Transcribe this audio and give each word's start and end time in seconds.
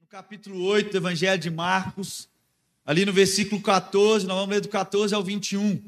no 0.00 0.06
capítulo 0.06 0.64
8 0.64 0.92
do 0.92 0.96
Evangelho 0.96 1.38
de 1.38 1.50
Marcos, 1.50 2.26
ali 2.86 3.04
no 3.04 3.12
versículo 3.12 3.60
14, 3.60 4.26
nós 4.26 4.34
vamos 4.34 4.50
ler 4.50 4.60
do 4.62 4.68
14 4.68 5.14
ao 5.14 5.22
21. 5.22 5.80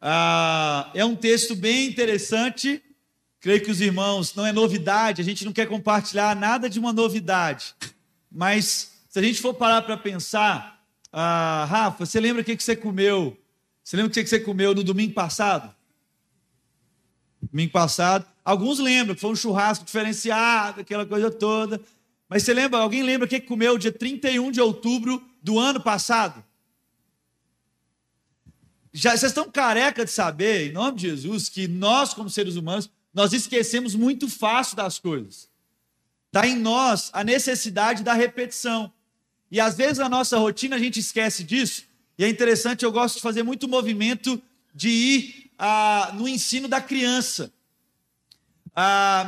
Ah, 0.00 0.90
é 0.94 1.04
um 1.04 1.14
texto 1.14 1.54
bem 1.54 1.86
interessante, 1.86 2.82
creio 3.38 3.62
que 3.62 3.70
os 3.70 3.82
irmãos, 3.82 4.34
não 4.34 4.46
é 4.46 4.52
novidade, 4.52 5.20
a 5.20 5.24
gente 5.24 5.44
não 5.44 5.52
quer 5.52 5.66
compartilhar 5.66 6.34
nada 6.34 6.70
de 6.70 6.78
uma 6.78 6.90
novidade, 6.90 7.74
mas 8.32 8.92
se 9.10 9.18
a 9.18 9.22
gente 9.22 9.42
for 9.42 9.52
parar 9.52 9.82
para 9.82 9.98
pensar, 9.98 10.82
ah, 11.12 11.66
Rafa, 11.68 12.06
você 12.06 12.18
lembra 12.18 12.40
o 12.40 12.44
que 12.44 12.56
você 12.56 12.74
comeu? 12.74 13.36
Você 13.84 13.94
lembra 13.94 14.10
o 14.10 14.14
que 14.14 14.26
você 14.26 14.40
comeu 14.40 14.74
no 14.74 14.82
domingo 14.82 15.12
passado? 15.12 15.74
Domingo 17.42 17.72
passado. 17.72 18.26
Alguns 18.42 18.78
lembram 18.78 19.14
que 19.14 19.20
foi 19.20 19.30
um 19.30 19.36
churrasco 19.36 19.84
diferenciado, 19.84 20.80
aquela 20.80 21.04
coisa 21.04 21.30
toda. 21.30 21.80
Mas 22.28 22.42
você 22.42 22.52
lembra, 22.52 22.78
alguém 22.80 23.02
lembra 23.02 23.26
o 23.26 23.28
que 23.28 23.40
comeu 23.40 23.78
dia 23.78 23.92
31 23.92 24.50
de 24.50 24.60
outubro 24.60 25.22
do 25.42 25.58
ano 25.58 25.80
passado? 25.80 26.44
Já, 28.92 29.10
vocês 29.16 29.30
estão 29.30 29.50
careca 29.50 30.04
de 30.04 30.10
saber, 30.10 30.68
em 30.68 30.72
nome 30.72 30.98
de 30.98 31.08
Jesus, 31.08 31.48
que 31.48 31.68
nós, 31.68 32.12
como 32.12 32.28
seres 32.28 32.56
humanos, 32.56 32.90
nós 33.14 33.32
esquecemos 33.32 33.94
muito 33.94 34.28
fácil 34.28 34.76
das 34.76 34.98
coisas. 34.98 35.48
Está 36.26 36.46
em 36.46 36.56
nós 36.56 37.10
a 37.12 37.24
necessidade 37.24 38.02
da 38.02 38.12
repetição. 38.12 38.92
E 39.50 39.58
às 39.60 39.76
vezes 39.76 39.98
na 39.98 40.08
nossa 40.08 40.38
rotina 40.38 40.76
a 40.76 40.78
gente 40.78 41.00
esquece 41.00 41.42
disso. 41.42 41.84
E 42.18 42.24
é 42.24 42.28
interessante, 42.28 42.84
eu 42.84 42.92
gosto 42.92 43.16
de 43.16 43.22
fazer 43.22 43.42
muito 43.42 43.68
movimento 43.68 44.40
de 44.74 44.88
ir 44.88 45.50
ah, 45.58 46.12
no 46.14 46.28
ensino 46.28 46.68
da 46.68 46.80
criança. 46.80 47.52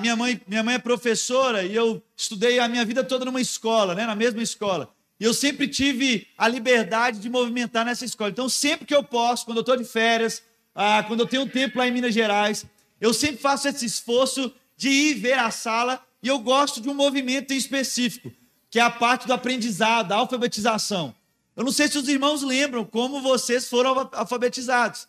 Minha, 0.01 0.15
mãe, 0.15 0.41
minha 0.47 0.63
mãe 0.63 0.75
é 0.77 0.79
professora 0.79 1.65
e 1.65 1.75
eu 1.75 2.03
estudei 2.17 2.59
a 2.61 2.69
minha 2.69 2.85
vida 2.85 3.03
toda 3.03 3.25
numa 3.25 3.41
escola, 3.41 3.95
né, 3.95 4.07
na 4.07 4.15
mesma 4.15 4.43
escola. 4.43 4.95
E 5.19 5.25
eu 5.25 5.35
sempre 5.35 5.67
tive 5.67 6.27
a 6.39 6.47
liberdade 6.47 7.19
de 7.19 7.29
movimentar 7.29 7.85
nessa 7.85 8.05
escola. 8.05 8.31
Então, 8.31 8.49
sempre 8.49 8.87
que 8.87 8.95
eu 8.95 9.03
posso, 9.03 9.45
quando 9.45 9.59
eu 9.59 9.63
estou 9.63 9.77
de 9.77 9.85
férias, 9.85 10.43
ah, 10.75 11.03
quando 11.07 11.21
eu 11.21 11.27
tenho 11.27 11.49
tempo 11.49 11.79
lá 11.79 11.87
em 11.87 11.91
Minas 11.91 12.15
Gerais, 12.15 12.65
eu 13.01 13.13
sempre 13.13 13.39
faço 13.39 13.67
esse 13.69 13.85
esforço 13.85 14.53
de 14.77 14.89
ir 14.89 15.15
ver 15.15 15.39
a 15.39 15.51
sala 15.51 16.03
e 16.23 16.29
eu 16.29 16.39
gosto 16.39 16.81
de 16.81 16.89
um 16.89 16.95
movimento 16.95 17.53
em 17.53 17.57
específico, 17.57 18.33
que 18.71 18.79
é 18.79 18.83
a 18.83 18.91
parte 18.91 19.27
do 19.27 19.33
aprendizado, 19.33 20.09
da 20.09 20.17
alfabetização. 20.17 21.15
Eu 21.57 21.65
não 21.65 21.73
sei 21.73 21.89
se 21.89 21.99
os 21.99 22.09
irmãos 22.09 22.43
lembram 22.43 22.85
como 22.85 23.21
vocês 23.21 23.69
foram 23.69 24.09
alfabetizados, 24.13 25.09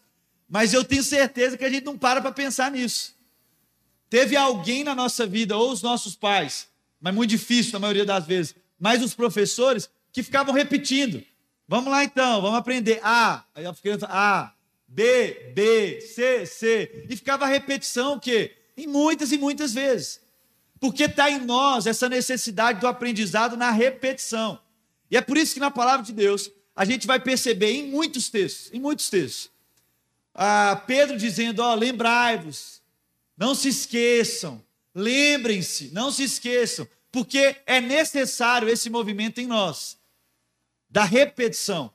mas 0.49 0.73
eu 0.73 0.83
tenho 0.83 1.03
certeza 1.03 1.55
que 1.57 1.63
a 1.63 1.69
gente 1.69 1.85
não 1.85 1.97
para 1.97 2.21
para 2.21 2.31
pensar 2.31 2.71
nisso. 2.71 3.20
Teve 4.11 4.35
alguém 4.35 4.83
na 4.83 4.93
nossa 4.93 5.25
vida, 5.25 5.55
ou 5.55 5.71
os 5.71 5.81
nossos 5.81 6.17
pais, 6.17 6.67
mas 6.99 7.15
muito 7.15 7.29
difícil 7.29 7.71
na 7.71 7.79
maioria 7.79 8.03
das 8.03 8.25
vezes, 8.27 8.53
mas 8.77 9.01
os 9.01 9.13
professores, 9.13 9.89
que 10.11 10.21
ficavam 10.21 10.53
repetindo. 10.53 11.23
Vamos 11.65 11.89
lá 11.89 12.03
então, 12.03 12.41
vamos 12.41 12.57
aprender 12.57 12.99
A. 13.01 13.45
Aí 13.55 13.65
a 13.65 13.73
criança, 13.73 14.05
A, 14.09 14.53
B, 14.85 15.53
B, 15.55 16.01
C, 16.01 16.45
C. 16.45 17.05
E 17.09 17.15
ficava 17.15 17.45
a 17.45 17.47
repetição, 17.47 18.15
o 18.15 18.19
quê? 18.19 18.57
Em 18.75 18.85
muitas 18.85 19.31
e 19.31 19.37
muitas 19.37 19.73
vezes. 19.73 20.19
Porque 20.77 21.05
está 21.05 21.31
em 21.31 21.39
nós 21.39 21.87
essa 21.87 22.09
necessidade 22.09 22.81
do 22.81 22.87
aprendizado 22.87 23.55
na 23.55 23.71
repetição. 23.71 24.59
E 25.09 25.15
é 25.15 25.21
por 25.21 25.37
isso 25.37 25.53
que 25.53 25.61
na 25.61 25.71
palavra 25.71 26.05
de 26.05 26.11
Deus 26.11 26.51
a 26.75 26.83
gente 26.83 27.07
vai 27.07 27.21
perceber 27.21 27.71
em 27.71 27.89
muitos 27.89 28.27
textos, 28.27 28.73
em 28.73 28.79
muitos 28.81 29.09
textos, 29.09 29.49
Pedro 30.85 31.17
dizendo: 31.17 31.61
ó, 31.61 31.73
lembrai-vos, 31.75 32.80
não 33.41 33.55
se 33.55 33.69
esqueçam, 33.69 34.63
lembrem-se, 34.93 35.89
não 35.93 36.11
se 36.11 36.21
esqueçam, 36.21 36.87
porque 37.11 37.55
é 37.65 37.81
necessário 37.81 38.69
esse 38.69 38.87
movimento 38.87 39.41
em 39.41 39.47
nós, 39.47 39.97
da 40.87 41.03
repetição. 41.03 41.91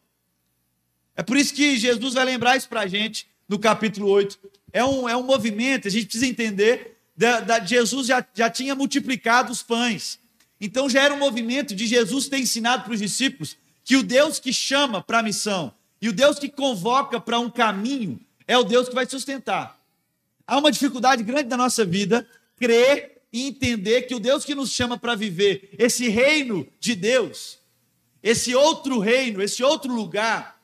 É 1.15 1.23
por 1.23 1.37
isso 1.37 1.55
que 1.55 1.79
Jesus 1.79 2.15
vai 2.15 2.25
lembrar 2.25 2.57
isso 2.57 2.69
para 2.69 2.81
a 2.81 2.87
gente 2.89 3.29
no 3.49 3.61
capítulo 3.61 4.09
8. 4.09 4.37
É 4.73 4.85
um, 4.85 5.09
é 5.09 5.17
um 5.17 5.23
movimento, 5.23 5.87
a 5.87 5.91
gente 5.91 6.07
precisa 6.07 6.27
entender, 6.27 6.99
da, 7.17 7.39
da, 7.39 7.65
Jesus 7.65 8.09
já, 8.09 8.27
já 8.35 8.51
tinha 8.51 8.75
multiplicado 8.75 9.53
os 9.53 9.63
pães. 9.63 10.19
Então 10.61 10.91
já 10.91 11.05
era 11.05 11.15
um 11.15 11.19
movimento 11.19 11.77
de 11.77 11.87
Jesus 11.87 12.29
ter 12.29 12.41
ensinado 12.41 12.83
para 12.83 12.93
os 12.93 12.99
discípulos 12.99 13.57
que 13.85 13.95
o 13.95 14.03
Deus 14.03 14.41
que 14.41 14.53
chama 14.53 15.01
para 15.01 15.21
a 15.21 15.23
missão 15.23 15.73
e 16.03 16.09
o 16.09 16.13
Deus 16.13 16.41
que 16.41 16.49
convoca 16.49 17.21
para 17.21 17.39
um 17.39 17.49
caminho 17.49 18.21
é 18.49 18.59
o 18.59 18.65
Deus 18.65 18.89
que 18.89 18.97
vai 18.97 19.07
sustentar. 19.07 19.77
Há 20.47 20.59
uma 20.59 20.71
dificuldade 20.71 21.23
grande 21.23 21.49
na 21.49 21.57
nossa 21.57 21.85
vida 21.85 22.27
crer 22.57 23.23
e 23.33 23.49
entender 23.49 24.03
que 24.03 24.15
o 24.15 24.21
Deus 24.21 24.45
que 24.45 24.55
nos 24.55 24.71
chama 24.71 24.97
para 24.97 25.15
viver 25.15 25.71
esse 25.79 26.09
reino 26.09 26.67
de 26.79 26.95
Deus, 26.95 27.59
esse 28.23 28.55
outro 28.55 28.99
reino, 28.99 29.43
esse 29.43 29.63
outro 29.63 29.93
lugar, 29.93 30.61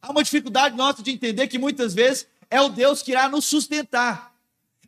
há 0.00 0.10
uma 0.10 0.22
dificuldade 0.22 0.76
nossa 0.76 1.02
de 1.02 1.10
entender 1.10 1.48
que 1.48 1.58
muitas 1.58 1.94
vezes 1.94 2.26
é 2.50 2.60
o 2.60 2.68
Deus 2.68 3.02
que 3.02 3.10
irá 3.10 3.28
nos 3.28 3.44
sustentar. 3.44 4.34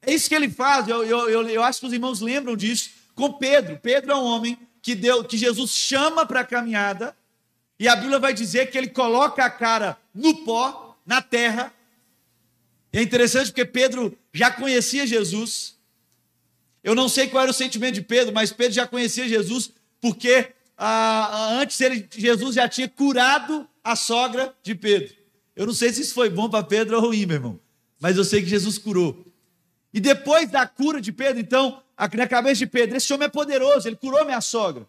É 0.01 0.15
isso 0.15 0.29
que 0.29 0.35
ele 0.35 0.49
faz, 0.49 0.87
eu, 0.89 1.05
eu, 1.05 1.29
eu, 1.29 1.49
eu 1.49 1.63
acho 1.63 1.81
que 1.81 1.87
os 1.87 1.93
irmãos 1.93 2.21
lembram 2.21 2.57
disso 2.57 2.91
com 3.15 3.33
Pedro. 3.33 3.79
Pedro 3.83 4.13
é 4.13 4.15
um 4.15 4.25
homem 4.25 4.57
que, 4.81 4.95
deu, 4.95 5.25
que 5.25 5.37
Jesus 5.37 5.73
chama 5.73 6.25
para 6.25 6.41
a 6.41 6.45
caminhada, 6.45 7.17
e 7.79 7.89
a 7.89 7.97
Bíblia 7.97 8.19
vai 8.19 8.33
dizer 8.33 8.71
que 8.71 8.79
ele 8.79 8.89
coloca 8.89 9.45
a 9.45 9.51
cara 9.51 9.99
no 10.15 10.45
pó, 10.45 10.97
na 11.05 11.21
terra. 11.21 11.73
É 12.93 13.03
interessante 13.03 13.47
porque 13.49 13.65
Pedro 13.65 14.17
já 14.33 14.51
conhecia 14.51 15.07
Jesus. 15.07 15.77
Eu 16.83 16.95
não 16.95 17.09
sei 17.09 17.29
qual 17.29 17.43
era 17.43 17.51
o 17.51 17.55
sentimento 17.55 17.95
de 17.95 18.03
Pedro, 18.03 18.33
mas 18.33 18.53
Pedro 18.53 18.73
já 18.73 18.87
conhecia 18.87 19.29
Jesus 19.29 19.73
porque 20.01 20.53
ah, 20.77 21.59
antes 21.61 21.81
ele, 21.81 22.09
Jesus 22.17 22.55
já 22.55 22.69
tinha 22.69 22.89
curado 22.89 23.69
a 23.83 23.97
sogra 23.97 24.55
de 24.63 24.75
Pedro. 24.75 25.15
Eu 25.55 25.67
não 25.67 25.73
sei 25.73 25.93
se 25.93 26.03
isso 26.03 26.15
foi 26.15 26.29
bom 26.29 26.49
para 26.51 26.63
Pedro 26.63 26.97
ou 26.97 27.07
ruim, 27.07 27.25
meu 27.25 27.37
irmão, 27.37 27.61
mas 27.99 28.17
eu 28.17 28.25
sei 28.25 28.43
que 28.43 28.49
Jesus 28.49 28.77
curou. 28.77 29.27
E 29.93 30.01
depois 30.01 30.51
da 30.51 30.67
cura 30.67 31.01
de 31.01 31.11
Pedro, 31.11 31.41
então, 31.41 31.83
na 32.15 32.29
cabeça 32.29 32.59
de 32.59 32.67
Pedro, 32.67 32.97
esse 32.97 33.13
homem 33.13 33.27
é 33.27 33.31
poderoso, 33.31 33.89
ele 33.89 33.97
curou 33.97 34.25
minha 34.25 34.41
sogra. 34.43 34.87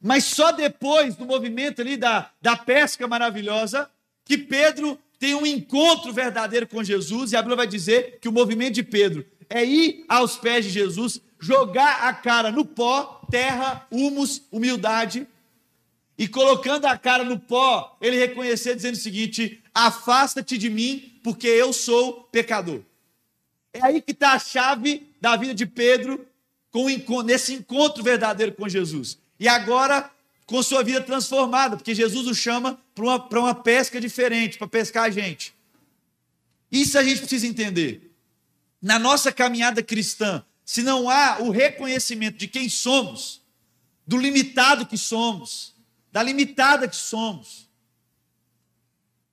Mas 0.00 0.24
só 0.24 0.50
depois 0.50 1.14
do 1.14 1.24
movimento 1.24 1.80
ali 1.80 1.96
da, 1.96 2.32
da 2.42 2.56
pesca 2.56 3.06
maravilhosa, 3.06 3.88
que 4.24 4.36
Pedro 4.36 4.98
tem 5.22 5.36
um 5.36 5.46
encontro 5.46 6.12
verdadeiro 6.12 6.66
com 6.66 6.82
Jesus, 6.82 7.30
e 7.30 7.36
a 7.36 7.42
Bíblia 7.42 7.58
vai 7.58 7.66
dizer 7.68 8.18
que 8.20 8.28
o 8.28 8.32
movimento 8.32 8.74
de 8.74 8.82
Pedro 8.82 9.24
é 9.48 9.64
ir 9.64 10.04
aos 10.08 10.36
pés 10.36 10.64
de 10.64 10.72
Jesus, 10.72 11.20
jogar 11.38 12.08
a 12.08 12.12
cara 12.12 12.50
no 12.50 12.64
pó, 12.64 13.24
terra, 13.30 13.86
humus, 13.88 14.42
humildade, 14.50 15.28
e 16.18 16.26
colocando 16.26 16.86
a 16.86 16.98
cara 16.98 17.22
no 17.22 17.38
pó, 17.38 17.96
ele 18.00 18.18
reconhecer, 18.18 18.74
dizendo 18.74 18.94
o 18.94 18.98
seguinte: 18.98 19.62
afasta-te 19.72 20.58
de 20.58 20.68
mim, 20.68 21.20
porque 21.22 21.46
eu 21.46 21.72
sou 21.72 22.24
pecador. 22.32 22.80
É 23.72 23.80
aí 23.80 24.02
que 24.02 24.10
está 24.10 24.32
a 24.32 24.40
chave 24.40 25.08
da 25.20 25.36
vida 25.36 25.54
de 25.54 25.66
Pedro 25.66 26.26
com 26.72 27.22
nesse 27.22 27.54
encontro 27.54 28.02
verdadeiro 28.02 28.54
com 28.54 28.68
Jesus. 28.68 29.20
E 29.38 29.46
agora, 29.46 30.10
com 30.52 30.62
sua 30.62 30.84
vida 30.84 31.00
transformada, 31.00 31.78
porque 31.78 31.94
Jesus 31.94 32.26
o 32.26 32.34
chama 32.34 32.78
para 32.94 33.04
uma, 33.04 33.16
uma 33.40 33.54
pesca 33.54 33.98
diferente, 33.98 34.58
para 34.58 34.68
pescar 34.68 35.04
a 35.04 35.10
gente. 35.10 35.54
Isso 36.70 36.98
a 36.98 37.02
gente 37.02 37.20
precisa 37.20 37.46
entender. 37.46 38.14
Na 38.80 38.98
nossa 38.98 39.32
caminhada 39.32 39.82
cristã, 39.82 40.44
se 40.62 40.82
não 40.82 41.08
há 41.08 41.38
o 41.40 41.48
reconhecimento 41.48 42.36
de 42.36 42.46
quem 42.46 42.68
somos, 42.68 43.40
do 44.06 44.18
limitado 44.18 44.84
que 44.84 44.98
somos, 44.98 45.74
da 46.12 46.22
limitada 46.22 46.86
que 46.86 46.96
somos, 46.96 47.66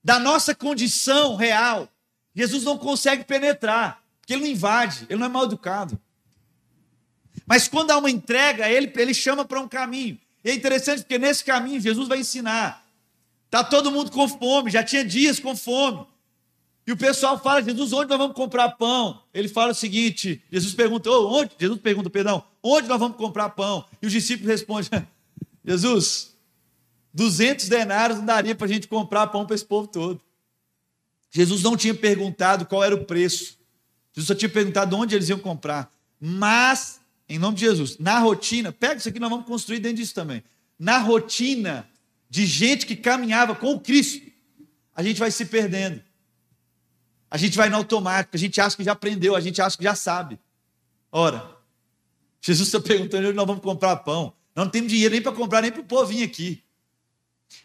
da 0.02 0.18
nossa 0.20 0.56
condição 0.56 1.36
real, 1.36 1.92
Jesus 2.34 2.64
não 2.64 2.78
consegue 2.78 3.26
penetrar. 3.26 4.02
Porque 4.22 4.32
ele 4.32 4.44
não 4.44 4.48
invade, 4.48 5.06
ele 5.10 5.20
não 5.20 5.26
é 5.26 5.30
mal 5.30 5.44
educado. 5.44 6.00
Mas 7.46 7.68
quando 7.68 7.92
há 7.92 7.98
uma 7.98 8.10
entrega, 8.10 8.70
ele, 8.70 8.90
ele 8.96 9.14
chama 9.14 9.44
para 9.44 9.60
um 9.60 9.68
caminho. 9.68 10.18
E 10.44 10.50
é 10.50 10.54
interessante 10.54 11.00
porque 11.00 11.18
nesse 11.18 11.44
caminho 11.44 11.80
Jesus 11.80 12.08
vai 12.08 12.20
ensinar. 12.20 12.86
Está 13.46 13.64
todo 13.64 13.92
mundo 13.92 14.12
com 14.12 14.28
fome, 14.28 14.70
já 14.72 14.84
tinha 14.84 15.04
dias 15.04 15.40
com 15.40 15.56
fome. 15.56 16.06
E 16.86 16.92
o 16.92 16.98
pessoal 16.98 17.40
fala, 17.40 17.62
Jesus, 17.62 17.94
onde 17.94 18.10
nós 18.10 18.18
vamos 18.18 18.36
comprar 18.36 18.70
pão? 18.70 19.22
Ele 19.34 19.48
fala 19.48 19.72
o 19.72 19.76
seguinte, 19.76 20.42
Jesus 20.52 20.74
pergunta, 20.74 21.10
oh, 21.10 21.40
onde? 21.40 21.52
Jesus 21.60 21.80
pergunta, 21.80 22.10
perdão, 22.10 22.44
onde 22.64 22.88
nós 22.88 23.00
vamos 23.00 23.18
comprar 23.18 23.50
pão? 23.50 23.86
E 24.02 24.08
os 24.08 24.12
discípulos 24.12 24.50
respondem, 24.50 24.90
Jesus, 25.64 26.34
200 27.14 27.68
denários 27.68 28.18
não 28.18 28.26
daria 28.26 28.56
para 28.56 28.66
a 28.66 28.70
gente 28.70 28.88
comprar 28.88 29.28
pão 29.28 29.46
para 29.46 29.56
esse 29.56 29.66
povo 29.66 29.88
todo. 29.88 30.22
Jesus 31.32 31.62
não 31.62 31.78
tinha 31.78 31.94
perguntado 31.94 32.66
qual 32.66 32.84
era 32.84 32.96
o 32.96 33.06
preço. 33.06 33.58
Jesus 34.14 34.28
só 34.28 34.36
tinha 34.36 34.50
perguntado 34.50 34.98
onde 34.98 35.16
eles 35.16 35.30
iam 35.30 35.40
comprar. 35.40 35.92
Mas, 36.20 36.99
em 37.30 37.38
nome 37.38 37.56
de 37.56 37.62
Jesus, 37.62 37.98
na 38.00 38.18
rotina, 38.18 38.72
pega 38.72 38.96
isso 38.96 39.08
aqui, 39.08 39.20
nós 39.20 39.30
vamos 39.30 39.46
construir 39.46 39.80
dentro 39.80 39.98
disso 39.98 40.16
também. 40.16 40.44
Na 40.80 40.98
rotina 40.98 41.88
de 42.28 42.46
gente 42.46 42.88
que 42.88 42.96
caminhava 42.96 43.54
com 43.54 43.74
o 43.74 43.80
Cristo, 43.80 44.28
a 44.96 45.04
gente 45.04 45.20
vai 45.20 45.30
se 45.30 45.46
perdendo. 45.46 46.02
A 47.30 47.38
gente 47.38 47.56
vai 47.56 47.70
no 47.70 47.78
automático, 47.78 48.36
a 48.36 48.40
gente 48.40 48.60
acha 48.60 48.76
que 48.76 48.84
já 48.84 48.94
aprendeu, 48.94 49.36
a 49.36 49.40
gente 49.40 49.62
acha 49.62 49.78
que 49.78 49.84
já 49.84 49.94
sabe. 49.94 50.40
Ora, 51.12 51.56
Jesus 52.42 52.68
está 52.68 52.80
perguntando 52.80 53.28
onde 53.28 53.36
nós 53.36 53.46
vamos 53.46 53.62
comprar 53.62 53.96
pão. 53.98 54.34
Nós 54.56 54.66
não 54.66 54.72
temos 54.72 54.90
dinheiro 54.90 55.14
nem 55.14 55.22
para 55.22 55.32
comprar, 55.32 55.62
nem 55.62 55.72
para 55.72 55.84
o 55.88 56.06
vir 56.06 56.24
aqui. 56.24 56.64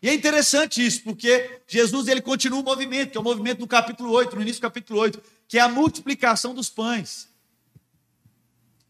E 0.02 0.08
é 0.08 0.14
interessante 0.14 0.84
isso, 0.84 1.02
porque 1.02 1.60
Jesus 1.66 2.08
ele 2.08 2.20
continua 2.20 2.60
o 2.60 2.62
movimento, 2.62 3.12
que 3.12 3.16
é 3.16 3.20
o 3.20 3.24
movimento 3.24 3.58
do 3.58 3.66
capítulo 3.66 4.10
8, 4.10 4.36
no 4.36 4.42
início 4.42 4.60
do 4.60 4.62
capítulo 4.62 5.00
8, 5.00 5.22
que 5.48 5.58
é 5.58 5.62
a 5.62 5.68
multiplicação 5.68 6.54
dos 6.54 6.68
pães. 6.68 7.28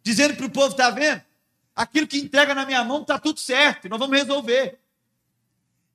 Dizendo 0.05 0.37
para 0.37 0.47
o 0.47 0.51
povo, 0.51 0.69
está 0.69 0.91
vendo? 0.91 1.23
Aquilo 1.75 2.06
que 2.06 2.19
entrega 2.19 2.55
na 2.55 2.67
minha 2.67 2.85
mão 2.85 3.01
está 3.03 3.19
tudo 3.19 3.41
certo, 3.41 3.89
nós 3.89 3.99
vamos 3.99 4.17
resolver. 4.17 4.79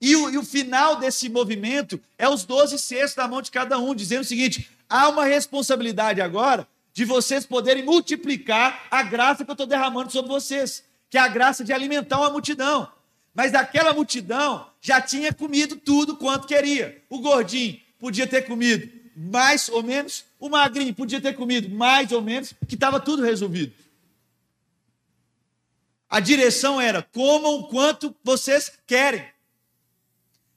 E 0.02 0.16
o, 0.16 0.30
e 0.30 0.38
o, 0.38 0.44
final 0.44 0.96
desse 0.96 1.30
movimento 1.30 2.02
é 2.18 2.28
os 2.28 2.44
12 2.44 2.80
cestos 2.80 3.16
na 3.16 3.28
mão 3.28 3.42
de 3.42 3.52
cada 3.52 3.78
um, 3.78 3.94
dizendo 3.94 4.22
o 4.22 4.26
seguinte: 4.26 4.70
há 4.90 5.08
uma 5.10 5.26
responsabilidade 5.26 6.22
agora 6.22 6.68
de 6.94 7.06
vocês 7.06 7.46
poderem 7.46 7.84
multiplicar 7.84 8.88
a 8.90 9.04
graça 9.04 9.46
que 9.46 9.52
eu 9.52 9.54
estou 9.54 9.68
derramando 9.68 10.12
sobre 10.12 10.30
vocês, 10.32 10.84
que 11.10 11.18
é 11.18 11.22
a 11.22 11.28
graça 11.28 11.64
de 11.64 11.72
alimentar 11.72 12.18
uma 12.18 12.30
multidão. 12.30 12.90
Mas 13.34 13.54
aquela 13.54 13.94
multidão 13.94 14.68
já 14.82 15.00
tinha 15.00 15.34
comido 15.34 15.76
tudo 15.76 16.18
quanto 16.18 16.48
queria. 16.48 17.02
O 17.10 17.20
gordinho 17.20 17.80
podia 18.00 18.26
ter 18.26 18.44
comido 18.44 18.90
mais 19.16 19.68
ou 19.70 19.84
menos, 19.84 20.24
o 20.40 20.50
magrinho 20.50 20.94
podia 20.94 21.20
ter 21.20 21.34
comido 21.34 21.70
mais 21.70 22.12
ou 22.12 22.22
menos, 22.22 22.54
que 22.68 22.76
estava 22.76 23.00
tudo 23.00 23.22
resolvido. 23.22 23.74
A 26.10 26.20
direção 26.20 26.82
era: 26.82 27.04
comam 27.04 27.64
quanto 27.64 28.16
vocês 28.24 28.72
querem. 28.88 29.26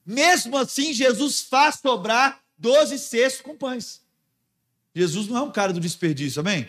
Mesmo 0.05 0.57
assim, 0.57 0.93
Jesus 0.93 1.41
faz 1.41 1.75
sobrar 1.75 2.41
12 2.57 2.97
cestos 2.99 3.41
com 3.41 3.55
pães. 3.55 4.01
Jesus 4.95 5.27
não 5.27 5.37
é 5.37 5.41
um 5.41 5.51
cara 5.51 5.71
do 5.71 5.79
desperdício, 5.79 6.39
amém? 6.39 6.67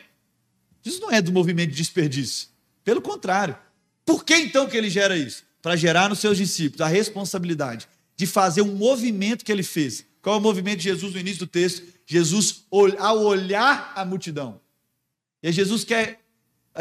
Jesus 0.82 1.00
não 1.00 1.10
é 1.10 1.20
do 1.20 1.32
movimento 1.32 1.70
de 1.70 1.76
desperdício. 1.76 2.48
Pelo 2.84 3.00
contrário. 3.00 3.56
Por 4.04 4.22
que 4.22 4.36
então 4.36 4.68
que 4.68 4.76
ele 4.76 4.90
gera 4.90 5.16
isso? 5.16 5.44
Para 5.62 5.76
gerar 5.76 6.08
nos 6.08 6.18
seus 6.18 6.36
discípulos 6.36 6.82
a 6.82 6.86
responsabilidade 6.86 7.88
de 8.16 8.26
fazer 8.26 8.62
um 8.62 8.76
movimento 8.76 9.44
que 9.44 9.50
ele 9.50 9.62
fez. 9.62 10.04
Qual 10.20 10.36
é 10.36 10.38
o 10.38 10.42
movimento 10.42 10.78
de 10.78 10.84
Jesus 10.84 11.14
no 11.14 11.20
início 11.20 11.40
do 11.40 11.46
texto? 11.46 11.82
Jesus, 12.06 12.64
ao 12.98 13.22
olhar 13.22 13.92
a 13.96 14.04
multidão. 14.04 14.60
E 15.42 15.50
Jesus 15.50 15.84
quer 15.84 16.23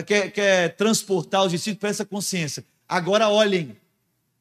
quer, 0.02 0.32
quer 0.32 0.76
transportar 0.76 1.44
os 1.44 1.52
discípulos 1.52 1.80
para 1.80 1.90
essa 1.90 2.06
consciência. 2.06 2.66
Agora 2.88 3.30
olhem. 3.30 3.78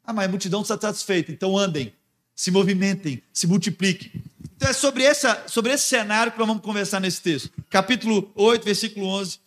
Ah, 0.04 0.12
mas 0.12 0.25
a 0.25 0.28
multidão 0.28 0.62
está 0.62 0.78
satisfeita, 0.81 1.31
então 1.31 1.56
andem, 1.56 1.93
se 2.34 2.50
movimentem, 2.50 3.22
se 3.32 3.46
multipliquem. 3.46 4.10
Então 4.56 4.69
é 4.69 4.72
sobre, 4.72 5.04
essa, 5.04 5.46
sobre 5.49 5.72
esse 5.72 5.84
cenário 5.84 6.32
que 6.32 6.38
nós 6.38 6.49
vamos 6.49 6.62
conversar 6.62 7.00
nesse 7.00 7.20
texto. 7.20 7.50
Capítulo 7.69 8.32
8, 8.34 8.64
versículo 8.64 9.06
11, 9.06 9.38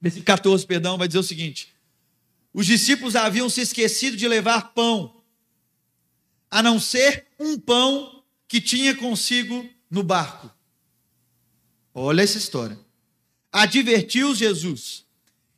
versículo 0.00 0.24
14, 0.26 0.66
perdão, 0.66 0.98
vai 0.98 1.06
dizer 1.06 1.20
o 1.20 1.22
seguinte: 1.22 1.72
Os 2.52 2.66
discípulos 2.66 3.16
haviam 3.16 3.48
se 3.48 3.60
esquecido 3.60 4.16
de 4.16 4.26
levar 4.26 4.72
pão, 4.74 5.22
a 6.50 6.62
não 6.62 6.78
ser 6.78 7.26
um 7.38 7.58
pão 7.58 8.22
que 8.48 8.60
tinha 8.60 8.94
consigo 8.94 9.68
no 9.90 10.02
barco. 10.02 10.50
Olha 11.94 12.22
essa 12.22 12.38
história. 12.38 12.78
Advertiu 13.50 14.34
Jesus: 14.34 15.04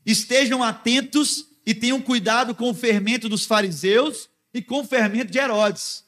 Estejam 0.04 0.62
atentos 0.62 1.46
e 1.66 1.74
tenham 1.74 2.00
cuidado 2.00 2.54
com 2.54 2.70
o 2.70 2.74
fermento 2.74 3.28
dos 3.28 3.46
fariseus 3.46 4.28
e 4.52 4.60
com 4.60 4.80
o 4.80 4.84
fermento 4.84 5.32
de 5.32 5.38
Herodes. 5.38 6.04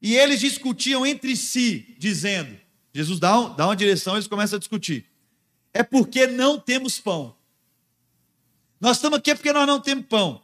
E 0.00 0.16
eles 0.16 0.40
discutiam 0.40 1.06
entre 1.06 1.36
si, 1.36 1.94
dizendo: 1.98 2.58
Jesus 2.92 3.20
dá, 3.20 3.38
um, 3.38 3.54
dá 3.54 3.66
uma 3.66 3.76
direção, 3.76 4.14
eles 4.14 4.26
começam 4.26 4.56
a 4.56 4.60
discutir. 4.60 5.06
É 5.72 5.82
porque 5.82 6.26
não 6.26 6.58
temos 6.58 6.98
pão. 6.98 7.36
Nós 8.80 8.96
estamos 8.96 9.18
aqui 9.18 9.34
porque 9.34 9.52
nós 9.52 9.66
não 9.66 9.80
temos 9.80 10.06
pão. 10.06 10.42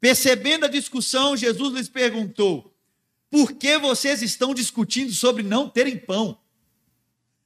Percebendo 0.00 0.64
a 0.64 0.68
discussão, 0.68 1.36
Jesus 1.36 1.72
lhes 1.72 1.88
perguntou: 1.88 2.74
Por 3.30 3.52
que 3.52 3.78
vocês 3.78 4.22
estão 4.22 4.52
discutindo 4.52 5.12
sobre 5.12 5.42
não 5.42 5.68
terem 5.68 5.96
pão? 5.96 6.38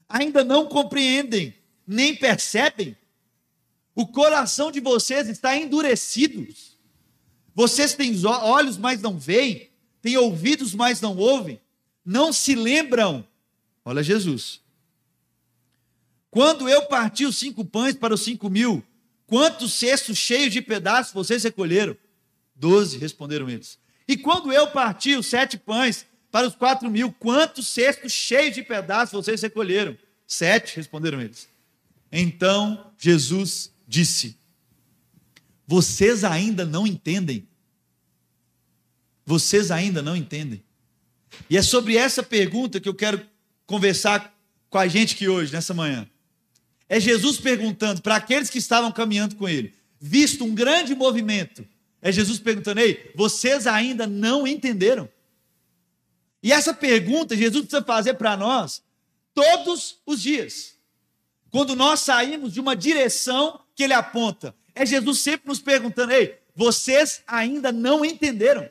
Ainda 0.08 0.42
não 0.42 0.66
compreendem, 0.66 1.54
nem 1.86 2.14
percebem? 2.14 2.96
O 3.94 4.06
coração 4.06 4.72
de 4.72 4.80
vocês 4.80 5.28
está 5.28 5.56
endurecido. 5.56 6.46
Vocês 7.54 7.94
têm 7.94 8.14
olhos, 8.26 8.76
mas 8.76 9.00
não 9.00 9.18
veem, 9.18 9.70
têm 10.02 10.16
ouvidos, 10.16 10.74
mas 10.74 11.00
não 11.00 11.16
ouvem, 11.16 11.60
não 12.04 12.32
se 12.32 12.54
lembram. 12.54 13.26
Olha 13.84 14.02
Jesus. 14.02 14.60
Quando 16.30 16.68
eu 16.68 16.86
parti 16.86 17.24
os 17.24 17.36
cinco 17.36 17.64
pães 17.64 17.94
para 17.94 18.12
os 18.12 18.24
cinco 18.24 18.50
mil, 18.50 18.82
quantos 19.26 19.72
cestos 19.72 20.18
cheios 20.18 20.52
de 20.52 20.60
pedaços 20.60 21.12
vocês 21.12 21.44
recolheram? 21.44 21.96
Doze, 22.56 22.98
responderam 22.98 23.48
eles. 23.48 23.78
E 24.08 24.16
quando 24.16 24.52
eu 24.52 24.66
parti 24.68 25.14
os 25.14 25.26
sete 25.26 25.56
pães 25.56 26.04
para 26.32 26.48
os 26.48 26.56
quatro 26.56 26.90
mil, 26.90 27.12
quantos 27.12 27.68
cestos 27.68 28.12
cheios 28.12 28.54
de 28.56 28.64
pedaços 28.64 29.12
vocês 29.12 29.40
recolheram? 29.42 29.96
Sete, 30.26 30.74
responderam 30.74 31.20
eles. 31.20 31.48
Então 32.10 32.92
Jesus 32.98 33.70
disse: 33.86 34.38
Vocês 35.66 36.24
ainda 36.24 36.64
não 36.64 36.86
entendem. 36.86 37.48
Vocês 39.26 39.70
ainda 39.70 40.02
não 40.02 40.14
entendem. 40.14 40.62
E 41.48 41.56
é 41.56 41.62
sobre 41.62 41.96
essa 41.96 42.22
pergunta 42.22 42.80
que 42.80 42.88
eu 42.88 42.94
quero 42.94 43.26
conversar 43.66 44.34
com 44.68 44.78
a 44.78 44.86
gente 44.86 45.14
aqui 45.14 45.28
hoje, 45.28 45.52
nessa 45.52 45.72
manhã. 45.72 46.08
É 46.88 47.00
Jesus 47.00 47.38
perguntando 47.38 48.02
para 48.02 48.16
aqueles 48.16 48.50
que 48.50 48.58
estavam 48.58 48.92
caminhando 48.92 49.36
com 49.36 49.48
ele, 49.48 49.74
visto 49.98 50.44
um 50.44 50.54
grande 50.54 50.94
movimento, 50.94 51.66
é 52.04 52.12
Jesus 52.12 52.38
perguntando: 52.38 52.80
Ei, 52.80 53.10
vocês 53.14 53.66
ainda 53.66 54.06
não 54.06 54.46
entenderam? 54.46 55.08
E 56.42 56.52
essa 56.52 56.74
pergunta 56.74 57.34
Jesus 57.34 57.64
precisa 57.64 57.82
fazer 57.82 58.14
para 58.14 58.36
nós 58.36 58.82
todos 59.32 59.96
os 60.04 60.20
dias. 60.20 60.74
Quando 61.50 61.74
nós 61.74 62.00
saímos 62.00 62.52
de 62.52 62.60
uma 62.60 62.76
direção 62.76 63.63
que 63.74 63.82
ele 63.82 63.92
aponta. 63.92 64.54
É 64.74 64.84
Jesus 64.84 65.20
sempre 65.20 65.48
nos 65.48 65.60
perguntando: 65.60 66.12
ei, 66.12 66.38
vocês 66.54 67.22
ainda 67.26 67.72
não 67.72 68.04
entenderam. 68.04 68.68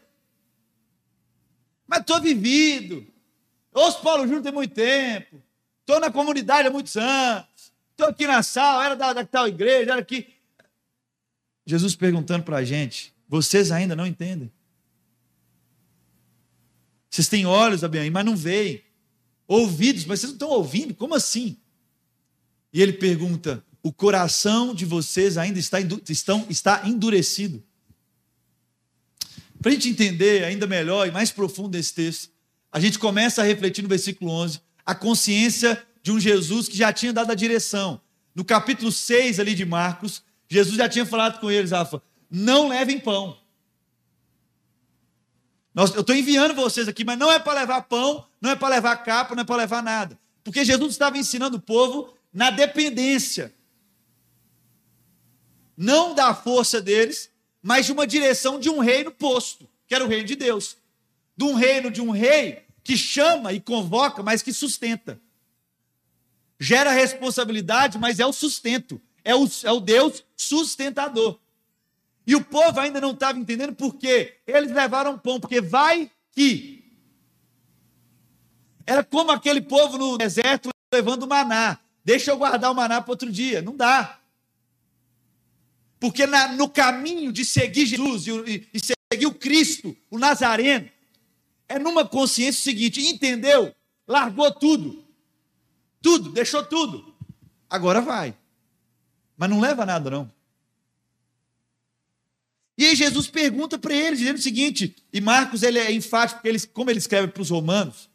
Mas 1.87 1.99
estou 2.01 2.21
vivido. 2.21 3.05
Ouço 3.73 4.01
Paulo 4.01 4.23
Júnior 4.23 4.43
tem 4.43 4.51
muito 4.51 4.73
tempo. 4.73 5.41
Estou 5.81 5.99
na 5.99 6.11
comunidade 6.11 6.67
há 6.67 6.71
muitos 6.71 6.95
anos. 6.95 7.73
Estou 7.91 8.07
aqui 8.07 8.25
na 8.25 8.41
sala, 8.41 8.85
era 8.85 8.95
da, 8.95 9.13
da 9.13 9.25
tal 9.25 9.47
igreja, 9.47 9.91
era 9.91 10.01
aqui. 10.01 10.33
Jesus 11.65 11.95
perguntando 11.95 12.43
para 12.43 12.57
a 12.57 12.63
gente: 12.63 13.13
vocês 13.27 13.71
ainda 13.71 13.95
não 13.95 14.07
entendem? 14.07 14.51
Vocês 17.09 17.27
têm 17.27 17.45
olhos, 17.45 17.83
Abiaim, 17.83 18.09
mas 18.09 18.25
não 18.25 18.35
veem. 18.35 18.83
Ouvidos, 19.47 20.05
mas 20.05 20.19
vocês 20.19 20.31
não 20.31 20.35
estão 20.35 20.49
ouvindo? 20.49 20.95
Como 20.95 21.13
assim? 21.13 21.57
E 22.71 22.81
ele 22.81 22.93
pergunta: 22.93 23.63
o 23.83 23.91
coração 23.91 24.73
de 24.73 24.85
vocês 24.85 25.37
ainda 25.37 25.59
está, 25.59 25.77
estão, 26.09 26.45
está 26.49 26.87
endurecido. 26.87 27.61
Para 29.61 29.71
a 29.71 29.73
gente 29.73 29.89
entender 29.89 30.45
ainda 30.45 30.65
melhor 30.65 31.05
e 31.05 31.11
mais 31.11 31.31
profundo 31.31 31.75
esse 31.75 31.93
texto, 31.93 32.29
a 32.71 32.79
gente 32.79 32.97
começa 32.97 33.41
a 33.41 33.45
refletir 33.45 33.81
no 33.81 33.89
versículo 33.89 34.31
11 34.31 34.61
a 34.85 34.95
consciência 34.95 35.85
de 36.01 36.11
um 36.11 36.19
Jesus 36.19 36.69
que 36.69 36.77
já 36.77 36.93
tinha 36.93 37.11
dado 37.11 37.31
a 37.31 37.35
direção. 37.35 37.99
No 38.33 38.45
capítulo 38.45 38.91
6 38.91 39.39
ali 39.39 39.53
de 39.53 39.65
Marcos, 39.65 40.23
Jesus 40.47 40.77
já 40.77 40.87
tinha 40.87 41.05
falado 41.05 41.39
com 41.39 41.51
eles, 41.51 41.71
Rafa, 41.71 42.01
não 42.31 42.69
levem 42.69 42.99
pão. 42.99 43.37
eu 45.75 45.83
estou 45.83 46.15
enviando 46.15 46.55
vocês 46.55 46.87
aqui, 46.87 47.03
mas 47.03 47.19
não 47.19 47.31
é 47.31 47.37
para 47.37 47.59
levar 47.59 47.81
pão, 47.83 48.25
não 48.41 48.51
é 48.51 48.55
para 48.55 48.75
levar 48.75 48.95
capa, 48.97 49.35
não 49.35 49.41
é 49.41 49.45
para 49.45 49.57
levar 49.57 49.83
nada. 49.83 50.17
Porque 50.41 50.63
Jesus 50.63 50.91
estava 50.91 51.17
ensinando 51.17 51.57
o 51.57 51.61
povo 51.61 52.13
na 52.33 52.49
dependência 52.49 53.53
não 55.75 56.13
da 56.13 56.33
força 56.33 56.81
deles, 56.81 57.29
mas 57.61 57.85
de 57.85 57.91
uma 57.91 58.05
direção 58.05 58.59
de 58.59 58.69
um 58.69 58.79
reino 58.79 59.11
posto, 59.11 59.67
que 59.87 59.95
era 59.95 60.03
o 60.03 60.07
reino 60.07 60.25
de 60.25 60.35
Deus. 60.35 60.77
De 61.35 61.45
um 61.45 61.53
reino 61.53 61.89
de 61.89 62.01
um 62.01 62.11
rei 62.11 62.63
que 62.83 62.97
chama 62.97 63.53
e 63.53 63.59
convoca, 63.59 64.21
mas 64.21 64.41
que 64.41 64.53
sustenta. 64.53 65.19
Gera 66.59 66.91
responsabilidade, 66.91 67.97
mas 67.97 68.19
é 68.19 68.25
o 68.25 68.33
sustento. 68.33 69.01
É 69.23 69.35
o, 69.35 69.49
é 69.63 69.71
o 69.71 69.79
Deus 69.79 70.23
sustentador. 70.35 71.39
E 72.25 72.35
o 72.35 72.43
povo 72.43 72.79
ainda 72.79 73.01
não 73.01 73.11
estava 73.11 73.37
entendendo 73.37 73.73
por 73.73 73.95
quê. 73.95 74.37
Eles 74.45 74.71
levaram 74.71 75.17
pão, 75.17 75.39
porque 75.39 75.59
vai 75.61 76.09
que. 76.31 76.83
Era 78.85 79.03
como 79.03 79.31
aquele 79.31 79.61
povo 79.61 79.97
no 79.97 80.17
deserto 80.17 80.69
levando 80.93 81.27
maná. 81.27 81.79
Deixa 82.03 82.31
eu 82.31 82.37
guardar 82.37 82.71
o 82.71 82.75
maná 82.75 83.01
para 83.01 83.11
outro 83.11 83.31
dia. 83.31 83.61
Não 83.61 83.75
dá. 83.75 84.19
Porque 86.03 86.27
na, 86.27 86.49
no 86.49 86.67
caminho 86.67 87.31
de 87.31 87.45
seguir 87.45 87.85
Jesus 87.85 88.27
e, 88.27 88.67
e 88.73 88.77
seguir 88.77 89.25
o 89.25 89.33
Cristo, 89.33 89.95
o 90.11 90.19
Nazareno, 90.19 90.89
é 91.69 91.79
numa 91.79 92.05
consciência 92.05 92.61
seguinte: 92.61 92.99
entendeu? 92.99 93.73
Largou 94.05 94.51
tudo. 94.51 95.01
Tudo, 96.01 96.29
deixou 96.31 96.61
tudo. 96.61 97.15
Agora 97.69 98.01
vai. 98.01 98.35
Mas 99.37 99.49
não 99.49 99.61
leva 99.61 99.85
nada, 99.85 100.09
não. 100.09 100.29
E 102.77 102.85
aí 102.85 102.95
Jesus 102.97 103.27
pergunta 103.27 103.79
para 103.79 103.95
eles, 103.95 104.19
dizendo 104.19 104.39
o 104.39 104.41
seguinte, 104.41 104.93
e 105.13 105.21
Marcos 105.21 105.63
ele 105.63 105.79
é 105.79 105.89
enfático, 105.89 106.41
porque 106.41 106.49
ele, 106.49 106.59
como 106.67 106.89
ele 106.89 106.99
escreve 106.99 107.29
para 107.29 107.41
os 107.41 107.49
romanos, 107.49 108.09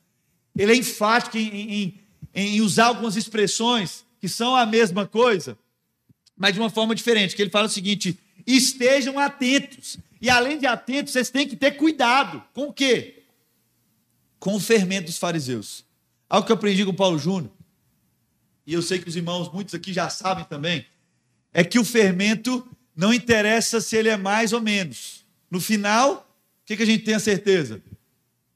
ele 0.55 0.73
é 0.73 0.77
enfático 0.77 1.39
em, 1.39 1.73
em, 1.73 2.01
em 2.35 2.61
usar 2.61 2.89
algumas 2.89 3.17
expressões 3.17 4.05
que 4.21 4.29
são 4.29 4.55
a 4.55 4.67
mesma 4.67 5.07
coisa, 5.07 5.57
mas 6.39 6.55
de 6.55 6.61
uma 6.61 6.71
forma 6.71 6.95
diferente, 6.95 7.35
que 7.35 7.43
ele 7.43 7.51
fala 7.51 7.67
o 7.67 7.71
seguinte, 7.71 8.19
estejam 8.47 9.19
atentos, 9.19 9.99
e 10.23 10.31
além 10.31 10.59
de 10.59 10.67
atentos, 10.67 11.13
vocês 11.13 11.29
têm 11.29 11.47
que 11.47 11.57
ter 11.57 11.73
cuidado, 11.73 12.43
com 12.55 12.69
o 12.69 12.73
quê? 12.73 13.25
Com 14.39 14.55
o 14.55 14.61
fermento 14.61 15.07
dos 15.07 15.19
fariseus. 15.19 15.85
Algo 16.31 16.47
que 16.47 16.53
eu 16.53 16.57
aprendi 16.57 16.85
com 16.85 16.95
Paulo 16.95 17.19
Júnior, 17.19 17.53
e 18.65 18.73
eu 18.73 18.83
sei 18.83 18.99
que 18.99 19.09
os 19.09 19.17
irmãos, 19.17 19.53
muitos 19.53 19.75
aqui 19.75 19.93
já 19.93 20.09
sabem 20.09 20.45
também, 20.45 20.87
é 21.53 21.65
que 21.65 21.79
o 21.79 21.85
fermento 21.85 22.67
não 22.95 23.13
interessa 23.13 23.81
se 23.81 23.97
ele 23.97 24.09
é 24.09 24.17
mais 24.17 24.53
ou 24.53 24.61
menos. 24.61 25.25
No 25.51 25.61
final, 25.61 26.37
o 26.63 26.67
que, 26.67 26.83
a 26.83 26.87
gente 26.87 27.05
tem 27.05 27.15
a 27.15 27.21
certeza? 27.21 27.83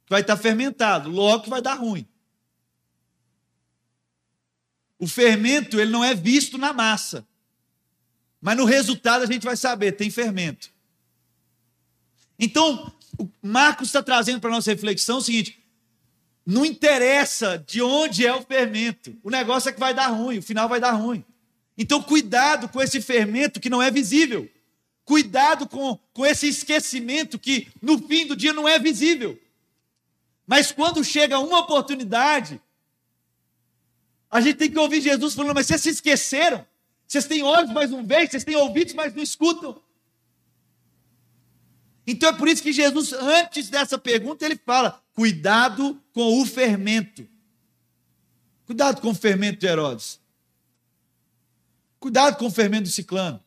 Vai 0.08 0.20
estar 0.20 0.36
fermentado, 0.36 1.10
logo 1.10 1.44
que 1.44 1.50
vai 1.50 1.62
dar 1.62 1.74
ruim. 1.74 2.06
O 4.98 5.06
fermento, 5.08 5.80
ele 5.80 5.90
não 5.90 6.04
é 6.04 6.14
visto 6.14 6.58
na 6.58 6.72
massa. 6.72 7.26
Mas 8.42 8.56
no 8.56 8.64
resultado 8.64 9.22
a 9.22 9.26
gente 9.26 9.44
vai 9.44 9.56
saber, 9.56 9.92
tem 9.92 10.10
fermento. 10.10 10.68
Então, 12.36 12.92
o 13.16 13.28
Marcos 13.40 13.86
está 13.86 14.02
trazendo 14.02 14.40
para 14.40 14.50
nossa 14.50 14.68
reflexão 14.68 15.18
o 15.18 15.22
seguinte: 15.22 15.62
não 16.44 16.66
interessa 16.66 17.56
de 17.64 17.80
onde 17.80 18.26
é 18.26 18.34
o 18.34 18.42
fermento, 18.42 19.16
o 19.22 19.30
negócio 19.30 19.68
é 19.68 19.72
que 19.72 19.78
vai 19.78 19.94
dar 19.94 20.08
ruim, 20.08 20.38
o 20.38 20.42
final 20.42 20.68
vai 20.68 20.80
dar 20.80 20.90
ruim. 20.90 21.24
Então, 21.78 22.02
cuidado 22.02 22.68
com 22.68 22.82
esse 22.82 23.00
fermento 23.00 23.60
que 23.60 23.70
não 23.70 23.80
é 23.80 23.90
visível. 23.92 24.50
Cuidado 25.04 25.68
com, 25.68 25.98
com 26.12 26.26
esse 26.26 26.48
esquecimento 26.48 27.38
que 27.38 27.68
no 27.80 27.98
fim 28.06 28.26
do 28.26 28.36
dia 28.36 28.52
não 28.52 28.68
é 28.68 28.78
visível. 28.78 29.40
Mas 30.46 30.72
quando 30.72 31.04
chega 31.04 31.38
uma 31.38 31.60
oportunidade, 31.60 32.60
a 34.28 34.40
gente 34.40 34.56
tem 34.56 34.70
que 34.70 34.78
ouvir 34.78 35.00
Jesus 35.00 35.34
falando: 35.34 35.54
Mas 35.54 35.66
vocês 35.66 35.80
se 35.80 35.90
esqueceram? 35.90 36.66
Vocês 37.12 37.26
têm 37.26 37.42
olhos, 37.42 37.70
mas 37.70 37.90
não 37.90 38.06
veem, 38.06 38.26
vocês 38.26 38.42
têm 38.42 38.56
ouvidos, 38.56 38.94
mas 38.94 39.14
não 39.14 39.22
escutam. 39.22 39.78
Então 42.06 42.30
é 42.30 42.32
por 42.32 42.48
isso 42.48 42.62
que 42.62 42.72
Jesus, 42.72 43.12
antes 43.12 43.68
dessa 43.68 43.98
pergunta, 43.98 44.46
ele 44.46 44.56
fala: 44.56 44.98
cuidado 45.12 46.02
com 46.14 46.40
o 46.40 46.46
fermento. 46.46 47.28
Cuidado 48.64 49.02
com 49.02 49.10
o 49.10 49.14
fermento 49.14 49.60
de 49.60 49.66
Herodes. 49.66 50.18
Cuidado 52.00 52.38
com 52.38 52.46
o 52.46 52.50
fermento 52.50 52.84
do 52.84 52.88
ciclano. 52.88 53.44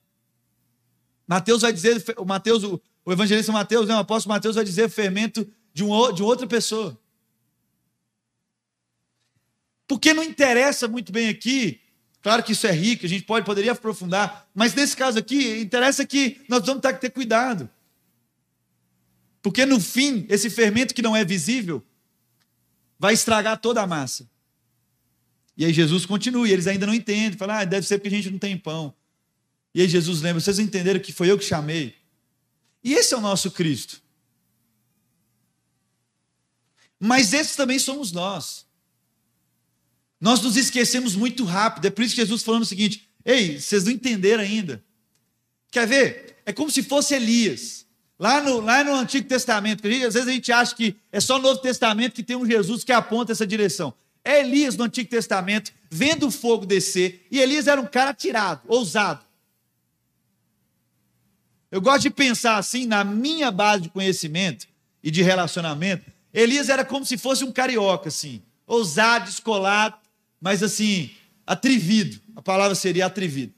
Mateus 1.26 1.64
vai 1.64 1.74
dizer, 1.74 2.04
o 2.18 2.24
Mateus, 2.24 2.64
o, 2.64 2.80
evangelista 3.08 3.52
Mateus, 3.52 3.88
né, 3.88 3.96
o 3.96 3.98
apóstolo 3.98 4.36
Mateus 4.36 4.58
vai 4.58 4.64
dizer 4.64 4.92
fermento 4.92 5.52
de, 5.74 5.84
um, 5.84 6.14
de 6.14 6.22
outra 6.22 6.46
pessoa. 6.46 6.96
Porque 9.88 10.14
não 10.14 10.24
interessa 10.24 10.88
muito 10.88 11.12
bem 11.12 11.30
aqui, 11.30 11.82
claro 12.26 12.42
que 12.42 12.54
isso 12.54 12.66
é 12.66 12.72
rico, 12.72 13.06
a 13.06 13.08
gente 13.08 13.24
pode, 13.24 13.46
poderia 13.46 13.74
aprofundar, 13.74 14.50
mas 14.52 14.74
nesse 14.74 14.98
caso 14.98 15.20
aqui, 15.20 15.60
interessa 15.60 16.04
que 16.04 16.42
nós 16.50 16.66
vamos 16.66 16.82
ter 16.82 16.92
que 16.92 17.00
ter 17.00 17.12
cuidado. 17.12 17.70
Porque 19.44 19.64
no 19.64 19.80
fim, 19.80 20.26
esse 20.28 20.50
fermento 20.50 20.96
que 20.96 21.04
não 21.04 21.16
é 21.16 21.24
visível 21.24 21.86
vai 22.98 23.14
estragar 23.14 23.60
toda 23.60 23.80
a 23.84 23.86
massa. 23.86 24.28
E 25.56 25.66
aí 25.66 25.72
Jesus 25.72 26.04
continua, 26.04 26.50
e 26.50 26.52
eles 26.52 26.66
ainda 26.66 26.88
não 26.88 26.96
entendem, 26.96 27.38
falam, 27.38 27.58
ah, 27.58 27.64
deve 27.64 27.86
ser 27.86 28.00
porque 28.00 28.08
a 28.08 28.18
gente 28.18 28.32
não 28.32 28.40
tem 28.40 28.58
pão. 28.58 28.92
E 29.72 29.82
aí 29.82 29.88
Jesus 29.88 30.20
lembra, 30.22 30.42
vocês 30.42 30.58
entenderam 30.58 31.00
que 31.00 31.14
foi 31.14 31.30
eu 31.30 31.38
que 31.38 31.46
chamei. 31.46 31.94
E 32.84 32.96
esse 32.96 33.14
é 33.14 33.18
o 33.18 33.22
nosso 33.22 33.52
Cristo. 33.52 34.02
Mas 37.00 37.34
esses 37.34 37.56
também 37.56 37.78
somos 37.78 38.12
nós. 38.12 38.65
Nós 40.26 40.42
nos 40.42 40.58
esquecemos 40.58 41.16
muito 41.16 41.44
rápido. 41.44 41.86
É 41.86 41.92
por 41.92 42.04
isso 42.04 42.16
que 42.16 42.22
Jesus 42.22 42.42
falando 42.42 42.64
o 42.64 42.66
seguinte: 42.66 43.08
Ei, 43.24 43.60
vocês 43.60 43.84
não 43.84 43.92
entenderam 43.92 44.42
ainda. 44.42 44.84
Quer 45.70 45.86
ver? 45.86 46.38
É 46.48 46.52
como 46.52 46.72
se 46.72 46.82
fosse 46.82 47.14
Elias. 47.14 47.86
Lá 48.18 48.42
no, 48.42 48.60
lá 48.60 48.84
no 48.84 48.96
Antigo 48.96 49.28
Testamento, 49.28 49.86
às 49.86 50.16
vezes 50.16 50.28
a 50.28 50.32
gente 50.32 50.52
acha 50.52 50.74
que 50.74 50.96
é 51.12 51.20
só 51.20 51.38
no 51.38 51.44
Novo 51.44 51.62
Testamento 51.62 52.16
que 52.16 52.24
tem 52.24 52.36
um 52.36 52.44
Jesus 52.44 52.84
que 52.84 52.92
aponta 52.92 53.34
essa 53.34 53.46
direção. 53.46 53.94
É 54.24 54.40
Elias 54.40 54.76
no 54.76 54.86
Antigo 54.86 55.08
Testamento, 55.08 55.72
vendo 55.92 56.26
o 56.26 56.32
fogo 56.32 56.66
descer, 56.66 57.28
e 57.30 57.40
Elias 57.40 57.68
era 57.68 57.80
um 57.80 57.86
cara 57.86 58.12
tirado, 58.12 58.62
ousado. 58.68 59.24
Eu 61.70 61.80
gosto 61.80 62.02
de 62.02 62.10
pensar 62.10 62.58
assim, 62.58 62.88
na 62.88 63.04
minha 63.04 63.52
base 63.52 63.84
de 63.84 63.90
conhecimento 63.90 64.66
e 65.04 65.12
de 65.12 65.22
relacionamento, 65.22 66.10
Elias 66.34 66.68
era 66.68 66.84
como 66.84 67.06
se 67.06 67.16
fosse 67.16 67.44
um 67.44 67.52
carioca, 67.52 68.10
assim, 68.10 68.42
ousado, 68.66 69.26
descolado, 69.26 70.04
mas 70.46 70.62
assim, 70.62 71.10
atrevido. 71.44 72.22
A 72.36 72.42
palavra 72.42 72.76
seria 72.76 73.08
atrevido. 73.08 73.52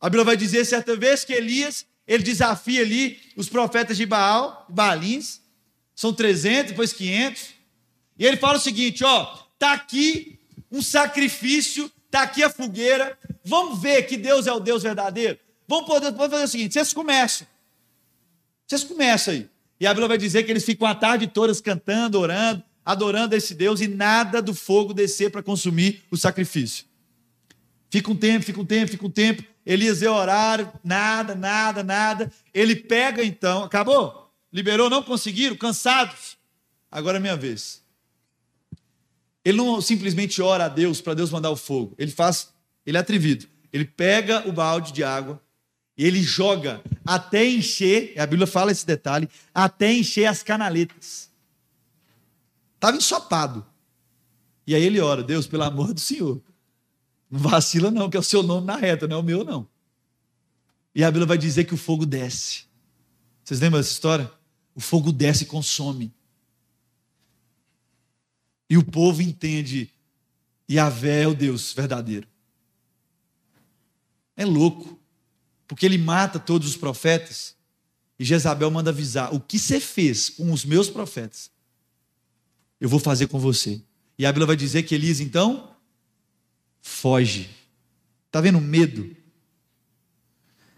A 0.00 0.08
Bíblia 0.08 0.24
vai 0.24 0.34
dizer 0.34 0.64
certa 0.64 0.96
vez 0.96 1.26
que 1.26 1.32
Elias, 1.34 1.84
ele 2.06 2.22
desafia 2.22 2.80
ali 2.80 3.20
os 3.36 3.50
profetas 3.50 3.98
de 3.98 4.06
Baal, 4.06 4.64
Baalins, 4.70 5.42
são 5.94 6.10
300, 6.10 6.70
depois 6.70 6.94
500, 6.94 7.50
e 8.18 8.24
ele 8.24 8.38
fala 8.38 8.56
o 8.56 8.60
seguinte: 8.60 9.04
ó, 9.04 9.26
tá 9.58 9.74
aqui 9.74 10.40
um 10.72 10.80
sacrifício, 10.80 11.92
tá 12.10 12.22
aqui 12.22 12.42
a 12.42 12.48
fogueira. 12.48 13.18
Vamos 13.44 13.78
ver 13.82 14.04
que 14.04 14.16
Deus 14.16 14.46
é 14.46 14.52
o 14.54 14.60
Deus 14.60 14.82
verdadeiro. 14.82 15.38
Vamos, 15.68 15.84
poder, 15.84 16.12
vamos 16.12 16.30
fazer 16.30 16.44
o 16.44 16.48
seguinte: 16.48 16.72
vocês 16.72 16.94
começam. 16.94 17.46
Vocês 18.66 18.84
começam 18.84 19.34
aí. 19.34 19.46
E 19.78 19.86
a 19.86 19.90
Bíblia 19.90 20.08
vai 20.08 20.18
dizer 20.18 20.44
que 20.44 20.50
eles 20.50 20.64
ficam 20.64 20.88
a 20.88 20.94
tarde 20.94 21.26
todas 21.26 21.60
cantando, 21.60 22.18
orando, 22.18 22.64
adorando 22.88 23.36
esse 23.36 23.54
Deus 23.54 23.82
e 23.82 23.86
nada 23.86 24.40
do 24.40 24.54
fogo 24.54 24.94
descer 24.94 25.30
para 25.30 25.42
consumir 25.42 26.04
o 26.10 26.16
sacrifício. 26.16 26.86
Fica 27.90 28.10
um 28.10 28.16
tempo, 28.16 28.46
fica 28.46 28.58
um 28.58 28.64
tempo, 28.64 28.90
fica 28.90 29.06
um 29.06 29.10
tempo. 29.10 29.44
Elias 29.66 30.02
é 30.02 30.08
horário, 30.08 30.72
nada, 30.82 31.34
nada, 31.34 31.84
nada. 31.84 32.32
Ele 32.54 32.74
pega 32.74 33.22
então, 33.22 33.62
acabou? 33.62 34.32
Liberou, 34.50 34.88
não 34.88 35.02
conseguiram, 35.02 35.54
cansados. 35.54 36.38
Agora 36.90 37.18
é 37.18 37.20
minha 37.20 37.36
vez. 37.36 37.82
Ele 39.44 39.58
não 39.58 39.82
simplesmente 39.82 40.40
ora 40.40 40.64
a 40.64 40.68
Deus 40.68 41.02
para 41.02 41.12
Deus 41.12 41.30
mandar 41.30 41.50
o 41.50 41.56
fogo. 41.56 41.94
Ele 41.98 42.10
faz, 42.10 42.48
ele 42.86 42.96
é 42.96 43.00
atrevido. 43.00 43.46
Ele 43.70 43.84
pega 43.84 44.48
o 44.48 44.52
balde 44.52 44.94
de 44.94 45.04
água 45.04 45.38
e 45.94 46.06
ele 46.06 46.22
joga 46.22 46.80
até 47.04 47.44
encher, 47.44 48.14
a 48.18 48.24
Bíblia 48.24 48.46
fala 48.46 48.72
esse 48.72 48.86
detalhe, 48.86 49.28
até 49.54 49.92
encher 49.92 50.24
as 50.24 50.42
canaletas. 50.42 51.27
Estava 52.78 52.96
ensopado. 52.96 53.66
E 54.64 54.74
aí 54.74 54.84
ele 54.84 55.00
ora, 55.00 55.22
Deus, 55.22 55.48
pelo 55.48 55.64
amor 55.64 55.92
do 55.92 56.00
Senhor, 56.00 56.40
não 57.28 57.40
vacila 57.40 57.90
não, 57.90 58.08
que 58.08 58.16
é 58.16 58.20
o 58.20 58.22
seu 58.22 58.40
nome 58.40 58.66
na 58.66 58.76
reta, 58.76 59.08
não 59.08 59.16
é 59.16 59.20
o 59.20 59.24
meu 59.24 59.42
não. 59.42 59.68
E 60.94 61.02
a 61.02 61.10
Bíblia 61.10 61.26
vai 61.26 61.36
dizer 61.36 61.64
que 61.64 61.74
o 61.74 61.76
fogo 61.76 62.06
desce. 62.06 62.64
Vocês 63.42 63.58
lembram 63.60 63.80
dessa 63.80 63.90
história? 63.90 64.30
O 64.76 64.80
fogo 64.80 65.10
desce 65.10 65.42
e 65.42 65.46
consome. 65.46 66.14
E 68.70 68.78
o 68.78 68.84
povo 68.84 69.22
entende, 69.22 69.90
Yahvé 70.70 71.22
é 71.22 71.26
o 71.26 71.34
Deus 71.34 71.72
verdadeiro. 71.72 72.28
É 74.36 74.44
louco, 74.44 75.00
porque 75.66 75.84
ele 75.84 75.98
mata 75.98 76.38
todos 76.38 76.68
os 76.68 76.76
profetas, 76.76 77.56
e 78.18 78.24
Jezabel 78.24 78.70
manda 78.70 78.90
avisar: 78.90 79.34
o 79.34 79.40
que 79.40 79.58
você 79.58 79.80
fez 79.80 80.28
com 80.28 80.52
os 80.52 80.64
meus 80.64 80.88
profetas, 80.88 81.50
eu 82.80 82.88
vou 82.88 83.00
fazer 83.00 83.26
com 83.26 83.38
você. 83.38 83.80
E 84.18 84.26
a 84.26 84.32
Bíblia 84.32 84.46
vai 84.46 84.56
dizer 84.56 84.82
que 84.82 84.94
Elias 84.94 85.20
então 85.20 85.74
foge. 86.80 87.48
Está 88.26 88.40
vendo 88.40 88.60
medo? 88.60 89.16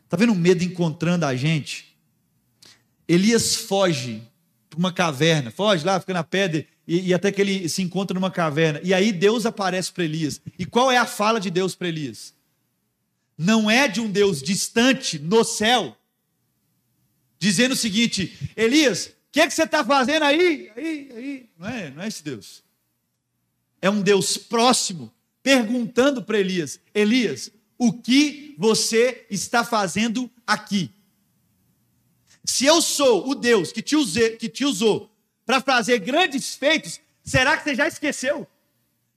Está 0.05 0.17
vendo 0.17 0.33
o 0.33 0.37
medo 0.37 0.63
encontrando 0.65 1.25
a 1.25 1.35
gente? 1.35 1.97
Elias 3.07 3.57
foge 3.57 4.23
para 4.69 4.79
uma 4.79 4.93
caverna, 4.93 5.51
foge 5.51 5.85
lá, 5.85 5.99
fica 5.99 6.13
na 6.13 6.25
pedra 6.25 6.67
e, 6.87 7.09
e, 7.09 7.15
até 7.15 7.31
que 7.31 7.41
ele 7.41 7.69
se 7.69 7.83
encontra 7.83 8.15
numa 8.15 8.31
caverna. 8.31 8.81
E 8.83 8.93
aí 8.93 9.13
Deus 9.13 9.47
aparece 9.47 9.93
para 9.93 10.05
Elias. 10.05 10.41
E 10.59 10.67
qual 10.67 10.91
é 10.91 10.97
a 10.97 11.07
fala 11.07 11.41
de 11.41 11.51
Deus 11.51 11.75
para 11.75 11.89
Elias? 11.89 12.35
Não 13.39 13.71
é 13.71 13.89
de 13.89 14.01
um 14.01 14.11
Deus 14.11 14.43
distante 14.43 15.19
no 15.19 15.45
céu, 15.45 15.97
dizendo 17.39 17.73
o 17.73 17.77
seguinte: 17.77 18.53
Elias, 18.57 19.09
o 19.09 19.13
que, 19.33 19.41
é 19.41 19.47
que 19.47 19.55
você 19.55 19.63
está 19.63 19.85
fazendo 19.85 20.25
aí? 20.25 20.73
aí? 20.77 21.13
Aí, 21.15 21.49
não 21.59 21.69
é, 21.69 21.91
não 21.91 22.03
é 22.03 22.09
esse 22.09 22.23
Deus. 22.23 22.63
É 23.81 23.89
um 23.89 24.03
Deus 24.03 24.37
próximo, 24.37 25.13
perguntando 25.43 26.23
para 26.23 26.39
Elias: 26.39 26.81
Elias, 26.95 27.51
o 27.79 27.93
que 27.93 28.55
você 28.59 29.27
está 29.31 29.65
fazendo 29.65 30.31
aqui? 30.47 30.91
Se 32.45 32.67
eu 32.67 32.83
sou 32.83 33.29
o 33.29 33.35
Deus 33.35 33.73
que 33.73 33.81
te, 33.81 33.97
que 34.39 34.49
te 34.49 34.65
usou 34.65 35.11
para 35.47 35.61
fazer 35.61 35.99
grandes 35.99 36.55
feitos, 36.55 37.01
será 37.23 37.57
que 37.57 37.65
você 37.65 37.75
já 37.75 37.87
esqueceu? 37.87 38.47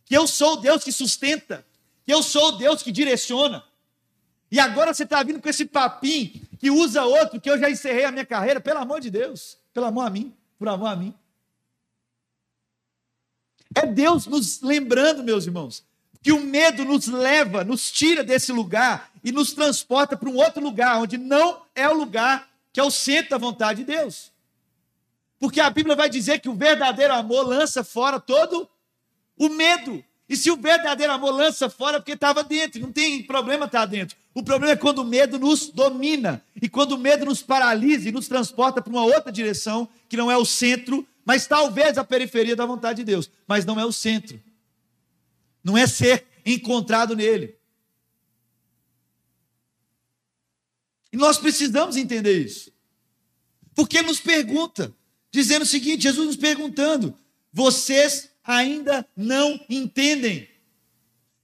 Que 0.05 0.15
eu 0.15 0.27
sou 0.27 0.53
o 0.53 0.57
Deus 0.57 0.83
que 0.83 0.91
sustenta, 0.91 1.65
que 2.05 2.13
eu 2.13 2.21
sou 2.21 2.49
o 2.49 2.51
Deus 2.53 2.83
que 2.83 2.91
direciona. 2.91 3.63
E 4.51 4.59
agora 4.59 4.93
você 4.93 5.03
está 5.03 5.23
vindo 5.23 5.41
com 5.41 5.49
esse 5.49 5.65
papinho 5.65 6.41
que 6.59 6.69
usa 6.69 7.03
outro, 7.03 7.41
que 7.41 7.49
eu 7.49 7.57
já 7.57 7.69
encerrei 7.69 8.05
a 8.05 8.11
minha 8.11 8.25
carreira, 8.25 8.61
pelo 8.61 8.79
amor 8.79 9.01
de 9.01 9.09
Deus, 9.09 9.57
pelo 9.73 9.87
amor 9.87 10.05
a 10.05 10.09
mim, 10.09 10.33
por 10.57 10.67
amor 10.69 10.87
a 10.87 10.95
mim. 10.95 11.13
É 13.75 13.85
Deus 13.85 14.27
nos 14.27 14.61
lembrando, 14.61 15.23
meus 15.23 15.45
irmãos, 15.45 15.83
que 16.21 16.31
o 16.31 16.39
medo 16.39 16.85
nos 16.85 17.07
leva, 17.07 17.63
nos 17.63 17.91
tira 17.91 18.23
desse 18.23 18.51
lugar 18.51 19.11
e 19.23 19.31
nos 19.31 19.53
transporta 19.53 20.15
para 20.15 20.29
um 20.29 20.35
outro 20.35 20.63
lugar, 20.63 20.97
onde 20.99 21.17
não 21.17 21.63
é 21.75 21.89
o 21.89 21.93
lugar 21.93 22.49
que 22.71 22.79
é 22.79 22.83
o 22.83 22.91
centro 22.91 23.31
da 23.31 23.37
vontade 23.37 23.83
de 23.83 23.91
Deus. 23.93 24.31
Porque 25.39 25.59
a 25.59 25.69
Bíblia 25.69 25.95
vai 25.95 26.09
dizer 26.09 26.39
que 26.39 26.49
o 26.49 26.55
verdadeiro 26.55 27.13
amor 27.13 27.45
lança 27.45 27.83
fora 27.83 28.19
todo 28.19 28.69
o 29.37 29.49
medo. 29.49 30.03
E 30.29 30.37
se 30.37 30.49
o 30.49 30.55
verdadeiro 30.55 31.11
amor 31.11 31.31
lança 31.31 31.69
fora, 31.69 31.97
é 31.97 31.99
porque 31.99 32.13
estava 32.13 32.43
dentro, 32.43 32.79
não 32.79 32.91
tem 32.91 33.21
problema 33.23 33.65
estar 33.65 33.85
dentro. 33.85 34.17
O 34.33 34.41
problema 34.41 34.73
é 34.73 34.75
quando 34.75 34.99
o 34.99 35.05
medo 35.05 35.37
nos 35.37 35.69
domina 35.69 36.43
e 36.59 36.67
quando 36.67 36.93
o 36.93 36.97
medo 36.97 37.25
nos 37.25 37.43
paralisa 37.43 38.09
e 38.09 38.11
nos 38.11 38.27
transporta 38.27 38.81
para 38.81 38.89
uma 38.89 39.03
outra 39.03 39.31
direção, 39.31 39.87
que 40.09 40.17
não 40.17 40.31
é 40.31 40.37
o 40.37 40.45
centro, 40.45 41.07
mas 41.23 41.45
talvez 41.45 41.97
a 41.97 42.03
periferia 42.03 42.55
da 42.55 42.65
vontade 42.65 42.97
de 42.97 43.05
Deus, 43.05 43.29
mas 43.47 43.63
não 43.63 43.79
é 43.79 43.85
o 43.85 43.91
centro. 43.91 44.41
Não 45.63 45.77
é 45.77 45.85
ser 45.85 46.25
encontrado 46.45 47.15
nele. 47.15 47.55
E 51.11 51.17
nós 51.17 51.37
precisamos 51.37 51.95
entender 51.95 52.43
isso. 52.43 52.73
Porque 53.75 54.01
nos 54.01 54.19
pergunta, 54.19 54.91
dizendo 55.31 55.61
o 55.61 55.67
seguinte: 55.67 56.03
Jesus 56.03 56.25
nos 56.25 56.35
perguntando, 56.35 57.15
vocês 57.51 58.29
ainda 58.43 59.07
não 59.15 59.63
entendem 59.69 60.49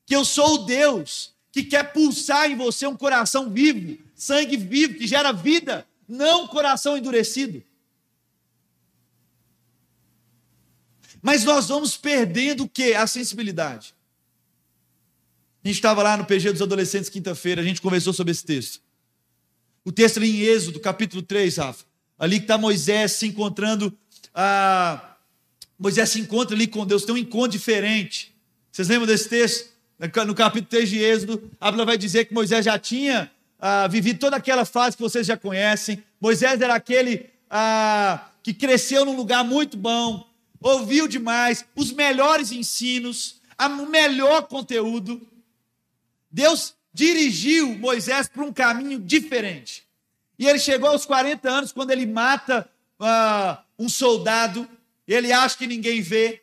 que 0.08 0.16
eu 0.16 0.26
sou 0.26 0.56
o 0.56 0.66
Deus 0.66 1.34
que 1.52 1.64
quer 1.64 1.92
pulsar 1.92 2.50
em 2.50 2.56
você 2.56 2.86
um 2.86 2.96
coração 2.96 3.50
vivo, 3.50 3.98
sangue 4.16 4.58
vivo, 4.58 4.96
que 4.96 5.08
gera 5.08 5.32
vida, 5.32 5.88
não 6.08 6.48
coração 6.48 6.98
endurecido. 6.98 7.64
Mas 11.22 11.44
nós 11.44 11.68
vamos 11.68 11.98
perdendo 11.98 12.64
o 12.64 12.70
que? 12.70 12.94
A 12.94 13.06
sensibilidade. 13.06 13.94
A 15.64 15.68
gente 15.68 15.76
estava 15.76 16.02
lá 16.02 16.16
no 16.16 16.26
PG 16.26 16.54
dos 16.54 16.62
Adolescentes 16.62 17.10
quinta-feira, 17.10 17.62
a 17.62 17.66
gente 17.66 17.82
conversou 17.82 18.14
sobre 18.14 18.32
esse 18.32 18.46
texto. 18.46 18.82
O 19.84 19.92
texto 19.92 20.18
ali 20.18 20.30
em 20.30 20.40
Êxodo, 20.42 20.80
capítulo 20.80 21.22
3, 21.22 21.58
Rafa. 21.58 21.86
Ali 22.18 22.38
que 22.38 22.44
está 22.44 22.58
Moisés 22.58 23.14
se 23.14 23.28
encontrando. 23.28 23.98
Ah, 24.34 25.18
Moisés 25.78 26.10
se 26.10 26.20
encontra 26.20 26.56
ali 26.56 26.68
com 26.68 26.86
Deus, 26.86 27.04
tem 27.04 27.16
um 27.16 27.18
encontro 27.18 27.52
diferente. 27.52 28.36
Vocês 28.72 28.88
lembram 28.88 29.08
desse 29.08 29.28
texto? 29.28 29.70
No 30.00 30.34
capítulo 30.34 30.70
3 30.70 30.90
de 30.90 31.04
Êxodo, 31.04 31.52
a 31.60 31.66
Bíblia 31.66 31.86
vai 31.86 31.98
dizer 31.98 32.24
que 32.24 32.34
Moisés 32.34 32.64
já 32.64 32.80
tinha 32.80 33.30
ah, 33.60 33.86
vivido 33.86 34.18
toda 34.18 34.38
aquela 34.38 34.64
fase 34.64 34.96
que 34.96 35.04
vocês 35.04 35.28
já 35.28 35.36
conhecem. 35.36 36.02
Moisés 36.22 36.62
era 36.62 36.74
aquele 36.74 37.26
ah, 37.50 38.30
que 38.42 38.54
cresceu 38.54 39.04
num 39.04 39.18
lugar 39.18 39.44
muito 39.44 39.76
bom, 39.76 40.26
ouviu 40.62 41.06
demais, 41.06 41.66
os 41.76 41.92
melhores 41.92 42.54
ensinos, 42.54 43.42
o 43.60 43.86
melhor 43.88 44.44
conteúdo. 44.44 45.22
Deus 46.32 46.74
dirigiu 46.94 47.78
Moisés 47.78 48.30
para 48.30 48.44
um 48.44 48.54
caminho 48.54 49.00
diferente. 49.00 49.84
E 50.38 50.48
ele 50.48 50.60
chegou 50.60 50.90
aos 50.92 51.06
40 51.06 51.50
anos, 51.50 51.72
quando 51.74 51.92
ele 51.92 52.06
mata 52.06 52.70
uh, 53.02 53.58
um 53.78 53.90
soldado, 53.90 54.66
ele 55.06 55.34
acha 55.34 55.58
que 55.58 55.68
ninguém 55.68 56.02
vê. 56.02 56.42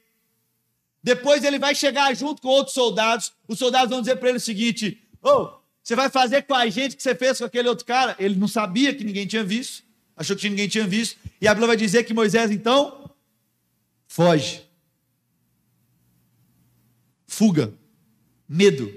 Depois 1.06 1.44
ele 1.44 1.56
vai 1.56 1.72
chegar 1.72 2.12
junto 2.16 2.42
com 2.42 2.48
outros 2.48 2.74
soldados. 2.74 3.32
Os 3.46 3.60
soldados 3.60 3.90
vão 3.90 4.00
dizer 4.00 4.16
para 4.16 4.30
ele 4.30 4.38
o 4.38 4.40
seguinte: 4.40 5.00
Ô, 5.22 5.30
oh, 5.30 5.60
você 5.80 5.94
vai 5.94 6.10
fazer 6.10 6.42
com 6.42 6.52
a 6.52 6.68
gente 6.68 6.94
o 6.94 6.96
que 6.96 7.02
você 7.04 7.14
fez 7.14 7.38
com 7.38 7.44
aquele 7.44 7.68
outro 7.68 7.84
cara? 7.84 8.16
Ele 8.18 8.34
não 8.34 8.48
sabia 8.48 8.92
que 8.92 9.04
ninguém 9.04 9.24
tinha 9.24 9.44
visto, 9.44 9.84
achou 10.16 10.34
que 10.34 10.48
ninguém 10.48 10.66
tinha 10.66 10.84
visto. 10.84 11.16
E 11.40 11.46
a 11.46 11.54
Bíblia 11.54 11.68
vai 11.68 11.76
dizer 11.76 12.02
que 12.02 12.12
Moisés 12.12 12.50
então 12.50 13.08
foge. 14.08 14.64
Fuga, 17.24 17.72
medo. 18.48 18.92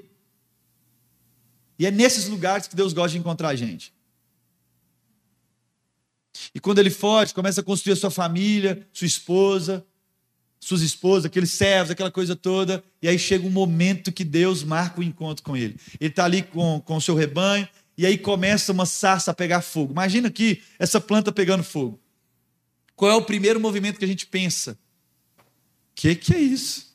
E 1.78 1.86
é 1.86 1.92
nesses 1.92 2.28
lugares 2.28 2.68
que 2.68 2.76
Deus 2.76 2.92
gosta 2.92 3.12
de 3.12 3.20
encontrar 3.20 3.50
a 3.50 3.56
gente. 3.56 3.94
E 6.56 6.60
quando 6.60 6.80
ele 6.80 6.90
foge, 6.90 7.36
começa 7.36 7.62
a 7.62 7.64
construir 7.64 7.94
a 7.94 7.98
sua 7.98 8.10
família, 8.10 8.88
sua 8.92 9.06
esposa, 9.06 9.86
suas 10.60 10.82
esposas, 10.82 11.26
aqueles 11.26 11.52
servos, 11.52 11.92
aquela 11.92 12.12
coisa 12.12 12.36
toda. 12.36 12.84
E 13.02 13.08
aí 13.08 13.18
chega 13.18 13.48
um 13.48 13.52
momento 13.52 14.12
que 14.12 14.24
Deus 14.24 14.64
marca 14.64 15.00
o 15.00 15.04
encontro 15.04 15.44
com 15.44 15.56
ele. 15.56 15.78
Ele 16.00 16.10
está 16.10 16.26
ali 16.26 16.44
com, 16.44 16.82
com 16.82 16.98
o 16.98 17.02
seu 17.02 17.16
rebanho, 17.16 17.68
e 17.98 18.06
aí 18.06 18.18
começa 18.18 18.72
uma 18.72 18.86
sarça 18.86 19.32
a 19.32 19.34
pegar 19.34 19.62
fogo. 19.62 19.92
Imagina 19.92 20.28
aqui 20.28 20.62
essa 20.78 21.00
planta 21.02 21.32
pegando 21.32 21.64
fogo. 21.64 22.00
Qual 22.96 23.12
é 23.12 23.16
o 23.16 23.24
primeiro 23.24 23.60
movimento 23.60 23.98
que 23.98 24.06
a 24.06 24.08
gente 24.08 24.26
pensa? 24.26 24.78
O 25.38 25.44
que, 25.96 26.16
que 26.16 26.34
é 26.34 26.40
isso? 26.40 26.90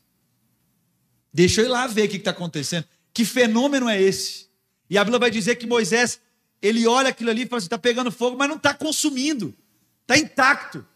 Deixa 1.33 1.61
eu 1.61 1.67
ir 1.67 1.69
lá 1.69 1.87
ver 1.87 2.07
o 2.07 2.09
que 2.09 2.17
está 2.17 2.31
acontecendo. 2.31 2.87
Que 3.13 3.25
fenômeno 3.25 3.89
é 3.89 4.01
esse? 4.01 4.49
E 4.89 4.99
a 4.99 5.05
Bíblia 5.05 5.19
vai 5.19 5.31
dizer 5.31 5.57
que 5.57 5.67
Moisés, 5.67 6.21
ele 6.61 6.87
olha 6.87 7.09
aquilo 7.09 7.31
ali 7.31 7.43
e 7.43 7.47
fala 7.47 7.59
assim: 7.59 7.67
está 7.67 7.79
pegando 7.79 8.13
fogo, 8.13 8.37
mas 8.37 8.49
não 8.49 8.57
está 8.57 8.75
consumindo, 8.75 9.55
está 10.03 10.17
intacto. 10.17 10.87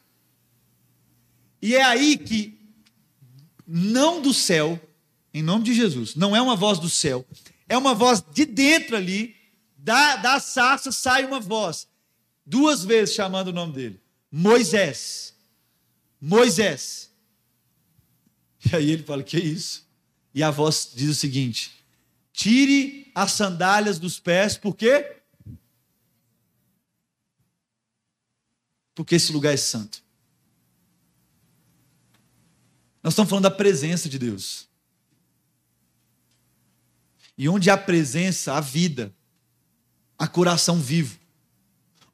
E 1.61 1.75
é 1.75 1.83
aí 1.83 2.17
que, 2.17 2.58
não 3.69 4.23
do 4.23 4.33
céu, 4.33 4.81
em 5.33 5.43
nome 5.43 5.65
de 5.65 5.75
Jesus, 5.75 6.15
não 6.15 6.35
é 6.35 6.41
uma 6.41 6.57
voz 6.57 6.79
do 6.79 6.89
céu, 6.89 7.27
é 7.69 7.77
uma 7.77 7.95
voz 7.95 8.25
de 8.33 8.47
dentro 8.47 8.97
ali, 8.97 9.37
da, 9.77 10.17
da 10.17 10.41
sarça 10.41 10.91
sai 10.91 11.27
uma 11.27 11.39
voz, 11.39 11.87
duas 12.47 12.83
vezes 12.83 13.15
chamando 13.15 13.49
o 13.49 13.53
nome 13.53 13.75
dele: 13.75 14.01
Moisés. 14.33 15.35
Moisés. 16.21 17.11
E 18.65 18.75
aí 18.75 18.91
ele 18.91 19.03
fala: 19.03 19.23
Que 19.23 19.39
isso? 19.39 19.87
E 20.35 20.43
a 20.43 20.51
voz 20.51 20.91
diz 20.95 21.11
o 21.11 21.15
seguinte: 21.15 21.85
Tire 22.33 23.11
as 23.15 23.33
sandálias 23.33 23.99
dos 23.99 24.19
pés, 24.19 24.57
por 24.57 24.75
quê? 24.75 25.17
Porque 28.95 29.15
esse 29.15 29.33
lugar 29.33 29.53
é 29.53 29.57
santo. 29.57 30.03
Nós 33.03 33.13
estamos 33.13 33.31
falando 33.31 33.45
da 33.45 33.51
presença 33.51 34.09
de 34.09 34.19
Deus. 34.19 34.69
E 37.37 37.49
onde 37.49 37.71
há 37.71 37.77
presença, 37.77 38.55
há 38.55 38.61
vida, 38.61 39.15
há 40.19 40.27
coração 40.27 40.81
vivo. 40.81 41.19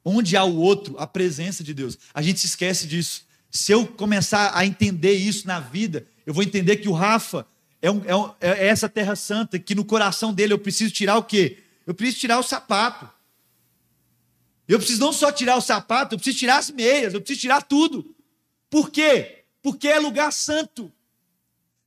Onde 0.03 0.37
há 0.37 0.43
o 0.43 0.57
outro, 0.57 0.95
a 0.99 1.07
presença 1.07 1.63
de 1.63 1.73
Deus. 1.73 1.97
A 2.13 2.21
gente 2.21 2.39
se 2.39 2.45
esquece 2.45 2.85
disso. 2.85 3.25
Se 3.49 3.71
eu 3.71 3.87
começar 3.87 4.51
a 4.55 4.65
entender 4.65 5.13
isso 5.13 5.47
na 5.47 5.59
vida, 5.59 6.05
eu 6.25 6.33
vou 6.33 6.43
entender 6.43 6.77
que 6.77 6.89
o 6.89 6.93
Rafa 6.93 7.47
é, 7.81 7.89
um, 7.89 8.03
é, 8.05 8.15
um, 8.15 8.31
é, 8.39 8.67
essa 8.67 8.87
terra 8.87 9.15
santa 9.15 9.57
que 9.57 9.73
no 9.73 9.83
coração 9.83 10.33
dele 10.33 10.53
eu 10.53 10.59
preciso 10.59 10.93
tirar 10.93 11.17
o 11.17 11.23
quê? 11.23 11.59
Eu 11.87 11.93
preciso 11.93 12.19
tirar 12.19 12.39
o 12.39 12.43
sapato. 12.43 13.09
Eu 14.67 14.77
preciso 14.77 14.99
não 14.99 15.13
só 15.13 15.31
tirar 15.31 15.55
o 15.55 15.61
sapato, 15.61 16.13
eu 16.13 16.19
preciso 16.19 16.37
tirar 16.37 16.57
as 16.57 16.69
meias, 16.69 17.13
eu 17.13 17.21
preciso 17.21 17.41
tirar 17.41 17.61
tudo. 17.61 18.15
Por 18.69 18.89
quê? 18.91 19.44
Porque 19.65 19.87
é 19.87 19.97
lugar 19.97 20.31
santo. 20.31 20.91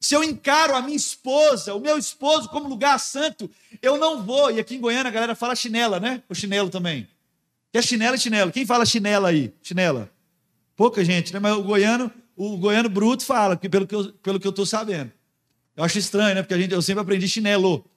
Se 0.01 0.13
eu 0.13 0.25
encaro 0.25 0.75
a 0.75 0.83
minha 0.83 0.97
esposa, 0.97 1.77
o 1.77 1.79
meu 1.79 1.97
esposo 1.97 2.49
como 2.49 2.69
lugar 2.69 2.99
santo, 2.99 3.49
eu 3.81 3.97
não 3.97 4.21
vou. 4.21 4.51
E 4.51 4.59
aqui 4.59 4.75
em 4.75 4.81
Goiânia 4.81 5.07
a 5.07 5.13
galera 5.13 5.37
fala 5.37 5.55
chinela, 5.55 6.01
né? 6.01 6.21
O 6.29 6.35
chinelo 6.35 6.71
também. 6.71 7.07
Que 7.71 7.79
é 7.79 7.83
chinela 7.83 8.17
e 8.17 8.19
chinelo. 8.19 8.51
Quem 8.51 8.67
fala 8.67 8.85
chinela 8.85 9.29
aí? 9.29 9.55
Chinela. 9.63 10.11
Pouca 10.75 11.05
gente, 11.05 11.33
né? 11.33 11.39
Mas 11.39 11.53
o 11.53 11.63
goiano, 11.63 12.11
o 12.35 12.57
goiano 12.57 12.89
bruto 12.89 13.25
fala, 13.25 13.57
pelo 13.57 13.87
que 13.87 13.95
eu, 13.95 14.13
pelo 14.15 14.41
que 14.41 14.47
eu 14.49 14.51
estou 14.51 14.67
sabendo. 14.67 15.13
Eu 15.77 15.85
acho 15.85 16.01
estranho, 16.01 16.35
né? 16.35 16.43
Porque 16.43 16.55
a 16.55 16.59
gente, 16.59 16.75
eu 16.75 16.83
sempre 16.83 17.03
aprendi 17.03 17.29
chinelo. 17.29 17.89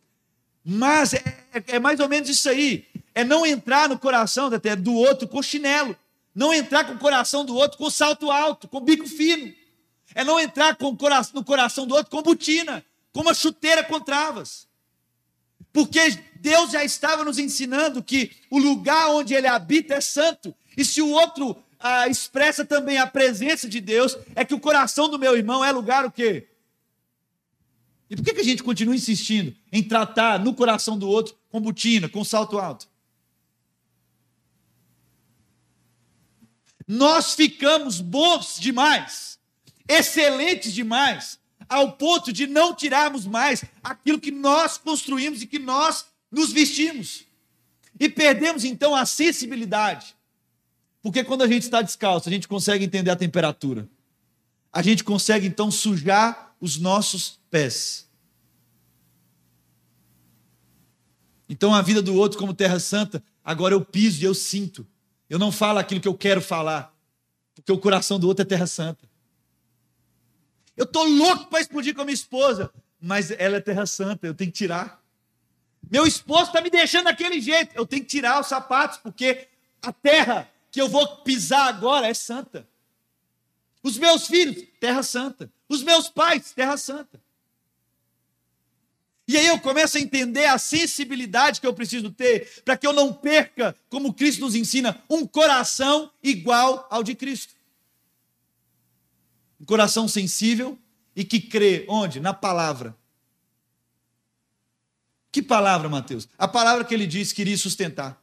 Mas 0.63 1.15
é, 1.15 1.23
é 1.69 1.79
mais 1.79 1.99
ou 1.99 2.07
menos 2.07 2.29
isso 2.29 2.47
aí. 2.47 2.85
É 3.15 3.23
não 3.23 3.47
entrar 3.47 3.89
no 3.89 3.97
coração 3.97 4.47
do 4.77 4.93
outro 4.93 5.27
com 5.27 5.41
chinelo. 5.41 5.97
Não 6.35 6.53
entrar 6.53 6.83
com 6.83 6.93
o 6.93 6.99
coração 6.99 7.43
do 7.43 7.55
outro 7.55 7.79
com 7.79 7.89
salto 7.89 8.29
alto, 8.29 8.67
com 8.67 8.79
bico 8.79 9.07
fino. 9.07 9.59
É 10.13 10.23
não 10.23 10.39
entrar 10.39 10.75
coração, 10.75 11.33
no 11.35 11.43
coração 11.43 11.87
do 11.87 11.95
outro 11.95 12.11
com 12.11 12.21
botina, 12.21 12.83
com 13.11 13.21
uma 13.21 13.33
chuteira 13.33 13.83
com 13.83 13.99
travas. 13.99 14.67
Porque 15.73 15.99
Deus 16.35 16.71
já 16.71 16.83
estava 16.83 17.23
nos 17.23 17.39
ensinando 17.39 18.03
que 18.03 18.31
o 18.49 18.59
lugar 18.59 19.09
onde 19.09 19.33
ele 19.33 19.47
habita 19.47 19.95
é 19.95 20.01
santo. 20.01 20.53
E 20.75 20.83
se 20.83 21.01
o 21.01 21.09
outro 21.09 21.55
ah, 21.79 22.07
expressa 22.07 22.65
também 22.65 22.97
a 22.97 23.07
presença 23.07 23.67
de 23.67 23.79
Deus, 23.79 24.17
é 24.35 24.43
que 24.43 24.53
o 24.53 24.59
coração 24.59 25.09
do 25.09 25.19
meu 25.19 25.35
irmão 25.35 25.63
é 25.63 25.71
lugar 25.71 26.05
o 26.05 26.11
quê? 26.11 26.47
E 28.09 28.15
por 28.15 28.25
que, 28.25 28.33
que 28.33 28.41
a 28.41 28.43
gente 28.43 28.61
continua 28.61 28.93
insistindo 28.93 29.55
em 29.71 29.81
tratar 29.81 30.37
no 30.37 30.53
coração 30.53 30.97
do 30.97 31.07
outro 31.07 31.37
com 31.49 31.61
botina, 31.61 32.09
com 32.09 32.25
salto 32.25 32.59
alto? 32.59 32.89
Nós 36.85 37.33
ficamos 37.33 38.01
bons 38.01 38.59
demais, 38.59 39.39
excelentes 39.87 40.73
demais, 40.73 41.39
ao 41.67 41.93
ponto 41.93 42.33
de 42.33 42.47
não 42.47 42.75
tirarmos 42.75 43.25
mais 43.25 43.63
aquilo 43.83 44.19
que 44.19 44.31
nós 44.31 44.77
construímos 44.77 45.41
e 45.41 45.47
que 45.47 45.59
nós 45.59 46.05
nos 46.31 46.51
vestimos. 46.51 47.25
E 47.99 48.09
perdemos 48.09 48.63
então 48.63 48.95
a 48.95 49.05
sensibilidade. 49.05 50.15
Porque 51.01 51.23
quando 51.23 51.43
a 51.43 51.47
gente 51.47 51.63
está 51.63 51.81
descalço, 51.81 52.29
a 52.29 52.31
gente 52.31 52.47
consegue 52.47 52.85
entender 52.85 53.09
a 53.09 53.15
temperatura. 53.15 53.87
A 54.71 54.81
gente 54.81 55.03
consegue 55.03 55.47
então 55.47 55.71
sujar 55.71 56.55
os 56.59 56.77
nossos 56.77 57.39
pés. 57.49 58.07
Então 61.49 61.75
a 61.75 61.81
vida 61.81 62.01
do 62.01 62.15
outro 62.15 62.39
como 62.39 62.53
terra 62.53 62.79
santa, 62.79 63.21
agora 63.43 63.73
eu 63.73 63.83
piso 63.83 64.21
e 64.21 64.25
eu 64.25 64.33
sinto. 64.33 64.87
Eu 65.29 65.37
não 65.37 65.51
falo 65.51 65.79
aquilo 65.79 65.99
que 65.99 66.07
eu 66.07 66.13
quero 66.13 66.41
falar, 66.41 66.95
porque 67.53 67.71
o 67.71 67.77
coração 67.77 68.17
do 68.19 68.27
outro 68.27 68.43
é 68.43 68.45
terra 68.45 68.67
santa. 68.67 69.10
Eu 70.81 70.85
tô 70.87 71.03
louco 71.03 71.45
para 71.45 71.61
explodir 71.61 71.93
com 71.93 72.01
a 72.01 72.05
minha 72.05 72.15
esposa, 72.15 72.73
mas 72.99 73.29
ela 73.29 73.57
é 73.57 73.61
terra 73.61 73.85
santa, 73.85 74.25
eu 74.25 74.33
tenho 74.33 74.51
que 74.51 74.57
tirar. 74.57 74.99
Meu 75.91 76.07
esposo 76.07 76.45
está 76.45 76.59
me 76.59 76.71
deixando 76.71 77.03
daquele 77.03 77.39
jeito. 77.39 77.75
Eu 77.75 77.85
tenho 77.85 78.01
que 78.01 78.09
tirar 78.09 78.41
os 78.41 78.47
sapatos, 78.47 78.97
porque 78.97 79.47
a 79.79 79.93
terra 79.93 80.49
que 80.71 80.81
eu 80.81 80.89
vou 80.89 81.17
pisar 81.17 81.67
agora 81.67 82.07
é 82.07 82.15
santa. 82.15 82.67
Os 83.83 83.95
meus 83.95 84.25
filhos, 84.25 84.65
terra 84.79 85.03
santa. 85.03 85.51
Os 85.69 85.83
meus 85.83 86.09
pais, 86.09 86.51
terra 86.51 86.75
santa. 86.77 87.21
E 89.27 89.37
aí 89.37 89.45
eu 89.45 89.59
começo 89.59 89.99
a 89.99 90.01
entender 90.01 90.47
a 90.47 90.57
sensibilidade 90.57 91.61
que 91.61 91.67
eu 91.67 91.75
preciso 91.75 92.09
ter 92.09 92.63
para 92.65 92.75
que 92.75 92.87
eu 92.87 92.91
não 92.91 93.13
perca, 93.13 93.75
como 93.87 94.15
Cristo 94.15 94.41
nos 94.41 94.55
ensina, 94.55 94.99
um 95.07 95.27
coração 95.27 96.11
igual 96.23 96.87
ao 96.89 97.03
de 97.03 97.13
Cristo. 97.13 97.53
Um 99.61 99.65
coração 99.65 100.07
sensível 100.07 100.77
e 101.15 101.23
que 101.23 101.39
crê 101.39 101.85
onde? 101.87 102.19
Na 102.19 102.33
palavra. 102.33 102.97
Que 105.31 105.39
palavra, 105.39 105.87
Mateus? 105.87 106.27
A 106.35 106.47
palavra 106.47 106.83
que 106.83 106.95
ele 106.95 107.05
disse 107.05 107.33
que 107.33 107.41
iria 107.41 107.55
sustentar. 107.55 108.19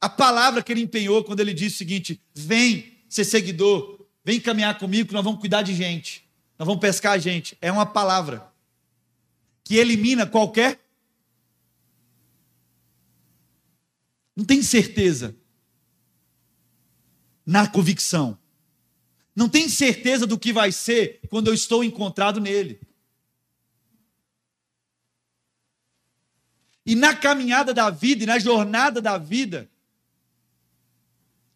A 0.00 0.08
palavra 0.08 0.62
que 0.62 0.70
ele 0.70 0.82
empenhou 0.82 1.24
quando 1.24 1.40
ele 1.40 1.52
disse 1.52 1.74
o 1.74 1.78
seguinte: 1.78 2.22
vem 2.32 2.96
ser 3.08 3.24
seguidor, 3.24 4.06
vem 4.24 4.40
caminhar 4.40 4.78
comigo, 4.78 5.08
que 5.08 5.14
nós 5.14 5.24
vamos 5.24 5.40
cuidar 5.40 5.62
de 5.62 5.74
gente, 5.74 6.24
nós 6.56 6.64
vamos 6.64 6.80
pescar 6.80 7.14
a 7.14 7.18
gente. 7.18 7.58
É 7.60 7.72
uma 7.72 7.84
palavra 7.84 8.48
que 9.64 9.74
elimina 9.76 10.24
qualquer. 10.24 10.80
Não 14.36 14.44
tem 14.44 14.62
certeza 14.62 15.34
na 17.44 17.66
convicção. 17.66 18.38
Não 19.34 19.48
tem 19.48 19.68
certeza 19.68 20.26
do 20.26 20.38
que 20.38 20.52
vai 20.52 20.70
ser 20.70 21.20
quando 21.28 21.48
eu 21.48 21.54
estou 21.54 21.82
encontrado 21.82 22.40
nele. 22.40 22.80
E 26.86 26.94
na 26.94 27.14
caminhada 27.14 27.72
da 27.72 27.90
vida, 27.90 28.24
e 28.24 28.26
na 28.26 28.38
jornada 28.38 29.00
da 29.00 29.16
vida, 29.16 29.68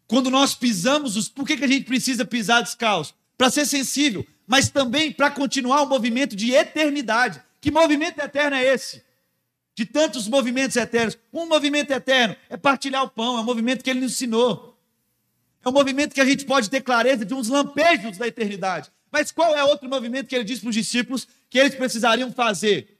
quando 0.07 0.31
nós 0.31 0.55
pisamos 0.55 1.15
os. 1.15 1.29
Por 1.29 1.45
que, 1.45 1.55
que 1.55 1.63
a 1.63 1.67
gente 1.67 1.85
precisa 1.85 2.25
pisar 2.25 2.63
descalço? 2.63 3.13
Para 3.37 3.51
ser 3.51 3.65
sensível, 3.65 4.25
mas 4.45 4.69
também 4.69 5.11
para 5.11 5.29
continuar 5.29 5.83
o 5.83 5.85
movimento 5.85 6.35
de 6.35 6.51
eternidade. 6.51 7.41
Que 7.61 7.69
movimento 7.71 8.19
eterno 8.19 8.57
é 8.57 8.65
esse? 8.65 9.03
De 9.75 9.85
tantos 9.85 10.27
movimentos 10.27 10.75
eternos. 10.75 11.17
Um 11.31 11.45
movimento 11.45 11.91
eterno 11.91 12.35
é 12.49 12.57
partilhar 12.57 13.03
o 13.03 13.09
pão, 13.09 13.37
é 13.37 13.41
um 13.41 13.45
movimento 13.45 13.83
que 13.83 13.89
ele 13.89 14.01
nos 14.01 14.13
ensinou. 14.13 14.78
É 15.63 15.69
um 15.69 15.71
movimento 15.71 16.13
que 16.13 16.21
a 16.21 16.25
gente 16.25 16.45
pode 16.45 16.69
ter 16.69 16.81
clareza 16.81 17.25
de 17.25 17.33
uns 17.33 17.49
lampejos 17.49 18.17
da 18.17 18.27
eternidade. 18.27 18.91
Mas 19.11 19.31
qual 19.31 19.55
é 19.55 19.63
outro 19.63 19.89
movimento 19.89 20.27
que 20.27 20.35
ele 20.35 20.43
diz 20.43 20.59
para 20.59 20.69
os 20.69 20.75
discípulos 20.75 21.27
que 21.49 21.57
eles 21.57 21.75
precisariam 21.75 22.31
fazer? 22.31 22.99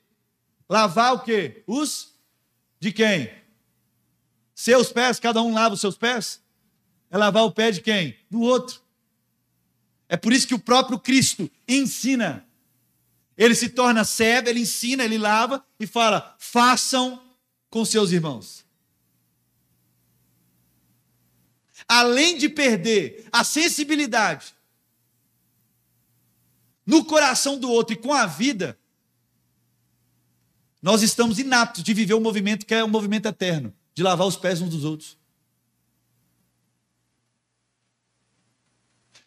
Lavar 0.67 1.13
o 1.13 1.19
quê? 1.19 1.63
Os 1.65 2.13
de 2.80 2.91
quem? 2.91 3.32
Seus 4.54 4.91
pés, 4.91 5.19
cada 5.19 5.41
um 5.41 5.54
lava 5.54 5.76
os 5.76 5.82
seus 5.82 5.98
pés? 5.98 6.41
É 7.10 7.17
lavar 7.17 7.43
o 7.43 7.52
pé 7.52 7.72
de 7.72 7.82
quem? 7.82 8.17
Do 8.30 8.41
outro. 8.41 8.82
É 10.08 10.17
por 10.17 10.34
isso 10.34 10.48
que 10.48 10.56
o 10.56 10.60
próprio 10.60 11.00
Cristo 11.00 11.50
ensina. 11.67 12.45
Ele 13.38 13.56
se 13.56 13.69
torna 13.69 14.04
servo, 14.04 14.50
ele 14.50 14.60
ensina, 14.60 15.04
ele 15.04 15.17
lava 15.17 15.63
e 15.80 15.88
fala: 15.88 16.36
façam 16.38 17.22
com 17.69 17.86
seus 17.86 18.12
irmãos. 18.12 18.65
Além 21.91 22.38
de 22.38 22.47
perder 22.47 23.28
a 23.32 23.43
sensibilidade 23.43 24.54
no 26.86 27.04
coração 27.04 27.58
do 27.60 27.67
outro 27.67 27.95
e 27.95 27.97
com 27.97 28.13
a 28.13 28.28
vida, 28.28 28.80
nós 30.80 31.02
estamos 31.02 31.39
inaptos 31.39 31.82
de 31.82 31.91
viver 31.91 32.13
um 32.13 32.19
movimento 32.19 32.63
que 32.63 32.75
é 32.75 32.84
um 32.84 32.88
movimento 32.88 33.28
eterno, 33.28 33.73
de 33.95 34.04
lavar 34.04 34.28
os 34.28 34.38
pés 34.38 34.62
uns 34.62 34.69
dos 34.69 34.86
outros. 34.86 35.17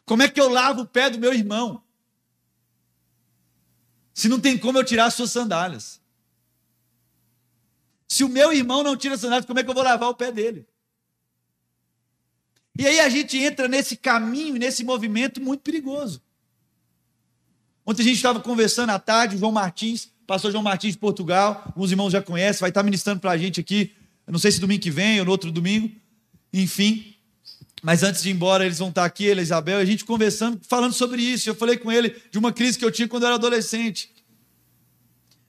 Como 0.05 0.23
é 0.23 0.29
que 0.29 0.41
eu 0.41 0.49
lavo 0.49 0.83
o 0.83 0.87
pé 0.87 1.11
do 1.11 1.19
meu 1.19 1.35
irmão? 1.35 1.83
Se 4.15 4.29
não 4.29 4.41
tem 4.41 4.57
como 4.57 4.79
eu 4.79 4.85
tirar 4.85 5.07
as 5.07 5.15
suas 5.15 5.33
sandálias. 5.33 6.01
Se 8.07 8.23
o 8.23 8.29
meu 8.29 8.53
irmão 8.53 8.85
não 8.85 8.97
tira 8.97 9.15
as 9.15 9.21
sandálias, 9.21 9.47
como 9.47 9.59
é 9.59 9.65
que 9.65 9.71
eu 9.71 9.75
vou 9.75 9.83
lavar 9.83 10.09
o 10.09 10.15
pé 10.15 10.31
dele? 10.31 10.69
E 12.79 12.87
aí 12.87 13.01
a 13.01 13.09
gente 13.09 13.37
entra 13.37 13.69
nesse 13.69 13.97
caminho, 13.97 14.57
nesse 14.57 14.83
movimento 14.83 15.41
muito 15.41 15.61
perigoso. 15.61 16.23
Ontem 17.85 18.03
a 18.03 18.07
gente 18.07 18.17
estava 18.17 18.41
conversando 18.41 18.91
à 18.91 18.99
tarde, 18.99 19.37
o 19.37 19.39
João 19.39 19.53
Martins 19.53 20.13
pastor 20.27 20.51
João 20.51 20.63
Martins 20.63 20.93
de 20.93 20.99
Portugal, 20.99 21.63
alguns 21.67 21.91
irmãos 21.91 22.11
já 22.11 22.23
conhecem, 22.23 22.61
vai 22.61 22.71
estar 22.71 22.83
ministrando 22.83 23.21
para 23.21 23.33
a 23.33 23.37
gente 23.37 23.61
aqui, 23.61 23.93
não 24.27 24.39
sei 24.39 24.51
se 24.51 24.61
domingo 24.61 24.81
que 24.81 24.91
vem 24.91 25.19
ou 25.19 25.27
no 25.27 25.31
outro 25.31 25.51
domingo, 25.51 25.91
enfim. 26.53 27.15
Mas 27.83 28.03
antes 28.03 28.23
de 28.23 28.31
ir 28.31 28.33
embora, 28.33 28.65
eles 28.65 28.79
vão 28.79 28.89
estar 28.89 29.05
aqui, 29.05 29.25
ele 29.25 29.41
e 29.41 29.43
Isabel, 29.43 29.79
a 29.79 29.85
gente 29.85 30.05
conversando, 30.05 30.61
falando 30.67 30.95
sobre 30.95 31.21
isso. 31.21 31.51
Eu 31.51 31.55
falei 31.55 31.77
com 31.77 31.91
ele 31.91 32.17
de 32.31 32.39
uma 32.39 32.53
crise 32.53 32.79
que 32.79 32.85
eu 32.85 32.91
tinha 32.91 33.09
quando 33.09 33.25
eu 33.25 33.27
era 33.27 33.35
adolescente. 33.35 34.11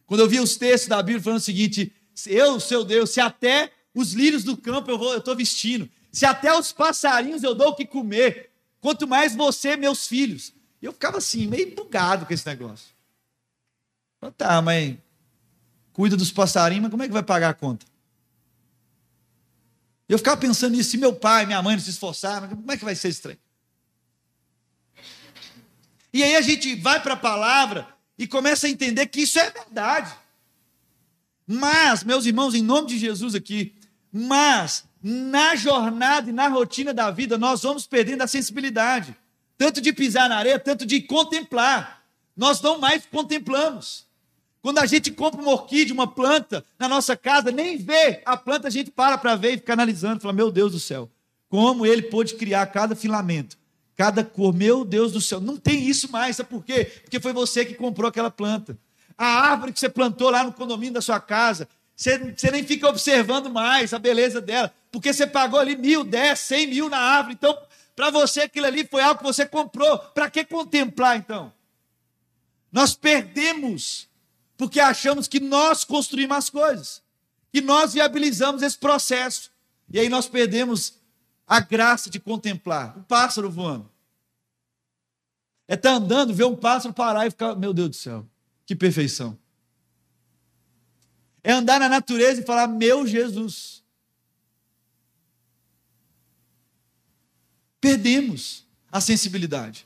Quando 0.05 0.19
eu 0.19 0.27
via 0.27 0.41
os 0.41 0.57
textos 0.57 0.89
da 0.89 1.01
Bíblia 1.01 1.23
falando 1.23 1.39
o 1.39 1.43
seguinte: 1.43 1.93
eu, 2.25 2.59
seu 2.59 2.83
Deus, 2.83 3.11
se 3.11 3.21
até 3.21 3.71
os 3.93 4.13
lírios 4.13 4.43
do 4.43 4.57
campo 4.57 4.89
eu 4.91 5.17
estou 5.17 5.35
vestindo, 5.35 5.87
se 6.13 6.27
até 6.27 6.55
os 6.55 6.71
passarinhos 6.71 7.41
eu 7.41 7.55
dou 7.55 7.69
o 7.69 7.75
que 7.75 7.87
comer, 7.87 8.51
quanto 8.79 9.07
mais 9.07 9.35
você, 9.35 9.75
meus 9.75 10.07
filhos. 10.07 10.53
E 10.79 10.85
eu 10.85 10.93
ficava 10.93 11.17
assim, 11.17 11.47
meio 11.47 11.75
bugado 11.75 12.27
com 12.27 12.33
esse 12.33 12.45
negócio. 12.45 12.93
Então, 14.17 14.31
tá, 14.31 14.61
mas 14.61 14.95
cuida 15.91 16.15
dos 16.15 16.31
passarinhos, 16.31 16.83
mas 16.83 16.91
como 16.91 17.01
é 17.01 17.07
que 17.07 17.13
vai 17.13 17.23
pagar 17.23 17.49
a 17.49 17.53
conta? 17.53 17.85
Eu 20.07 20.19
ficava 20.19 20.37
pensando 20.37 20.75
nisso, 20.75 20.91
se 20.91 20.97
meu 20.97 21.15
pai, 21.15 21.47
minha 21.47 21.61
mãe 21.63 21.75
não 21.75 21.83
se 21.83 21.89
esforçaram, 21.89 22.47
como 22.47 22.71
é 22.71 22.77
que 22.77 22.85
vai 22.85 22.95
ser 22.95 23.13
trem? 23.15 23.37
E 26.13 26.23
aí 26.23 26.35
a 26.35 26.41
gente 26.41 26.75
vai 26.75 27.01
para 27.01 27.15
a 27.15 27.17
palavra 27.17 27.87
e 28.17 28.27
começa 28.27 28.67
a 28.67 28.69
entender 28.69 29.07
que 29.07 29.21
isso 29.21 29.39
é 29.39 29.49
verdade. 29.49 30.15
Mas, 31.47 32.03
meus 32.03 32.27
irmãos, 32.27 32.53
em 32.53 32.61
nome 32.61 32.89
de 32.89 32.99
Jesus 32.99 33.33
aqui, 33.33 33.75
mas 34.11 34.85
na 35.03 35.53
jornada 35.53 36.29
e 36.29 36.33
na 36.33 36.47
rotina 36.47 36.93
da 36.93 37.11
vida, 37.11 37.37
nós 37.37 37.61
vamos 37.61 37.85
perdendo 37.85 38.21
a 38.21 38.27
sensibilidade, 38.27 39.13
tanto 39.57 39.81
de 39.81 39.91
pisar 39.91 40.29
na 40.29 40.37
areia, 40.37 40.57
tanto 40.57 40.85
de 40.85 41.01
contemplar. 41.01 42.01
Nós 42.37 42.61
não 42.61 42.79
mais 42.79 43.05
contemplamos. 43.05 44.07
Quando 44.61 44.77
a 44.77 44.85
gente 44.85 45.11
compra 45.11 45.41
uma 45.41 45.51
orquídea, 45.51 45.93
uma 45.93 46.07
planta 46.07 46.63
na 46.79 46.87
nossa 46.87 47.17
casa, 47.17 47.51
nem 47.51 47.77
vê 47.77 48.21
a 48.25 48.37
planta, 48.37 48.69
a 48.69 48.71
gente 48.71 48.89
para 48.89 49.17
para 49.17 49.35
ver 49.35 49.55
e 49.55 49.57
fica 49.57 49.73
analisando, 49.73 50.21
fala: 50.21 50.33
Meu 50.33 50.49
Deus 50.49 50.71
do 50.71 50.79
céu, 50.79 51.09
como 51.49 51.85
ele 51.85 52.03
pôde 52.03 52.35
criar 52.35 52.65
cada 52.67 52.95
filamento, 52.95 53.57
cada 53.97 54.23
cor, 54.23 54.53
meu 54.53 54.85
Deus 54.85 55.11
do 55.11 55.19
céu, 55.19 55.41
não 55.41 55.57
tem 55.57 55.83
isso 55.83 56.09
mais, 56.09 56.37
sabe 56.37 56.49
por 56.49 56.63
quê? 56.63 56.85
Porque 57.03 57.19
foi 57.19 57.33
você 57.33 57.65
que 57.65 57.73
comprou 57.73 58.07
aquela 58.07 58.31
planta. 58.31 58.77
A 59.17 59.25
árvore 59.25 59.73
que 59.73 59.79
você 59.81 59.89
plantou 59.89 60.29
lá 60.29 60.45
no 60.45 60.53
condomínio 60.53 60.93
da 60.93 61.01
sua 61.01 61.19
casa, 61.19 61.67
você, 61.93 62.17
você 62.17 62.49
nem 62.49 62.63
fica 62.63 62.87
observando 62.87 63.49
mais 63.49 63.93
a 63.93 63.99
beleza 63.99 64.39
dela, 64.39 64.73
porque 64.93 65.11
você 65.11 65.25
pagou 65.25 65.59
ali 65.59 65.75
mil, 65.75 66.03
dez, 66.03 66.39
cem 66.39 66.67
mil 66.67 66.87
na 66.87 66.99
árvore, 66.99 67.33
então 67.33 67.57
para 67.95 68.11
você 68.11 68.41
aquilo 68.41 68.67
ali 68.67 68.85
foi 68.85 69.01
algo 69.01 69.17
que 69.17 69.25
você 69.25 69.43
comprou, 69.43 69.97
para 69.97 70.29
que 70.29 70.45
contemplar 70.45 71.17
então? 71.17 71.51
Nós 72.71 72.95
perdemos 72.95 74.07
porque 74.55 74.79
achamos 74.79 75.27
que 75.27 75.39
nós 75.39 75.83
construímos 75.83 76.37
as 76.37 76.49
coisas, 76.51 77.01
que 77.51 77.59
nós 77.59 77.93
viabilizamos 77.93 78.61
esse 78.61 78.77
processo. 78.77 79.51
E 79.89 79.99
aí 79.99 80.07
nós 80.09 80.27
perdemos 80.27 80.93
a 81.47 81.59
graça 81.59 82.07
de 82.07 82.19
contemplar 82.19 82.95
um 82.95 83.01
pássaro 83.01 83.49
voando. 83.49 83.89
É 85.67 85.73
estar 85.73 85.89
tá 85.89 85.95
andando, 85.95 86.35
ver 86.35 86.45
um 86.45 86.55
pássaro 86.55 86.93
parar 86.93 87.25
e 87.25 87.31
ficar, 87.31 87.55
meu 87.55 87.73
Deus 87.73 87.89
do 87.89 87.95
céu, 87.95 88.27
que 88.63 88.75
perfeição. 88.75 89.37
É 91.43 91.51
andar 91.51 91.79
na 91.79 91.89
natureza 91.89 92.41
e 92.41 92.45
falar, 92.45 92.67
meu 92.67 93.07
Jesus. 93.07 93.82
Perdemos 97.83 98.65
a 98.89 99.01
sensibilidade. 99.01 99.85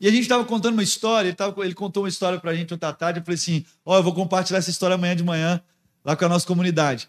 E 0.00 0.08
a 0.08 0.10
gente 0.10 0.22
estava 0.22 0.44
contando 0.44 0.72
uma 0.72 0.82
história, 0.82 1.28
ele, 1.28 1.36
tava, 1.36 1.64
ele 1.64 1.72
contou 1.72 2.02
uma 2.02 2.08
história 2.08 2.40
para 2.40 2.50
a 2.50 2.54
gente 2.56 2.74
ontem 2.74 2.84
à 2.84 2.92
tarde. 2.92 3.20
Eu 3.20 3.24
falei 3.24 3.36
assim: 3.36 3.64
Ó, 3.86 3.94
oh, 3.94 3.98
eu 3.98 4.02
vou 4.02 4.12
compartilhar 4.12 4.58
essa 4.58 4.70
história 4.70 4.94
amanhã 4.94 5.14
de 5.14 5.22
manhã 5.22 5.62
lá 6.04 6.16
com 6.16 6.24
a 6.24 6.28
nossa 6.28 6.44
comunidade. 6.44 7.08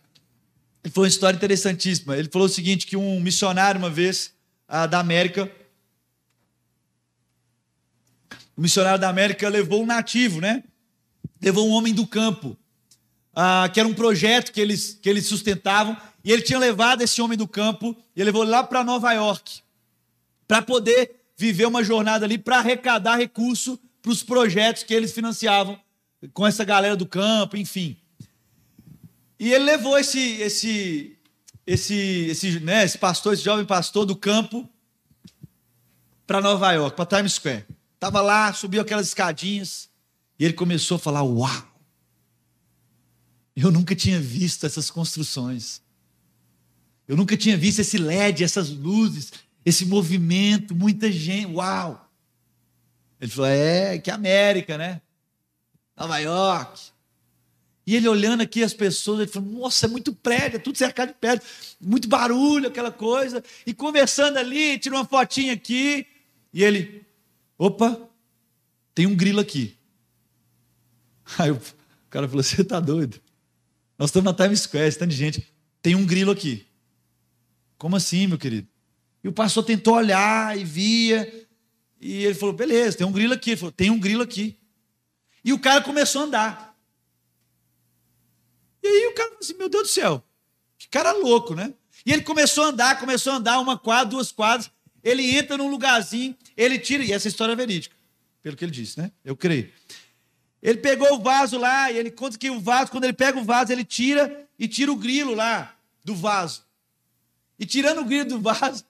E 0.83 0.89
foi 0.91 1.05
uma 1.05 1.07
história 1.07 1.35
interessantíssima. 1.35 2.15
Ele 2.15 2.29
falou 2.31 2.45
o 2.45 2.51
seguinte: 2.51 2.85
que 2.85 2.95
um 2.95 3.19
missionário, 3.19 3.79
uma 3.79 3.89
vez, 3.89 4.35
ah, 4.67 4.85
da 4.85 4.99
América, 4.99 5.51
o 8.55 8.61
missionário 8.61 9.01
da 9.01 9.09
América 9.09 9.49
levou 9.49 9.81
um 9.81 9.87
nativo, 9.87 10.39
né? 10.39 10.63
Levou 11.41 11.67
um 11.67 11.71
homem 11.71 11.91
do 11.91 12.05
campo, 12.05 12.55
ah, 13.33 13.67
que 13.73 13.79
era 13.79 13.89
um 13.89 13.95
projeto 13.95 14.51
que 14.51 14.61
eles, 14.61 14.99
que 15.01 15.09
eles 15.09 15.25
sustentavam, 15.25 15.97
e 16.25 16.31
ele 16.31 16.41
tinha 16.41 16.57
levado 16.57 17.03
esse 17.03 17.21
homem 17.21 17.37
do 17.37 17.47
campo 17.47 17.95
e 18.15 18.23
levou 18.23 18.43
lá 18.43 18.63
para 18.63 18.83
Nova 18.83 19.13
York, 19.13 19.61
para 20.47 20.59
poder 20.59 21.23
viver 21.37 21.67
uma 21.67 21.83
jornada 21.83 22.25
ali, 22.25 22.39
para 22.39 22.57
arrecadar 22.57 23.17
recurso 23.17 23.79
para 24.01 24.11
os 24.11 24.23
projetos 24.23 24.81
que 24.81 24.93
eles 24.93 25.13
financiavam 25.13 25.79
com 26.33 26.47
essa 26.47 26.63
galera 26.63 26.95
do 26.95 27.05
campo, 27.05 27.55
enfim. 27.55 27.95
E 29.39 29.53
ele 29.53 29.65
levou 29.65 29.99
esse 29.99 30.41
esse 30.41 31.15
esse 31.67 32.27
esse, 32.29 32.59
né, 32.59 32.83
esse 32.83 32.97
pastor, 32.97 33.33
esse 33.33 33.43
jovem 33.43 33.65
pastor 33.65 34.03
do 34.03 34.15
campo 34.15 34.67
para 36.25 36.41
Nova 36.41 36.71
York, 36.71 36.95
para 36.95 37.17
Times 37.17 37.33
Square. 37.33 37.65
Tava 37.99 38.19
lá, 38.21 38.51
subiu 38.51 38.81
aquelas 38.81 39.07
escadinhas 39.07 39.89
e 40.39 40.45
ele 40.45 40.53
começou 40.55 40.95
a 40.95 40.99
falar: 40.99 41.21
"Uau! 41.21 41.75
Eu 43.55 43.71
nunca 43.71 43.95
tinha 43.95 44.19
visto 44.19 44.65
essas 44.65 44.89
construções. 44.89 45.84
Eu 47.07 47.15
nunca 47.15 47.37
tinha 47.37 47.57
visto 47.57 47.79
esse 47.79 47.97
LED, 47.97 48.43
essas 48.43 48.69
luzes, 48.69 49.31
esse 49.65 49.85
movimento, 49.85 50.75
muita 50.75 51.11
gente. 51.11 51.53
Uau! 51.53 52.09
Ele 53.19 53.31
falou: 53.31 53.49
é, 53.49 53.97
que 53.97 54.11
América, 54.11 54.77
né? 54.77 55.01
Nova 55.97 56.17
York. 56.19 56.95
E 57.87 57.95
ele 57.95 58.07
olhando 58.07 58.41
aqui 58.41 58.63
as 58.63 58.73
pessoas, 58.73 59.21
ele 59.21 59.31
falou: 59.31 59.49
Nossa, 59.49 59.85
é 59.85 59.89
muito 59.89 60.13
prédio, 60.13 60.57
é 60.57 60.59
tudo 60.59 60.77
cercado 60.77 61.09
de 61.09 61.15
prédio, 61.15 61.45
muito 61.79 62.07
barulho, 62.07 62.67
aquela 62.67 62.91
coisa. 62.91 63.43
E 63.65 63.73
conversando 63.73 64.37
ali, 64.37 64.79
tirou 64.79 64.99
uma 64.99 65.05
fotinha 65.05 65.53
aqui. 65.53 66.07
E 66.51 66.63
ele: 66.63 67.05
Opa, 67.57 67.99
tem 68.93 69.05
um 69.05 69.15
grilo 69.15 69.39
aqui. 69.39 69.77
Aí 71.37 71.51
o 71.51 71.61
cara 72.09 72.27
falou: 72.27 72.41
Você 72.43 72.61
está 72.63 72.79
doido? 72.79 73.21
Nós 73.97 74.09
estamos 74.09 74.25
na 74.25 74.33
Times 74.33 74.61
Square, 74.61 75.07
de 75.07 75.15
gente. 75.15 75.47
Tem 75.81 75.95
um 75.95 76.05
grilo 76.05 76.31
aqui. 76.31 76.65
Como 77.85 77.97
assim, 77.97 78.25
meu 78.25 78.39
querido? 78.39 78.67
E 79.23 79.27
o 79.27 79.31
pastor 79.31 79.63
tentou 79.63 79.93
olhar 79.93 80.57
e 80.57 80.63
via. 80.63 81.47
E 82.01 82.25
ele 82.25 82.33
falou: 82.33 82.51
beleza, 82.51 82.97
tem 82.97 83.05
um 83.05 83.11
grilo 83.11 83.35
aqui. 83.35 83.51
Ele 83.51 83.57
falou: 83.57 83.71
tem 83.71 83.91
um 83.91 83.99
grilo 83.99 84.23
aqui. 84.23 84.57
E 85.43 85.53
o 85.53 85.59
cara 85.59 85.83
começou 85.83 86.23
a 86.23 86.25
andar. 86.25 86.77
E 88.81 88.87
aí 88.87 89.05
o 89.05 89.13
cara 89.13 89.29
falou 89.29 89.39
assim: 89.39 89.53
meu 89.53 89.69
Deus 89.69 89.83
do 89.83 89.89
céu, 89.89 90.25
que 90.79 90.87
cara 90.87 91.11
louco, 91.11 91.53
né? 91.53 91.75
E 92.03 92.11
ele 92.11 92.23
começou 92.23 92.63
a 92.63 92.67
andar, 92.69 92.99
começou 92.99 93.33
a 93.33 93.35
andar 93.35 93.59
uma 93.59 93.77
quadra, 93.77 94.09
duas 94.09 94.31
quadras. 94.31 94.71
Ele 95.03 95.37
entra 95.37 95.55
num 95.55 95.69
lugarzinho, 95.69 96.35
ele 96.57 96.79
tira, 96.79 97.03
e 97.03 97.11
essa 97.11 97.27
história 97.27 97.53
é 97.53 97.55
verídica, 97.55 97.95
pelo 98.41 98.57
que 98.57 98.65
ele 98.65 98.71
disse, 98.71 98.99
né? 98.99 99.11
Eu 99.23 99.35
creio. 99.35 99.71
Ele 100.59 100.79
pegou 100.79 101.13
o 101.13 101.19
vaso 101.19 101.59
lá, 101.59 101.91
e 101.91 101.99
ele 101.99 102.09
conta 102.09 102.35
que 102.35 102.49
o 102.49 102.59
vaso, 102.59 102.89
quando 102.89 103.03
ele 103.03 103.13
pega 103.13 103.37
o 103.37 103.43
vaso, 103.43 103.71
ele 103.71 103.85
tira 103.85 104.49
e 104.57 104.67
tira 104.67 104.91
o 104.91 104.95
grilo 104.95 105.35
lá 105.35 105.77
do 106.03 106.15
vaso. 106.15 106.64
E 107.59 107.65
tirando 107.65 108.01
o 108.01 108.05
grilo 108.05 108.29
do 108.29 108.41
vaso, 108.41 108.83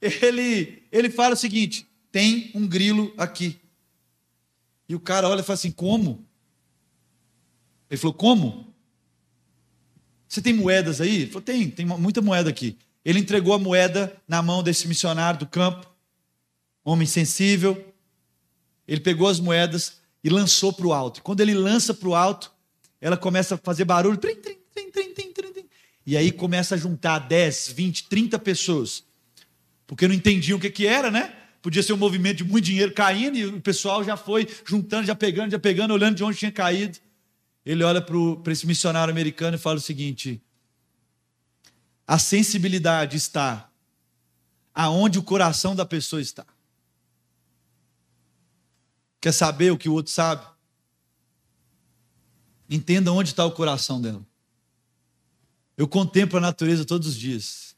ele, 0.00 0.82
ele 0.90 1.10
fala 1.10 1.34
o 1.34 1.36
seguinte: 1.36 1.86
tem 2.10 2.50
um 2.54 2.66
grilo 2.66 3.12
aqui. 3.16 3.58
E 4.88 4.94
o 4.94 5.00
cara 5.00 5.28
olha 5.28 5.40
e 5.40 5.44
fala 5.44 5.54
assim: 5.54 5.70
como? 5.70 6.26
Ele 7.90 7.98
falou: 7.98 8.14
como? 8.14 8.74
Você 10.26 10.42
tem 10.42 10.52
moedas 10.52 11.00
aí? 11.00 11.22
Ele 11.22 11.26
falou: 11.26 11.42
tem, 11.42 11.70
tem 11.70 11.86
muita 11.86 12.20
moeda 12.20 12.50
aqui. 12.50 12.76
Ele 13.04 13.20
entregou 13.20 13.54
a 13.54 13.58
moeda 13.58 14.14
na 14.26 14.42
mão 14.42 14.62
desse 14.62 14.86
missionário 14.86 15.40
do 15.40 15.46
campo, 15.46 15.86
homem 16.84 17.06
sensível. 17.06 17.94
Ele 18.86 19.00
pegou 19.00 19.28
as 19.28 19.38
moedas 19.38 20.00
e 20.22 20.28
lançou 20.28 20.72
para 20.72 20.86
o 20.86 20.92
alto. 20.92 21.22
Quando 21.22 21.40
ele 21.40 21.54
lança 21.54 21.94
para 21.94 22.08
o 22.08 22.14
alto, 22.14 22.52
ela 23.00 23.16
começa 23.16 23.54
a 23.54 23.58
fazer 23.58 23.84
barulho. 23.84 24.16
Trim, 24.16 24.36
trim, 24.36 24.58
trim, 24.74 24.90
trim, 24.90 25.14
trim, 25.14 25.27
e 26.08 26.16
aí 26.16 26.32
começa 26.32 26.74
a 26.74 26.78
juntar 26.78 27.18
10, 27.18 27.68
20, 27.72 28.04
30 28.04 28.38
pessoas. 28.38 29.04
Porque 29.86 30.08
não 30.08 30.14
entendiam 30.14 30.56
o 30.56 30.60
que, 30.60 30.70
que 30.70 30.86
era, 30.86 31.10
né? 31.10 31.36
Podia 31.60 31.82
ser 31.82 31.92
um 31.92 31.98
movimento 31.98 32.38
de 32.38 32.44
muito 32.44 32.64
dinheiro 32.64 32.94
caindo 32.94 33.36
e 33.36 33.44
o 33.44 33.60
pessoal 33.60 34.02
já 34.02 34.16
foi 34.16 34.48
juntando, 34.64 35.06
já 35.06 35.14
pegando, 35.14 35.50
já 35.50 35.58
pegando, 35.58 35.92
olhando 35.92 36.16
de 36.16 36.24
onde 36.24 36.38
tinha 36.38 36.50
caído. 36.50 36.98
Ele 37.62 37.84
olha 37.84 38.00
para 38.00 38.50
esse 38.50 38.66
missionário 38.66 39.12
americano 39.12 39.56
e 39.56 39.60
fala 39.60 39.76
o 39.76 39.82
seguinte: 39.82 40.40
a 42.06 42.18
sensibilidade 42.18 43.14
está 43.14 43.70
aonde 44.74 45.18
o 45.18 45.22
coração 45.22 45.76
da 45.76 45.84
pessoa 45.84 46.22
está. 46.22 46.46
Quer 49.20 49.32
saber 49.32 49.72
o 49.72 49.76
que 49.76 49.90
o 49.90 49.92
outro 49.92 50.10
sabe? 50.10 50.46
Entenda 52.70 53.12
onde 53.12 53.28
está 53.28 53.44
o 53.44 53.52
coração 53.52 54.00
dela. 54.00 54.26
Eu 55.78 55.86
contemplo 55.86 56.36
a 56.36 56.40
natureza 56.40 56.84
todos 56.84 57.06
os 57.06 57.16
dias. 57.16 57.76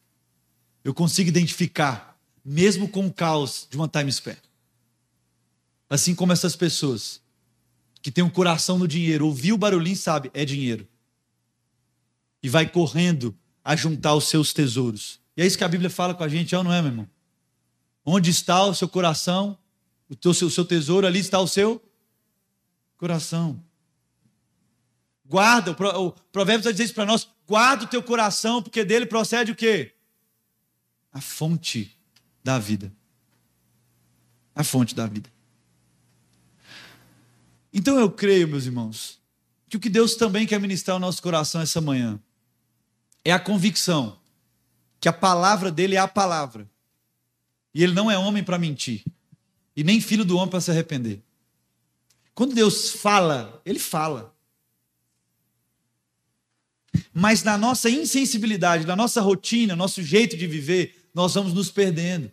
Eu 0.83 0.95
consigo 0.95 1.29
identificar, 1.29 2.19
mesmo 2.43 2.89
com 2.89 3.07
o 3.07 3.13
caos 3.13 3.69
de 3.71 3.77
uma 3.77 3.87
time 3.87 4.11
square. 4.11 4.41
Assim 5.91 6.15
como 6.15 6.33
essas 6.33 6.57
pessoas 6.57 7.21
que 8.01 8.11
têm 8.11 8.25
um 8.25 8.31
coração 8.31 8.79
no 8.79 8.89
dinheiro, 8.89 9.27
ouviu 9.27 9.55
o 9.55 9.59
barulhinho 9.59 9.97
sabe, 9.99 10.31
é 10.33 10.47
dinheiro. 10.47 10.89
E 12.43 12.49
vai 12.49 12.67
correndo 12.67 13.37
a 13.63 13.77
juntar 13.77 14.15
os 14.15 14.25
seus 14.25 14.55
tesouros. 14.55 15.21
E 15.37 15.43
é 15.43 15.47
isso 15.47 15.59
que 15.59 15.65
a 15.65 15.69
Bíblia 15.69 15.91
fala 15.91 16.15
com 16.15 16.25
a 16.25 16.29
gente, 16.29 16.55
não 16.55 16.73
é, 16.73 16.81
meu 16.81 16.91
irmão? 16.91 17.09
Onde 18.03 18.31
está 18.31 18.65
o 18.65 18.75
seu 18.75 18.89
coração, 18.89 19.59
o, 20.09 20.17
teu, 20.17 20.31
o 20.31 20.35
seu 20.35 20.65
tesouro, 20.65 21.07
ali 21.07 21.19
está 21.19 21.39
o 21.39 21.47
seu 21.47 21.83
coração. 22.97 23.63
Guarda, 25.31 25.71
o 25.71 26.11
Provérbios 26.33 26.65
vai 26.65 26.73
dizer 26.73 26.87
isso 26.87 26.95
para 26.95 27.07
nós: 27.07 27.29
guarda 27.47 27.85
o 27.85 27.87
teu 27.87 28.03
coração, 28.03 28.61
porque 28.61 28.85
dele 28.85 29.07
procede 29.07 29.53
o 29.53 29.55
quê? 29.55 29.95
A 31.13 31.21
fonte 31.21 31.97
da 32.43 32.59
vida. 32.59 32.93
A 34.53 34.65
fonte 34.65 34.93
da 34.93 35.07
vida. 35.07 35.31
Então 37.73 37.97
eu 37.97 38.11
creio, 38.11 38.49
meus 38.49 38.67
irmãos, 38.67 39.21
que 39.69 39.77
o 39.77 39.81
que 39.81 39.89
Deus 39.89 40.17
também 40.17 40.49
quer 40.49 40.59
ministrar 40.59 40.95
ao 40.95 41.01
nosso 41.01 41.23
coração 41.23 41.61
essa 41.61 41.81
manhã 41.81 42.19
é 43.25 43.31
a 43.31 43.39
convicção 43.39 44.19
que 45.01 45.09
a 45.09 45.13
palavra 45.13 45.71
dele 45.71 45.95
é 45.95 46.01
a 46.01 46.09
palavra. 46.09 46.69
E 47.73 47.85
ele 47.85 47.95
não 47.95 48.11
é 48.11 48.19
homem 48.19 48.43
para 48.43 48.59
mentir 48.59 49.05
e 49.77 49.85
nem 49.85 50.01
filho 50.01 50.25
do 50.25 50.37
homem 50.37 50.51
para 50.51 50.61
se 50.61 50.73
arrepender. 50.73 51.23
Quando 52.35 52.53
Deus 52.53 52.91
fala, 52.91 53.63
ele 53.65 53.79
fala. 53.79 54.35
Mas 57.13 57.43
na 57.43 57.57
nossa 57.57 57.89
insensibilidade, 57.89 58.87
na 58.87 58.97
nossa 58.97 59.21
rotina, 59.21 59.77
nosso 59.77 60.03
jeito 60.03 60.37
de 60.37 60.47
viver, 60.47 61.09
nós 61.15 61.35
vamos 61.35 61.53
nos 61.53 61.71
perdendo. 61.71 62.31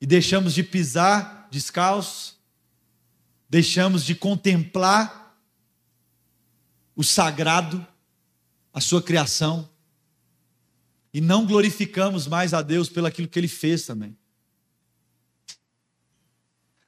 E 0.00 0.06
deixamos 0.06 0.54
de 0.54 0.62
pisar 0.62 1.48
descalços, 1.50 2.36
deixamos 3.48 4.04
de 4.04 4.14
contemplar 4.14 5.36
o 6.94 7.02
sagrado, 7.02 7.86
a 8.72 8.80
sua 8.80 9.02
criação, 9.02 9.68
e 11.12 11.20
não 11.20 11.46
glorificamos 11.46 12.26
mais 12.26 12.52
a 12.52 12.62
Deus 12.62 12.88
pelo 12.88 13.06
aquilo 13.06 13.28
que 13.28 13.38
ele 13.38 13.48
fez 13.48 13.86
também 13.86 14.16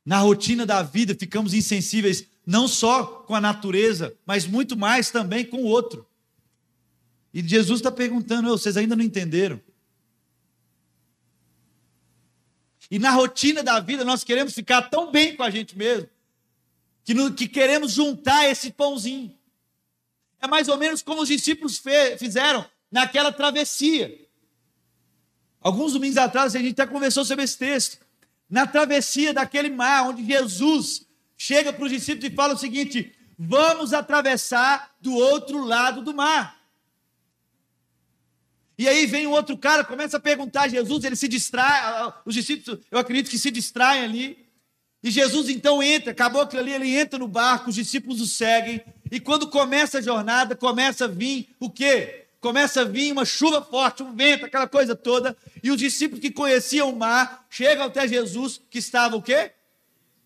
na 0.08 0.20
rotina 0.20 0.64
da 0.64 0.82
vida, 0.82 1.14
ficamos 1.14 1.52
insensíveis 1.52 2.24
não 2.48 2.66
só 2.66 3.04
com 3.04 3.34
a 3.34 3.42
natureza, 3.42 4.16
mas 4.24 4.46
muito 4.46 4.74
mais 4.74 5.10
também 5.10 5.44
com 5.44 5.58
o 5.58 5.66
outro. 5.66 6.08
E 7.32 7.46
Jesus 7.46 7.80
está 7.80 7.92
perguntando: 7.92 8.48
vocês 8.48 8.74
ainda 8.78 8.96
não 8.96 9.04
entenderam? 9.04 9.60
E 12.90 12.98
na 12.98 13.10
rotina 13.10 13.62
da 13.62 13.78
vida, 13.80 14.02
nós 14.02 14.24
queremos 14.24 14.54
ficar 14.54 14.80
tão 14.80 15.12
bem 15.12 15.36
com 15.36 15.42
a 15.42 15.50
gente 15.50 15.76
mesmo, 15.76 16.08
que, 17.04 17.12
no, 17.12 17.34
que 17.34 17.46
queremos 17.46 17.92
juntar 17.92 18.48
esse 18.48 18.72
pãozinho. 18.72 19.36
É 20.40 20.46
mais 20.46 20.68
ou 20.68 20.78
menos 20.78 21.02
como 21.02 21.20
os 21.20 21.28
discípulos 21.28 21.76
fe, 21.76 22.16
fizeram 22.16 22.64
naquela 22.90 23.30
travessia. 23.30 24.26
Alguns 25.60 25.92
domingos 25.92 26.16
atrás, 26.16 26.56
a 26.56 26.58
gente 26.58 26.80
até 26.80 26.90
conversou 26.90 27.26
sobre 27.26 27.44
esse 27.44 27.58
texto 27.58 27.98
na 28.48 28.66
travessia 28.66 29.34
daquele 29.34 29.68
mar, 29.68 30.08
onde 30.08 30.24
Jesus 30.24 31.07
chega 31.38 31.72
para 31.72 31.84
os 31.84 31.90
discípulos 31.90 32.30
e 32.30 32.34
fala 32.34 32.54
o 32.54 32.58
seguinte: 32.58 33.14
vamos 33.38 33.94
atravessar 33.94 34.94
do 35.00 35.14
outro 35.14 35.64
lado 35.64 36.02
do 36.02 36.12
mar. 36.12 36.58
E 38.76 38.88
aí 38.88 39.06
vem 39.06 39.26
um 39.26 39.32
outro 39.32 39.56
cara, 39.56 39.82
começa 39.82 40.18
a 40.18 40.20
perguntar 40.20 40.62
a 40.62 40.68
Jesus, 40.68 41.02
ele 41.02 41.16
se 41.16 41.26
distrai, 41.26 42.12
os 42.24 42.34
discípulos, 42.34 42.80
eu 42.90 42.98
acredito 42.98 43.30
que 43.30 43.38
se 43.38 43.50
distraem 43.50 44.04
ali. 44.04 44.46
E 45.02 45.10
Jesus 45.10 45.48
então 45.48 45.82
entra, 45.82 46.12
acabou 46.12 46.42
aquilo 46.42 46.62
ali, 46.62 46.72
ele 46.72 46.96
entra 46.96 47.18
no 47.18 47.26
barco, 47.26 47.70
os 47.70 47.74
discípulos 47.74 48.20
o 48.20 48.26
seguem, 48.26 48.82
E 49.10 49.18
quando 49.18 49.48
começa 49.48 49.98
a 49.98 50.00
jornada, 50.00 50.54
começa 50.54 51.06
a 51.06 51.08
vir 51.08 51.54
o 51.58 51.70
quê? 51.70 52.26
Começa 52.40 52.82
a 52.82 52.84
vir 52.84 53.12
uma 53.12 53.24
chuva 53.24 53.62
forte, 53.62 54.02
um 54.02 54.14
vento, 54.14 54.46
aquela 54.46 54.68
coisa 54.68 54.94
toda. 54.94 55.36
E 55.62 55.70
os 55.70 55.76
discípulos 55.76 56.20
que 56.20 56.30
conheciam 56.30 56.90
o 56.90 56.96
mar 56.96 57.46
chegam 57.50 57.84
até 57.84 58.06
Jesus, 58.06 58.60
que 58.70 58.78
estava 58.78 59.16
o 59.16 59.22
quê? 59.22 59.52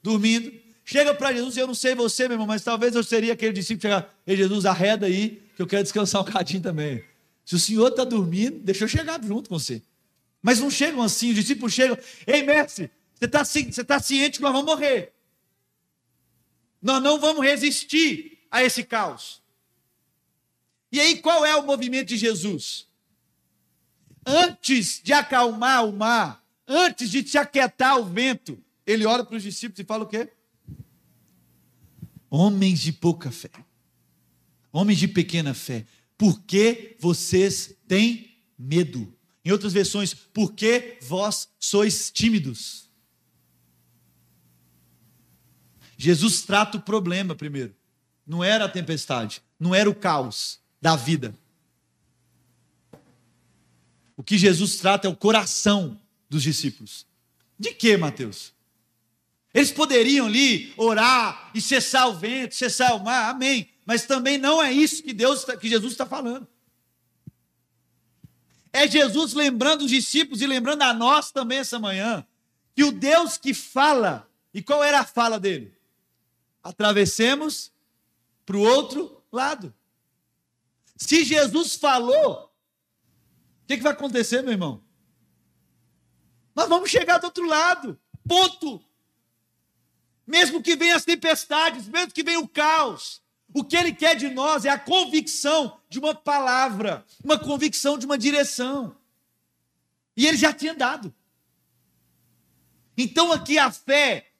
Dormindo. 0.03 0.62
Chega 0.85 1.15
para 1.15 1.33
Jesus, 1.33 1.57
eu 1.57 1.67
não 1.67 1.75
sei 1.75 1.95
você, 1.95 2.25
meu 2.25 2.35
irmão, 2.35 2.47
mas 2.47 2.63
talvez 2.63 2.95
eu 2.95 3.05
seria 3.05 3.33
aquele 3.33 3.53
discípulo 3.53 3.81
que 3.81 3.89
chega, 3.89 4.09
Ei, 4.27 4.37
Jesus, 4.37 4.67
arreda 4.67 5.07
aí, 5.07 5.43
que 5.55 5.63
eu 5.63 5.67
quero 5.67 5.83
descansar 5.83 6.23
um 6.23 6.25
cadinho 6.25 6.63
também. 6.63 7.05
Se 7.45 7.55
o 7.55 7.59
senhor 7.59 7.89
está 7.89 8.05
dormindo, 8.05 8.59
deixa 8.59 8.85
eu 8.85 8.89
chegar 8.89 9.23
junto 9.23 9.49
com 9.49 9.59
você. 9.59 9.83
Mas 10.41 10.59
não 10.59 10.71
chegam 10.71 11.03
assim, 11.03 11.31
os 11.31 11.37
discípulos 11.37 11.73
chegam, 11.73 11.97
ei, 12.27 12.43
mestre, 12.43 12.91
você 13.15 13.27
está 13.27 13.45
você 13.45 13.85
tá 13.85 14.01
ciente 14.01 14.39
que 14.39 14.43
nós 14.43 14.53
vamos 14.53 14.67
morrer. 14.67 15.13
Nós 16.81 17.01
não 17.01 17.21
vamos 17.21 17.45
resistir 17.45 18.41
a 18.51 18.63
esse 18.63 18.83
caos. 18.83 19.41
E 20.91 21.01
aí, 21.01 21.19
qual 21.19 21.47
é 21.47 21.55
o 21.55 21.65
movimento 21.65 22.09
de 22.09 22.17
Jesus? 22.17 22.89
Antes 24.27 25.01
de 25.03 25.13
acalmar 25.13 25.87
o 25.87 25.93
mar, 25.93 26.45
antes 26.67 27.09
de 27.09 27.23
te 27.23 27.39
aquietar 27.39 27.99
o 27.99 28.05
vento, 28.05 28.63
ele 28.85 29.07
olha 29.07 29.25
para 29.25 29.37
os 29.37 29.43
discípulos 29.43 29.79
e 29.79 29.85
fala 29.85 30.05
o 30.05 30.09
quê? 30.09 30.29
Homens 32.35 32.81
de 32.81 32.95
pouca 32.95 33.31
fé, 33.31 33.51
homens 34.73 34.99
de 34.99 35.07
pequena 35.07 35.53
fé, 35.53 35.85
por 36.17 36.41
que 36.45 36.97
vocês 36.99 37.77
têm 37.87 38.39
medo? 38.59 39.15
Em 39.45 39.53
outras 39.53 39.75
versões, 39.75 40.15
por 40.15 40.55
que 40.55 40.97
vós 41.03 41.51
sois 41.61 42.11
tímidos? 42.11 42.91
Jesus 45.99 46.41
trata 46.41 46.79
o 46.79 46.81
problema 46.81 47.35
primeiro. 47.35 47.77
Não 48.27 48.43
era 48.43 48.65
a 48.65 48.69
tempestade, 48.71 49.43
não 49.61 49.75
era 49.75 49.91
o 49.91 49.95
caos 49.95 50.59
da 50.81 50.97
vida. 50.97 51.35
O 54.17 54.23
que 54.23 54.39
Jesus 54.39 54.77
trata 54.77 55.07
é 55.07 55.11
o 55.11 55.15
coração 55.15 56.01
dos 56.31 56.43
discípulos. 56.43 57.07
De 57.59 57.75
que, 57.75 57.95
Mateus? 57.99 58.55
Eles 59.55 59.71
poderiam 59.71 60.27
ali 60.27 60.73
orar 60.77 61.51
e 61.55 61.61
cessar 61.61 62.09
o 62.09 62.15
vento, 62.15 62.55
cessar 62.55 62.95
o 62.97 63.05
mar, 63.05 63.31
amém. 63.31 63.69
Mas 63.85 64.07
também 64.07 64.39
não 64.39 64.63
é 64.63 64.73
isso 64.73 65.03
que 65.03 65.13
Deus, 65.13 65.45
que 65.45 65.69
Jesus 65.69 65.93
está 65.93 66.07
falando. 66.07 66.47
É 68.73 68.89
Jesus 68.89 69.35
lembrando 69.35 69.83
os 69.83 69.91
discípulos 69.91 70.41
e 70.41 70.47
lembrando 70.47 70.83
a 70.83 70.95
nós 70.95 71.31
também 71.31 71.59
essa 71.59 71.79
manhã 71.79 72.27
que 72.75 72.85
o 72.85 72.93
Deus 72.93 73.37
que 73.37 73.53
fala, 73.53 74.29
e 74.53 74.63
qual 74.63 74.83
era 74.83 75.01
a 75.01 75.05
fala 75.05 75.39
dele? 75.39 75.77
Atravessemos 76.63 77.71
para 78.47 78.57
o 78.57 78.61
outro 78.61 79.23
lado. 79.31 79.75
Se 80.97 81.25
Jesus 81.25 81.77
falou, 81.77 82.45
o 82.45 83.67
que, 83.67 83.77
que 83.77 83.83
vai 83.83 83.93
acontecer, 83.93 84.43
meu 84.43 84.53
irmão? 84.53 84.83
Nós 86.55 86.69
vamos 86.69 86.91
chegar 86.91 87.19
do 87.19 87.25
outro 87.25 87.47
lado. 87.47 87.99
Ponto. 88.27 88.83
Mesmo 90.33 90.63
que 90.63 90.75
venham 90.75 90.97
as 90.97 91.05
tempestades, 91.05 91.87
mesmo 91.87 92.11
que 92.11 92.23
venha 92.23 92.41
o 92.41 92.49
caos, 92.49 93.21
o 93.53 93.63
que 93.63 93.77
ele 93.77 93.93
quer 93.93 94.17
de 94.17 94.31
nós 94.31 94.65
é 94.65 94.71
a 94.71 94.79
convicção 94.79 95.79
de 95.91 95.99
uma 95.99 96.15
palavra, 96.15 97.05
uma 97.23 97.39
convicção 97.39 97.99
de 97.99 98.07
uma 98.07 98.17
direção. 98.17 98.97
E 100.17 100.27
ele 100.27 100.39
já 100.39 100.51
tinha 100.51 100.75
dado. 100.75 101.15
Então 102.97 103.31
aqui 103.31 103.59
a 103.59 103.71
fé 103.71 104.31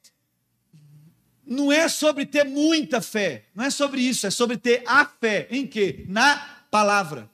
não 1.45 1.71
é 1.71 1.87
sobre 1.91 2.25
ter 2.25 2.45
muita 2.45 3.03
fé, 3.03 3.45
não 3.55 3.67
é 3.67 3.69
sobre 3.69 4.01
isso, 4.01 4.27
é 4.27 4.31
sobre 4.31 4.57
ter 4.57 4.83
a 4.87 5.05
fé 5.05 5.47
em 5.51 5.67
quê? 5.67 6.07
Na 6.09 6.65
palavra. 6.71 7.31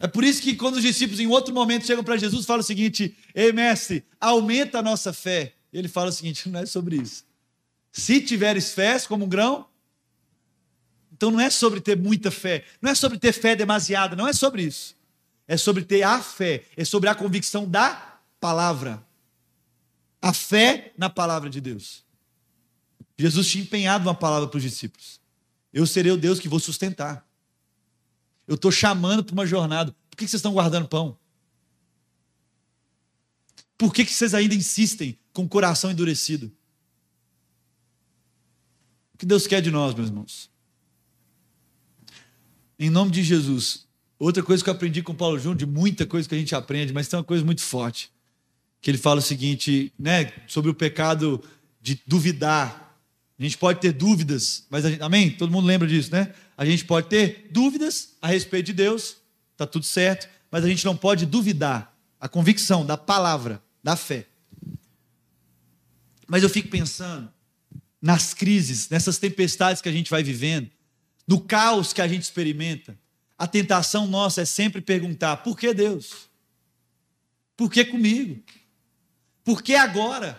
É 0.00 0.08
por 0.08 0.24
isso 0.24 0.42
que 0.42 0.56
quando 0.56 0.76
os 0.76 0.82
discípulos 0.82 1.20
em 1.20 1.28
outro 1.28 1.54
momento 1.54 1.86
chegam 1.86 2.02
para 2.02 2.16
Jesus, 2.16 2.44
falam 2.44 2.60
o 2.60 2.64
seguinte: 2.64 3.16
"Ei, 3.32 3.52
mestre, 3.52 4.04
aumenta 4.20 4.80
a 4.80 4.82
nossa 4.82 5.12
fé". 5.12 5.54
Ele 5.72 5.88
fala 5.88 6.08
o 6.08 6.12
seguinte: 6.12 6.48
"Não 6.48 6.60
é 6.60 6.66
sobre 6.66 6.96
isso. 6.96 7.24
Se 7.92 8.20
tiveres 8.20 8.72
fé 8.72 8.98
como 9.00 9.24
um 9.24 9.28
grão, 9.28 9.66
então 11.12 11.30
não 11.30 11.40
é 11.40 11.50
sobre 11.50 11.80
ter 11.80 11.96
muita 11.96 12.30
fé, 12.30 12.64
não 12.80 12.90
é 12.90 12.94
sobre 12.94 13.18
ter 13.18 13.32
fé 13.32 13.56
demasiada, 13.56 14.14
não 14.14 14.26
é 14.26 14.32
sobre 14.32 14.62
isso. 14.62 14.96
É 15.48 15.56
sobre 15.56 15.82
ter 15.82 16.02
a 16.02 16.22
fé, 16.22 16.64
é 16.76 16.84
sobre 16.84 17.08
a 17.08 17.14
convicção 17.14 17.68
da 17.68 18.20
palavra. 18.38 19.04
A 20.20 20.32
fé 20.32 20.92
na 20.96 21.08
palavra 21.08 21.48
de 21.48 21.60
Deus. 21.60 22.04
Jesus 23.18 23.48
tinha 23.50 23.64
empenhado 23.64 24.06
uma 24.06 24.14
palavra 24.14 24.46
para 24.46 24.58
os 24.58 24.62
discípulos. 24.62 25.20
Eu 25.72 25.86
serei 25.86 26.12
o 26.12 26.16
Deus 26.16 26.38
que 26.38 26.48
vou 26.48 26.60
sustentar. 26.60 27.26
Eu 28.46 28.54
estou 28.54 28.70
chamando 28.70 29.24
para 29.24 29.32
uma 29.32 29.46
jornada. 29.46 29.94
Por 30.10 30.16
que 30.16 30.22
vocês 30.22 30.38
estão 30.38 30.52
guardando 30.52 30.86
pão? 30.86 31.18
Por 33.76 33.92
que 33.92 34.04
vocês 34.04 34.34
ainda 34.34 34.54
insistem 34.54 35.18
com 35.38 35.44
o 35.44 35.48
coração 35.48 35.88
endurecido? 35.88 36.50
O 39.14 39.18
que 39.18 39.24
Deus 39.24 39.46
quer 39.46 39.62
de 39.62 39.70
nós, 39.70 39.94
meus 39.94 40.08
irmãos? 40.08 40.50
Em 42.76 42.90
nome 42.90 43.12
de 43.12 43.22
Jesus. 43.22 43.86
Outra 44.18 44.42
coisa 44.42 44.64
que 44.64 44.68
eu 44.68 44.74
aprendi 44.74 45.00
com 45.00 45.14
Paulo 45.14 45.38
Júnior, 45.38 45.56
de 45.56 45.64
muita 45.64 46.04
coisa 46.04 46.28
que 46.28 46.34
a 46.34 46.38
gente 46.38 46.56
aprende, 46.56 46.92
mas 46.92 47.06
tem 47.06 47.16
uma 47.16 47.24
coisa 47.24 47.44
muito 47.44 47.62
forte. 47.62 48.10
Que 48.80 48.90
ele 48.90 48.98
fala 48.98 49.20
o 49.20 49.22
seguinte, 49.22 49.92
né, 49.96 50.32
sobre 50.48 50.72
o 50.72 50.74
pecado 50.74 51.40
de 51.80 52.02
duvidar. 52.04 52.98
A 53.38 53.42
gente 53.44 53.58
pode 53.58 53.80
ter 53.80 53.92
dúvidas, 53.92 54.66
mas 54.68 54.82
gente, 54.82 55.00
amém? 55.00 55.30
Todo 55.30 55.52
mundo 55.52 55.68
lembra 55.68 55.86
disso, 55.86 56.10
né? 56.10 56.34
A 56.56 56.66
gente 56.66 56.84
pode 56.84 57.06
ter 57.06 57.48
dúvidas 57.52 58.16
a 58.20 58.26
respeito 58.26 58.66
de 58.66 58.72
Deus, 58.72 59.18
tá 59.56 59.68
tudo 59.68 59.84
certo, 59.84 60.28
mas 60.50 60.64
a 60.64 60.68
gente 60.68 60.84
não 60.84 60.96
pode 60.96 61.24
duvidar 61.26 61.96
a 62.18 62.28
convicção 62.28 62.84
da 62.84 62.96
palavra, 62.96 63.62
da 63.84 63.94
fé. 63.94 64.26
Mas 66.28 66.42
eu 66.42 66.50
fico 66.50 66.68
pensando, 66.68 67.32
nas 68.00 68.34
crises, 68.34 68.88
nessas 68.90 69.18
tempestades 69.18 69.80
que 69.80 69.88
a 69.88 69.92
gente 69.92 70.10
vai 70.10 70.22
vivendo, 70.22 70.70
no 71.26 71.40
caos 71.40 71.92
que 71.92 72.02
a 72.02 72.06
gente 72.06 72.22
experimenta, 72.22 72.96
a 73.36 73.46
tentação 73.46 74.06
nossa 74.06 74.42
é 74.42 74.44
sempre 74.44 74.80
perguntar: 74.80 75.38
por 75.38 75.58
que 75.58 75.72
Deus? 75.72 76.28
Por 77.56 77.70
que 77.72 77.84
comigo? 77.84 78.40
Por 79.42 79.62
que 79.62 79.74
agora? 79.74 80.38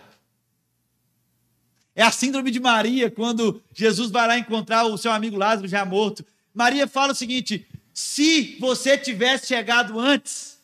É 1.94 2.02
a 2.02 2.12
síndrome 2.12 2.50
de 2.50 2.60
Maria, 2.60 3.10
quando 3.10 3.60
Jesus 3.74 4.10
vai 4.10 4.26
lá 4.26 4.38
encontrar 4.38 4.84
o 4.84 4.96
seu 4.96 5.10
amigo 5.10 5.36
Lázaro 5.36 5.66
já 5.66 5.84
morto. 5.84 6.24
Maria 6.54 6.86
fala 6.86 7.12
o 7.12 7.16
seguinte: 7.16 7.66
se 7.92 8.56
você 8.60 8.96
tivesse 8.96 9.48
chegado 9.48 9.98
antes, 9.98 10.58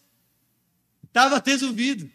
estava 1.05 1.43
resolvido. 1.45 2.11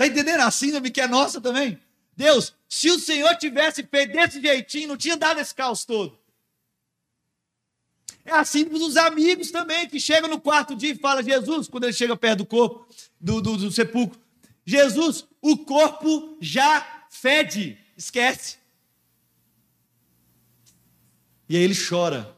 Está 0.00 0.06
entendendo 0.06 0.40
a 0.40 0.50
síndrome 0.50 0.90
que 0.90 0.98
é 0.98 1.06
nossa 1.06 1.42
também? 1.42 1.78
Deus, 2.16 2.54
se 2.66 2.90
o 2.90 2.98
Senhor 2.98 3.36
tivesse 3.36 3.82
feito 3.82 4.12
desse 4.14 4.40
jeitinho, 4.40 4.88
não 4.88 4.96
tinha 4.96 5.14
dado 5.14 5.38
esse 5.40 5.54
caos 5.54 5.84
todo. 5.84 6.18
É 8.24 8.32
assim 8.32 8.64
dos 8.64 8.96
amigos 8.96 9.50
também, 9.50 9.86
que 9.86 10.00
chegam 10.00 10.30
no 10.30 10.40
quarto 10.40 10.74
dia 10.74 10.92
e 10.92 10.98
falam, 10.98 11.22
Jesus, 11.22 11.68
quando 11.68 11.84
ele 11.84 11.92
chega 11.92 12.16
perto 12.16 12.38
do 12.38 12.46
corpo, 12.46 12.88
do, 13.20 13.42
do, 13.42 13.58
do 13.58 13.70
sepulcro, 13.70 14.18
Jesus, 14.64 15.26
o 15.42 15.58
corpo 15.58 16.38
já 16.40 17.04
fede, 17.10 17.78
esquece. 17.94 18.56
E 21.46 21.58
aí 21.58 21.62
ele 21.62 21.76
chora. 21.76 22.34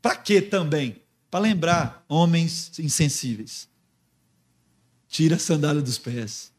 Para 0.00 0.14
quê 0.14 0.40
também? 0.40 1.02
Para 1.28 1.40
lembrar 1.40 2.04
homens 2.08 2.78
insensíveis. 2.78 3.68
Tira 5.08 5.34
a 5.34 5.40
sandália 5.40 5.82
dos 5.82 5.98
pés. 5.98 6.56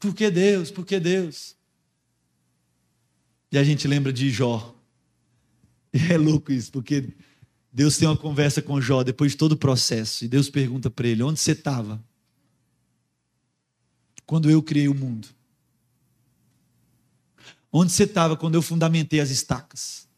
Por 0.00 0.14
que 0.14 0.30
Deus? 0.30 0.70
Por 0.70 0.86
que 0.86 0.98
Deus? 0.98 1.54
E 3.52 3.58
a 3.58 3.62
gente 3.62 3.86
lembra 3.86 4.10
de 4.12 4.30
Jó. 4.30 4.74
E 5.92 6.12
é 6.12 6.16
louco 6.16 6.50
isso, 6.50 6.72
porque 6.72 7.12
Deus 7.72 7.98
tem 7.98 8.08
uma 8.08 8.16
conversa 8.16 8.62
com 8.62 8.80
Jó 8.80 9.02
depois 9.02 9.32
de 9.32 9.38
todo 9.38 9.52
o 9.52 9.56
processo. 9.56 10.24
E 10.24 10.28
Deus 10.28 10.48
pergunta 10.48 10.88
para 10.88 11.06
ele: 11.06 11.22
onde 11.22 11.38
você 11.38 11.52
estava? 11.52 12.02
Quando 14.24 14.48
eu 14.48 14.62
criei 14.62 14.88
o 14.88 14.94
mundo? 14.94 15.28
Onde 17.72 17.92
você 17.92 18.04
estava 18.04 18.36
quando 18.36 18.54
eu 18.54 18.62
fundamentei 18.62 19.20
as 19.20 19.30
estacas? 19.30 20.08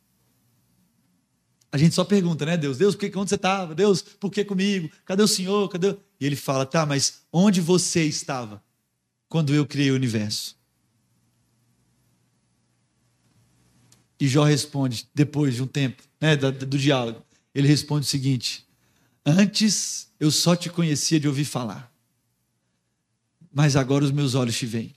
A 1.72 1.78
gente 1.78 1.94
só 1.94 2.04
pergunta, 2.04 2.44
né, 2.44 2.56
Deus? 2.56 2.76
Deus, 2.76 2.94
por 2.94 3.08
que, 3.08 3.18
onde 3.18 3.30
você 3.30 3.34
estava? 3.34 3.74
Deus, 3.74 4.02
por 4.02 4.30
que 4.30 4.44
comigo? 4.44 4.90
Cadê 5.06 5.22
o 5.22 5.28
Senhor? 5.28 5.68
Cadê? 5.70 5.96
E 6.20 6.26
ele 6.26 6.36
fala, 6.36 6.66
tá, 6.66 6.84
mas 6.84 7.22
onde 7.32 7.62
você 7.62 8.04
estava 8.04 8.62
quando 9.32 9.54
eu 9.54 9.64
criei 9.64 9.90
o 9.90 9.94
universo? 9.94 10.54
E 14.20 14.28
Jó 14.28 14.44
responde, 14.44 15.08
depois 15.14 15.54
de 15.54 15.62
um 15.62 15.66
tempo 15.66 16.02
né, 16.20 16.36
do, 16.36 16.52
do 16.52 16.76
diálogo, 16.76 17.24
ele 17.54 17.66
responde 17.66 18.04
o 18.04 18.10
seguinte: 18.10 18.66
Antes 19.24 20.12
eu 20.20 20.30
só 20.30 20.54
te 20.54 20.68
conhecia 20.68 21.18
de 21.18 21.26
ouvir 21.26 21.46
falar, 21.46 21.90
mas 23.50 23.74
agora 23.74 24.04
os 24.04 24.10
meus 24.10 24.34
olhos 24.34 24.54
te 24.54 24.66
veem. 24.66 24.94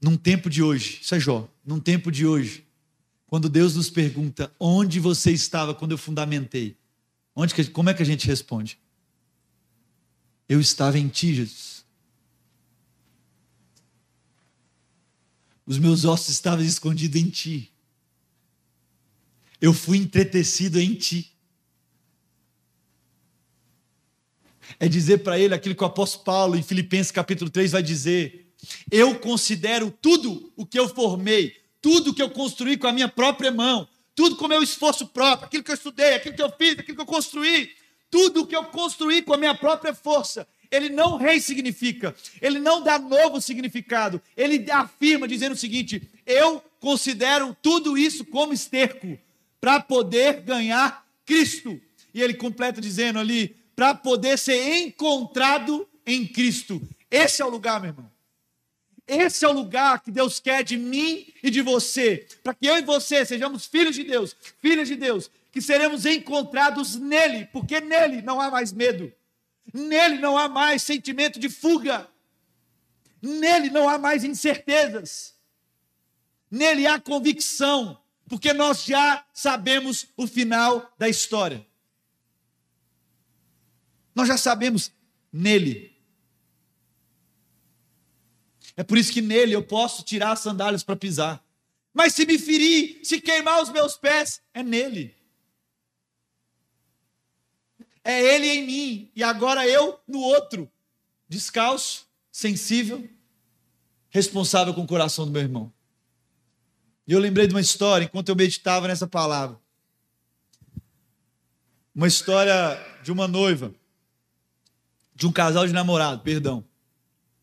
num 0.00 0.16
tempo 0.16 0.48
de 0.48 0.62
hoje, 0.62 1.00
isso 1.02 1.12
é 1.16 1.18
Jó, 1.18 1.48
num 1.66 1.80
tempo 1.80 2.12
de 2.12 2.24
hoje, 2.24 2.64
quando 3.26 3.48
Deus 3.48 3.74
nos 3.74 3.90
pergunta 3.90 4.54
onde 4.60 5.00
você 5.00 5.32
estava 5.32 5.74
quando 5.74 5.90
eu 5.90 5.98
fundamentei, 5.98 6.76
onde 7.34 7.70
como 7.70 7.90
é 7.90 7.94
que 7.94 8.04
a 8.04 8.06
gente 8.06 8.24
responde? 8.28 8.78
Eu 10.48 10.60
estava 10.60 10.96
em 10.96 11.08
ti, 11.08 11.34
Jesus. 11.34 11.69
Os 15.70 15.78
meus 15.78 16.04
ossos 16.04 16.30
estavam 16.30 16.64
escondidos 16.64 17.22
em 17.22 17.30
ti. 17.30 17.72
Eu 19.60 19.72
fui 19.72 19.98
entretecido 19.98 20.80
em 20.80 20.94
ti. 20.94 21.32
É 24.80 24.88
dizer 24.88 25.18
para 25.18 25.38
ele 25.38 25.54
aquilo 25.54 25.76
que 25.76 25.84
o 25.84 25.86
apóstolo 25.86 26.24
Paulo, 26.24 26.56
em 26.56 26.62
Filipenses 26.64 27.12
capítulo 27.12 27.48
3, 27.48 27.70
vai 27.70 27.84
dizer: 27.84 28.52
Eu 28.90 29.20
considero 29.20 29.92
tudo 29.92 30.52
o 30.56 30.66
que 30.66 30.76
eu 30.76 30.88
formei, 30.88 31.54
tudo 31.80 32.12
que 32.12 32.22
eu 32.22 32.30
construí 32.30 32.76
com 32.76 32.88
a 32.88 32.92
minha 32.92 33.08
própria 33.08 33.52
mão, 33.52 33.88
tudo 34.12 34.34
com 34.34 34.46
o 34.46 34.48
meu 34.48 34.64
esforço 34.64 35.06
próprio, 35.06 35.46
aquilo 35.46 35.62
que 35.62 35.70
eu 35.70 35.76
estudei, 35.76 36.14
aquilo 36.14 36.34
que 36.34 36.42
eu 36.42 36.50
fiz, 36.50 36.80
aquilo 36.80 36.96
que 36.96 37.02
eu 37.02 37.06
construí, 37.06 37.70
tudo 38.10 38.44
que 38.44 38.56
eu 38.56 38.64
construí 38.64 39.22
com 39.22 39.34
a 39.34 39.38
minha 39.38 39.54
própria 39.54 39.94
força, 39.94 40.48
ele 40.70 40.88
não 40.88 41.16
ressignifica, 41.16 42.14
ele 42.40 42.58
não 42.58 42.82
dá 42.82 42.98
novo 42.98 43.40
significado, 43.40 44.22
ele 44.36 44.70
afirma 44.70 45.26
dizendo 45.26 45.52
o 45.52 45.58
seguinte: 45.58 46.08
eu 46.24 46.62
considero 46.78 47.56
tudo 47.60 47.98
isso 47.98 48.24
como 48.24 48.52
esterco 48.52 49.18
para 49.60 49.80
poder 49.80 50.40
ganhar 50.42 51.06
Cristo. 51.26 51.80
E 52.14 52.22
ele 52.22 52.34
completa 52.34 52.80
dizendo 52.80 53.18
ali: 53.18 53.56
para 53.74 53.94
poder 53.94 54.38
ser 54.38 54.78
encontrado 54.78 55.88
em 56.06 56.26
Cristo. 56.26 56.80
Esse 57.10 57.42
é 57.42 57.44
o 57.44 57.50
lugar, 57.50 57.80
meu 57.80 57.90
irmão. 57.90 58.10
Esse 59.06 59.44
é 59.44 59.48
o 59.48 59.52
lugar 59.52 60.00
que 60.00 60.10
Deus 60.10 60.38
quer 60.38 60.62
de 60.62 60.76
mim 60.76 61.26
e 61.42 61.50
de 61.50 61.62
você, 61.62 62.28
para 62.44 62.54
que 62.54 62.64
eu 62.64 62.78
e 62.78 62.82
você 62.82 63.24
sejamos 63.24 63.66
filhos 63.66 63.96
de 63.96 64.04
Deus, 64.04 64.36
filhas 64.62 64.86
de 64.86 64.94
Deus, 64.94 65.28
que 65.50 65.60
seremos 65.60 66.06
encontrados 66.06 66.94
nele, 66.94 67.48
porque 67.52 67.80
nele 67.80 68.22
não 68.22 68.40
há 68.40 68.52
mais 68.52 68.72
medo, 68.72 69.12
nele 69.72 70.18
não 70.18 70.36
há 70.36 70.48
mais 70.48 70.82
sentimento 70.82 71.38
de 71.38 71.48
fuga, 71.48 72.08
nele 73.20 73.70
não 73.70 73.88
há 73.88 73.98
mais 73.98 74.24
incertezas, 74.24 75.34
nele 76.50 76.86
há 76.86 76.98
convicção, 76.98 78.00
porque 78.28 78.52
nós 78.52 78.84
já 78.84 79.24
sabemos 79.32 80.06
o 80.16 80.26
final 80.26 80.92
da 80.98 81.08
história. 81.08 81.66
Nós 84.14 84.28
já 84.28 84.36
sabemos 84.36 84.92
nele. 85.32 85.96
É 88.76 88.82
por 88.82 88.96
isso 88.96 89.12
que 89.12 89.20
nele 89.20 89.54
eu 89.54 89.62
posso 89.62 90.02
tirar 90.02 90.32
as 90.32 90.40
sandálias 90.40 90.82
para 90.82 90.96
pisar. 90.96 91.44
Mas 91.92 92.14
se 92.14 92.24
me 92.24 92.38
ferir, 92.38 93.00
se 93.04 93.20
queimar 93.20 93.62
os 93.62 93.68
meus 93.68 93.96
pés, 93.96 94.40
é 94.54 94.62
nele. 94.62 95.14
É 98.02 98.34
ele 98.34 98.46
em 98.46 98.66
mim 98.66 99.10
e 99.14 99.22
agora 99.22 99.66
eu 99.68 100.00
no 100.06 100.20
outro, 100.20 100.70
descalço, 101.28 102.06
sensível, 102.32 103.08
responsável 104.08 104.72
com 104.72 104.82
o 104.82 104.86
coração 104.86 105.26
do 105.26 105.30
meu 105.30 105.42
irmão. 105.42 105.72
E 107.06 107.12
eu 107.12 107.18
lembrei 107.18 107.46
de 107.46 107.54
uma 107.54 107.60
história 107.60 108.04
enquanto 108.04 108.28
eu 108.28 108.36
meditava 108.36 108.88
nessa 108.88 109.06
palavra. 109.06 109.58
Uma 111.94 112.06
história 112.06 112.54
de 113.02 113.12
uma 113.12 113.26
noiva, 113.26 113.74
de 115.14 115.26
um 115.26 115.32
casal 115.32 115.66
de 115.66 115.72
namorado, 115.72 116.22
perdão 116.22 116.64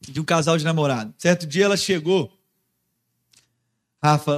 de 0.02 0.20
um 0.20 0.24
casal 0.24 0.58
de 0.58 0.64
namorado. 0.64 1.14
Certo 1.18 1.46
dia 1.46 1.66
ela 1.66 1.78
chegou, 1.78 2.32
Rafa, 4.02 4.32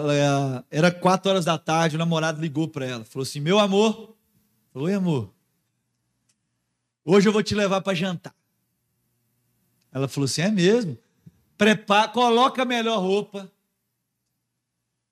era 0.72 0.92
quatro 0.92 1.30
horas 1.30 1.46
da 1.46 1.58
tarde, 1.58 1.96
o 1.96 2.00
namorado 2.00 2.42
ligou 2.42 2.68
para 2.68 2.86
ela, 2.86 3.06
falou 3.06 3.24
assim: 3.24 3.40
Meu 3.40 3.60
amor, 3.60 4.16
oi 4.74 4.94
amor, 4.94 5.34
hoje 7.04 7.28
eu 7.28 7.34
vou 7.34 7.44
te 7.44 7.56
levar 7.56 7.82
para 7.82 7.94
jantar. 7.94 8.36
Ela 9.92 10.08
falou 10.08 10.26
assim: 10.26 10.42
É 10.42 10.52
mesmo? 10.52 10.98
Prepara, 11.58 12.10
coloca 12.10 12.62
a 12.62 12.66
melhor 12.66 13.00
roupa, 13.00 13.52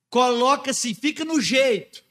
coloca 0.09 0.71
assim, 0.71 0.93
fica 0.93 1.25
no 1.25 1.41
jeito, 1.41 2.01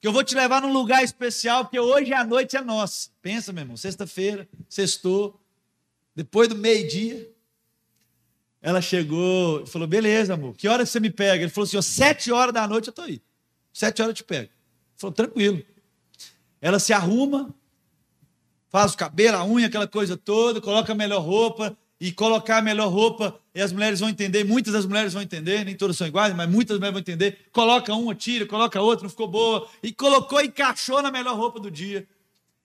que 0.00 0.06
eu 0.06 0.12
vou 0.12 0.22
te 0.22 0.34
levar 0.34 0.60
num 0.60 0.72
lugar 0.72 1.02
especial, 1.02 1.64
porque 1.64 1.80
hoje 1.80 2.12
a 2.12 2.24
noite 2.24 2.56
é 2.56 2.60
nossa. 2.60 3.08
Pensa, 3.22 3.52
meu 3.52 3.62
irmão, 3.62 3.76
sexta-feira, 3.76 4.46
sextou, 4.68 5.40
depois 6.14 6.48
do 6.48 6.56
meio-dia, 6.56 7.32
ela 8.60 8.82
chegou 8.82 9.62
e 9.62 9.66
falou: 9.66 9.88
Beleza, 9.88 10.34
amor, 10.34 10.54
que 10.54 10.68
hora 10.68 10.84
você 10.84 11.00
me 11.00 11.10
pega? 11.10 11.42
Ele 11.42 11.50
falou 11.50 11.66
assim: 11.66 11.80
Sete 11.80 12.30
horas 12.30 12.52
da 12.52 12.68
noite 12.68 12.88
eu 12.88 12.92
estou 12.92 13.04
aí. 13.04 13.20
Sete 13.72 14.02
horas 14.02 14.10
eu 14.10 14.16
te 14.16 14.24
pego. 14.24 14.50
Ele 14.50 14.50
falou: 14.96 15.14
Tranquilo. 15.14 15.64
Ela 16.60 16.78
se 16.78 16.92
arruma, 16.92 17.52
faz 18.72 18.94
o 18.94 18.96
cabelo, 18.96 19.36
a 19.36 19.44
unha, 19.44 19.68
aquela 19.68 19.86
coisa 19.86 20.16
toda, 20.16 20.60
coloca 20.60 20.92
a 20.92 20.96
melhor 20.96 21.20
roupa. 21.20 21.76
E 22.00 22.10
colocar 22.10 22.58
a 22.58 22.62
melhor 22.62 22.88
roupa, 22.88 23.38
e 23.54 23.62
as 23.62 23.72
mulheres 23.72 24.00
vão 24.00 24.08
entender, 24.08 24.42
muitas 24.42 24.72
das 24.72 24.84
mulheres 24.84 25.12
vão 25.12 25.22
entender, 25.22 25.64
nem 25.64 25.76
todas 25.76 25.96
são 25.96 26.04
iguais, 26.04 26.34
mas 26.34 26.50
muitas 26.50 26.76
mulheres 26.76 26.94
vão 26.94 27.00
entender. 27.00 27.46
Coloca 27.52 27.94
uma, 27.94 28.12
tira, 28.12 28.44
coloca 28.44 28.80
outra, 28.80 29.04
não 29.04 29.10
ficou 29.10 29.28
boa. 29.28 29.68
E 29.80 29.92
colocou 29.92 30.40
encaixou 30.40 31.00
na 31.00 31.12
melhor 31.12 31.36
roupa 31.36 31.60
do 31.60 31.70
dia. 31.70 32.04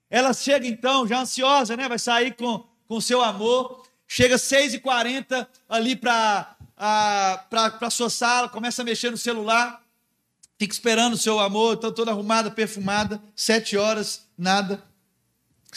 Ela 0.09 0.33
chega 0.33 0.65
então, 0.65 1.05
já 1.05 1.21
ansiosa, 1.21 1.77
né? 1.77 1.87
Vai 1.87 1.99
sair 1.99 2.33
com 2.33 2.65
com 2.87 3.01
seu 3.01 3.21
amor. 3.21 3.83
Chega 4.07 4.35
às 4.35 4.41
6h40 4.43 5.45
ali 5.67 5.95
para 5.95 6.55
a 6.77 7.89
sua 7.89 8.09
sala, 8.09 8.47
começa 8.47 8.81
a 8.81 8.85
mexer 8.85 9.11
no 9.11 9.17
celular, 9.17 9.83
fica 10.57 10.73
esperando 10.73 11.13
o 11.13 11.17
seu 11.17 11.39
amor, 11.39 11.73
está 11.73 11.91
toda 11.91 12.11
arrumada, 12.11 12.49
perfumada. 12.49 13.21
Sete 13.35 13.75
horas, 13.75 14.25
nada. 14.37 14.81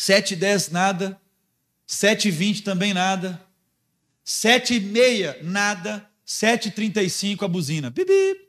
Sete 0.01 0.33
e 0.33 0.37
dez, 0.37 0.71
nada. 0.71 1.21
Sete 1.87 2.29
e 2.29 2.31
vinte 2.31 2.63
também 2.63 2.95
nada. 2.95 3.39
Sete 4.25 4.77
e 4.77 4.81
meia, 4.81 5.39
nada. 5.43 6.09
Sete 6.25 6.69
e 6.69 6.71
trinta 6.71 7.03
e 7.03 7.11
cinco, 7.11 7.45
a 7.45 7.49
buzina. 7.49 7.91
Bibi. 7.91 8.49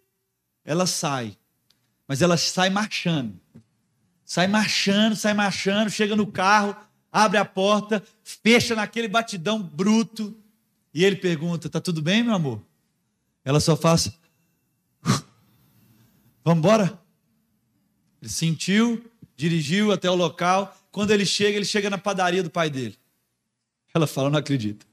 Ela 0.64 0.86
sai. 0.86 1.38
Mas 2.08 2.22
ela 2.22 2.38
sai 2.38 2.70
marchando. 2.70 3.38
Sai 4.24 4.48
marchando, 4.48 5.14
sai 5.18 5.34
marchando, 5.34 5.90
chega 5.90 6.16
no 6.16 6.26
carro, 6.26 6.74
abre 7.12 7.38
a 7.38 7.44
porta, 7.44 8.02
fecha 8.24 8.74
naquele 8.74 9.10
batidão 9.10 9.62
bruto, 9.62 10.34
e 10.94 11.04
ele 11.04 11.18
pergunta: 11.18 11.68
Tá 11.68 11.82
tudo 11.82 12.02
bem, 12.02 12.24
meu 12.24 12.34
amor? 12.34 12.62
Ela 13.44 13.60
só 13.60 13.76
faz. 13.76 14.10
Vamos 16.46 16.60
embora? 16.60 16.98
Ele 18.22 18.32
sentiu, 18.32 19.06
dirigiu 19.36 19.92
até 19.92 20.10
o 20.10 20.16
local. 20.16 20.78
Quando 20.92 21.12
ele 21.12 21.26
chega, 21.26 21.58
ele 21.58 21.66
chega 21.66 21.90
na 21.90 21.98
padaria 21.98 22.44
do 22.44 22.50
pai 22.50 22.70
dele. 22.70 22.98
Ela 23.94 24.06
fala: 24.08 24.30
Não 24.30 24.40
acredito. 24.40 24.86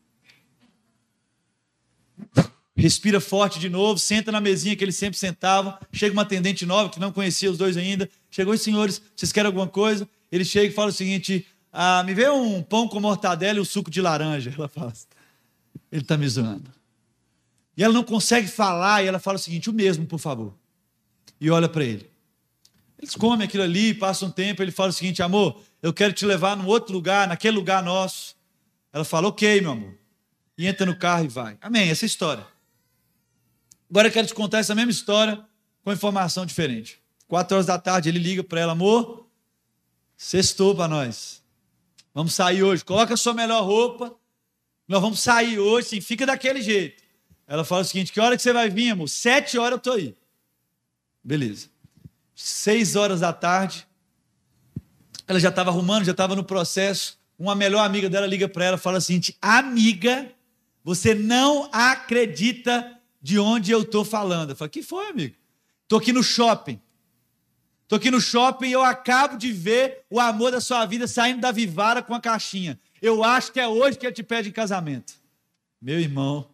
Respira 2.77 3.21
forte 3.21 3.59
de 3.59 3.69
novo, 3.69 3.99
senta 3.99 4.31
na 4.31 4.41
mesinha 4.41 4.77
que 4.77 4.85
eles 4.85 4.95
sempre 4.95 5.19
sentavam. 5.19 5.77
Chega 5.93 6.13
uma 6.13 6.23
atendente 6.23 6.65
nova 6.65 6.89
que 6.89 7.01
não 7.01 7.11
conhecia 7.11 7.51
os 7.51 7.59
dois 7.59 7.77
ainda. 7.77 8.09
Chegou, 8.31 8.55
os 8.55 8.63
senhores, 8.63 9.03
vocês 9.17 9.33
querem 9.33 9.49
alguma 9.49 9.67
coisa? 9.67 10.09
Ele 10.31 10.45
chega 10.45 10.71
e 10.71 10.75
fala 10.75 10.91
o 10.91 10.93
seguinte: 10.93 11.45
ah, 11.73 12.05
me 12.05 12.15
vê 12.15 12.31
um 12.31 12.63
pão 12.63 12.87
com 12.87 13.01
mortadela 13.01 13.59
e 13.59 13.61
um 13.61 13.65
suco 13.65 13.91
de 13.91 14.01
laranja. 14.01 14.55
Ela 14.57 14.69
fala, 14.69 14.93
ele 15.91 16.03
está 16.03 16.17
me 16.17 16.29
zoando. 16.29 16.71
E 17.77 17.83
ela 17.83 17.93
não 17.93 18.05
consegue 18.05 18.47
falar, 18.47 19.03
e 19.03 19.09
ela 19.09 19.19
fala 19.19 19.37
o 19.37 19.41
seguinte: 19.41 19.69
o 19.69 19.73
mesmo, 19.73 20.07
por 20.07 20.21
favor. 20.21 20.55
E 21.41 21.51
olha 21.51 21.69
para 21.69 21.85
ele. 21.85 22.09
Eles 23.01 23.15
comem 23.17 23.47
aquilo 23.47 23.63
ali, 23.63 23.95
passam 23.95 24.29
um 24.29 24.31
tempo, 24.31 24.63
ele 24.63 24.71
fala 24.71 24.91
o 24.91 24.93
seguinte: 24.93 25.21
amor, 25.21 25.61
eu 25.83 25.93
quero 25.93 26.13
te 26.13 26.27
levar 26.27 26.57
num 26.57 26.67
outro 26.67 26.93
lugar, 26.93 27.29
naquele 27.29 27.57
lugar 27.57 27.83
nosso. 27.83 28.37
Ela 28.93 29.05
fala, 29.05 29.29
ok, 29.29 29.61
meu 29.61 29.73
amor. 29.73 29.95
E 30.57 30.67
entra 30.67 30.85
no 30.85 30.97
carro 30.97 31.25
e 31.25 31.29
vai. 31.29 31.57
Amém, 31.61 31.89
essa 31.89 32.05
é 32.05 32.07
história. 32.07 32.47
Agora 33.89 34.09
eu 34.09 34.13
quero 34.13 34.27
te 34.27 34.35
contar 34.35 34.59
essa 34.59 34.75
mesma 34.75 34.91
história 34.91 35.45
com 35.83 35.93
informação 35.93 36.45
diferente. 36.45 37.01
Quatro 37.27 37.57
horas 37.57 37.67
da 37.67 37.79
tarde 37.79 38.09
ele 38.09 38.19
liga 38.19 38.43
para 38.43 38.61
ela, 38.61 38.73
amor, 38.73 39.27
sextou 40.17 40.75
para 40.75 40.89
nós. 40.89 41.43
Vamos 42.13 42.35
sair 42.35 42.63
hoje. 42.63 42.85
Coloca 42.85 43.15
a 43.15 43.17
sua 43.17 43.33
melhor 43.33 43.65
roupa. 43.65 44.15
Nós 44.87 45.01
vamos 45.01 45.21
sair 45.21 45.59
hoje, 45.59 45.89
sim, 45.89 46.01
fica 46.01 46.27
daquele 46.27 46.61
jeito. 46.61 47.03
Ela 47.47 47.65
fala 47.65 47.81
o 47.81 47.85
seguinte: 47.85 48.13
que 48.13 48.21
hora 48.21 48.37
que 48.37 48.43
você 48.43 48.53
vai 48.53 48.69
vir, 48.69 48.91
amor? 48.91 49.09
Sete 49.09 49.57
horas 49.57 49.73
eu 49.73 49.77
estou 49.79 49.93
aí. 49.95 50.17
Beleza. 51.25 51.71
Seis 52.35 52.95
horas 52.95 53.21
da 53.21 53.33
tarde. 53.33 53.88
Ela 55.29 55.39
já 55.39 55.51
estava 55.51 55.71
arrumando, 55.71 56.07
já 56.07 56.13
estava 56.13 56.35
no 56.35 56.43
processo. 56.43 57.19
Uma 57.39 57.55
melhor 57.55 57.85
amiga 57.85 58.09
dela 58.09 58.27
liga 58.27 58.49
para 58.49 58.65
ela 58.65 58.79
fala 58.79 59.01
seguinte: 59.01 59.37
Amiga, 59.41 60.33
você 60.83 61.15
não 61.15 61.69
acredita 61.71 62.99
de 63.21 63.39
onde 63.39 63.71
eu 63.71 63.83
estou 63.83 64.05
falando. 64.05 64.51
Eu 64.51 64.57
falo: 64.57 64.71
Que 64.71 64.83
foi, 64.83 65.11
amigo? 65.11 65.37
Estou 65.83 65.99
aqui 65.99 66.13
no 66.13 66.23
shopping. 66.23 66.81
Estou 67.83 67.97
aqui 67.97 68.11
no 68.11 68.21
shopping 68.21 68.69
e 68.69 68.73
eu 68.73 68.83
acabo 68.83 69.37
de 69.37 69.53
ver 69.53 70.05
o 70.11 70.19
amor 70.19 70.51
da 70.51 70.61
sua 70.61 70.85
vida 70.87 71.07
saindo 71.07 71.41
da 71.41 71.53
Vivara 71.53 72.03
com 72.03 72.15
a 72.15 72.21
caixinha. 72.21 72.79
Eu 73.01 73.23
acho 73.23 73.53
que 73.53 73.61
é 73.61 73.69
hoje 73.69 73.99
que 73.99 74.07
ele 74.07 74.15
te 74.15 74.23
pede 74.23 74.49
em 74.49 74.53
casamento. 74.53 75.15
Meu 75.81 76.01
irmão, 76.01 76.49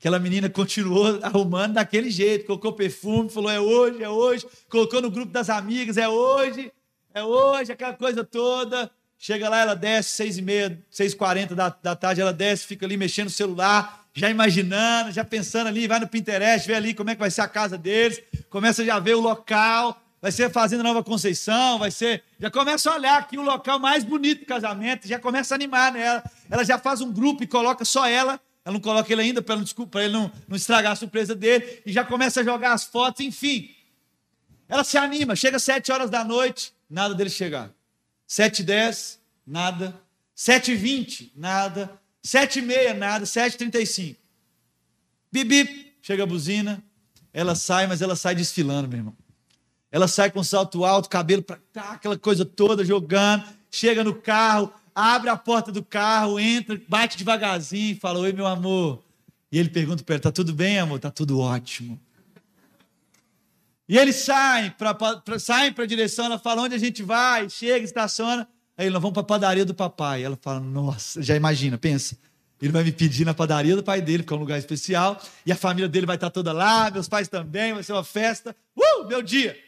Aquela 0.00 0.18
menina 0.18 0.48
continuou 0.48 1.18
arrumando 1.22 1.74
daquele 1.74 2.10
jeito, 2.10 2.46
colocou 2.46 2.72
perfume, 2.72 3.28
falou: 3.28 3.50
é 3.50 3.60
hoje, 3.60 4.02
é 4.02 4.08
hoje. 4.08 4.46
Colocou 4.66 5.02
no 5.02 5.10
grupo 5.10 5.30
das 5.30 5.50
amigas: 5.50 5.98
é 5.98 6.08
hoje, 6.08 6.72
é 7.14 7.22
hoje, 7.22 7.72
aquela 7.72 7.94
coisa 7.94 8.24
toda. 8.24 8.90
Chega 9.18 9.48
lá, 9.48 9.60
ela 9.60 9.74
desce, 9.74 10.10
seis 10.10 10.38
e 10.38 10.42
meia, 10.42 10.82
seis 10.90 11.12
e 11.12 11.16
quarenta 11.16 11.54
da, 11.54 11.68
da 11.68 11.94
tarde, 11.94 12.20
ela 12.20 12.32
desce, 12.32 12.66
fica 12.66 12.86
ali 12.86 12.96
mexendo 12.96 13.26
no 13.26 13.30
celular, 13.30 14.06
já 14.14 14.30
imaginando, 14.30 15.12
já 15.12 15.22
pensando 15.22 15.66
ali, 15.66 15.86
vai 15.86 16.00
no 16.00 16.08
Pinterest, 16.08 16.66
vê 16.66 16.74
ali 16.74 16.94
como 16.94 17.10
é 17.10 17.14
que 17.14 17.20
vai 17.20 17.30
ser 17.30 17.42
a 17.42 17.48
casa 17.48 17.76
deles, 17.76 18.22
começa 18.48 18.82
já 18.82 18.94
a 18.94 19.00
ver 19.00 19.14
o 19.14 19.20
local, 19.20 20.00
vai 20.20 20.32
ser 20.32 20.50
Fazenda 20.50 20.82
Nova 20.82 21.02
Conceição, 21.02 21.78
vai 21.78 21.90
ser. 21.90 22.22
Já 22.38 22.50
começa 22.50 22.90
a 22.90 22.94
olhar 22.94 23.18
aqui 23.18 23.38
o 23.38 23.42
local 23.42 23.78
mais 23.78 24.04
bonito 24.04 24.40
do 24.40 24.46
casamento, 24.46 25.06
já 25.08 25.18
começa 25.18 25.54
a 25.54 25.56
animar 25.56 25.92
nela. 25.92 26.22
Ela 26.50 26.64
já 26.64 26.78
faz 26.78 27.00
um 27.00 27.12
grupo 27.12 27.42
e 27.42 27.46
coloca 27.46 27.84
só 27.84 28.06
ela. 28.06 28.40
Ela 28.64 28.74
não 28.74 28.80
coloca 28.80 29.10
ele 29.10 29.22
ainda 29.22 29.40
para 29.40 29.56
ele 29.56 30.12
não, 30.12 30.30
não 30.46 30.56
estragar 30.56 30.92
a 30.92 30.96
surpresa 30.96 31.34
dele. 31.34 31.82
E 31.86 31.92
já 31.92 32.04
começa 32.04 32.40
a 32.40 32.44
jogar 32.44 32.72
as 32.72 32.84
fotos, 32.84 33.24
enfim. 33.24 33.70
Ela 34.68 34.84
se 34.84 34.98
anima, 34.98 35.34
chega 35.34 35.56
às 35.56 35.62
sete 35.62 35.90
horas 35.90 36.10
da 36.10 36.22
noite, 36.22 36.72
nada 36.90 37.14
dele 37.14 37.30
chegar. 37.30 37.72
Sete 38.26 38.60
e 38.60 38.64
dez, 38.64 39.20
nada. 39.46 39.98
Sete 40.34 40.72
e 40.72 40.74
vinte, 40.74 41.32
nada. 41.36 41.98
Sete 42.22 42.58
e 42.58 42.62
meia, 42.62 42.92
nada. 42.92 43.24
Sete 43.24 43.54
e 43.54 43.58
trinta 43.58 43.80
e 43.80 43.86
cinco. 43.86 44.20
Bibi, 45.32 45.94
chega 46.02 46.24
a 46.24 46.26
buzina. 46.26 46.82
Ela 47.32 47.54
sai, 47.54 47.86
mas 47.86 48.02
ela 48.02 48.16
sai 48.16 48.34
desfilando, 48.34 48.88
meu 48.88 48.98
irmão. 48.98 49.16
Ela 49.92 50.08
sai 50.08 50.30
com 50.30 50.42
salto 50.42 50.84
alto, 50.84 51.08
cabelo 51.08 51.42
para 51.42 51.58
cá, 51.72 51.92
aquela 51.92 52.18
coisa 52.18 52.44
toda, 52.44 52.84
jogando. 52.84 53.44
Chega 53.70 54.02
no 54.02 54.14
carro, 54.14 54.72
abre 54.94 55.30
a 55.30 55.36
porta 55.36 55.70
do 55.70 55.84
carro, 55.84 56.38
entra, 56.38 56.80
bate 56.88 57.16
devagarzinho, 57.16 57.96
fala: 57.96 58.18
Oi, 58.20 58.32
meu 58.32 58.46
amor. 58.46 59.02
E 59.50 59.58
ele 59.58 59.68
pergunta 59.68 60.02
para 60.02 60.16
ela: 60.16 60.22
Tá 60.22 60.32
tudo 60.32 60.52
bem, 60.52 60.78
amor? 60.78 60.98
Tá 60.98 61.10
tudo 61.10 61.38
ótimo. 61.38 62.00
E 63.90 63.98
eles 63.98 64.14
saem 64.14 64.70
para 64.70 64.96
saem 65.40 65.74
a 65.76 65.84
direção, 65.84 66.26
ela 66.26 66.38
fala: 66.38 66.62
Onde 66.62 66.76
a 66.76 66.78
gente 66.78 67.02
vai? 67.02 67.50
Chega, 67.50 67.84
estaciona. 67.84 68.46
Aí 68.78 68.88
nós 68.88 69.02
vamos 69.02 69.14
para 69.14 69.22
a 69.22 69.26
padaria 69.26 69.64
do 69.64 69.74
papai. 69.74 70.22
Ela 70.22 70.38
fala: 70.40 70.60
Nossa, 70.60 71.20
já 71.20 71.34
imagina, 71.34 71.76
pensa. 71.76 72.16
Ele 72.62 72.70
vai 72.70 72.84
me 72.84 72.92
pedir 72.92 73.24
na 73.24 73.34
padaria 73.34 73.74
do 73.74 73.82
pai 73.82 74.00
dele, 74.00 74.22
que 74.22 74.32
é 74.32 74.36
um 74.36 74.38
lugar 74.38 74.60
especial, 74.60 75.20
e 75.44 75.50
a 75.50 75.56
família 75.56 75.88
dele 75.88 76.06
vai 76.06 76.14
estar 76.14 76.30
toda 76.30 76.52
lá, 76.52 76.88
meus 76.88 77.08
pais 77.08 77.26
também, 77.26 77.74
vai 77.74 77.82
ser 77.82 77.92
uma 77.92 78.04
festa. 78.04 78.54
Uh, 78.76 79.08
meu 79.08 79.22
dia! 79.22 79.58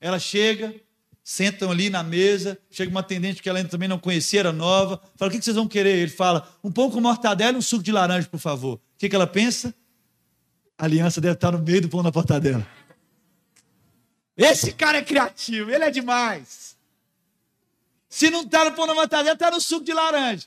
Ela 0.00 0.18
chega, 0.18 0.74
sentam 1.22 1.70
ali 1.70 1.90
na 1.90 2.02
mesa, 2.02 2.56
chega 2.70 2.90
uma 2.90 3.00
atendente 3.00 3.42
que 3.42 3.48
ela 3.48 3.58
ainda 3.58 3.68
também 3.68 3.88
não 3.88 3.98
conhecia, 3.98 4.40
era 4.40 4.52
nova, 4.52 4.98
fala, 5.16 5.30
o 5.30 5.34
que 5.34 5.42
vocês 5.42 5.56
vão 5.56 5.68
querer? 5.68 5.98
Ele 5.98 6.10
fala, 6.10 6.48
um 6.64 6.72
pão 6.72 6.90
com 6.90 6.98
mortadela 6.98 7.52
e 7.52 7.58
um 7.58 7.62
suco 7.62 7.82
de 7.82 7.92
laranja, 7.92 8.26
por 8.26 8.40
favor. 8.40 8.76
O 8.76 8.80
que, 8.96 9.14
ela 9.14 9.26
pensa? 9.26 9.74
A 10.78 10.86
aliança 10.86 11.20
deve 11.20 11.34
estar 11.34 11.52
no 11.52 11.58
meio 11.58 11.82
do 11.82 11.90
pão 11.90 12.02
da 12.02 12.10
mortadela. 12.10 12.66
Esse 14.36 14.72
cara 14.72 14.98
é 14.98 15.02
criativo, 15.02 15.70
ele 15.70 15.84
é 15.84 15.90
demais. 15.90 16.76
Se 18.08 18.30
não 18.30 18.42
está 18.42 18.64
no 18.64 18.72
pão 18.72 18.86
da 18.86 18.94
mortadela, 18.94 19.34
está 19.34 19.50
no 19.50 19.60
suco 19.60 19.84
de 19.84 19.92
laranja. 19.92 20.46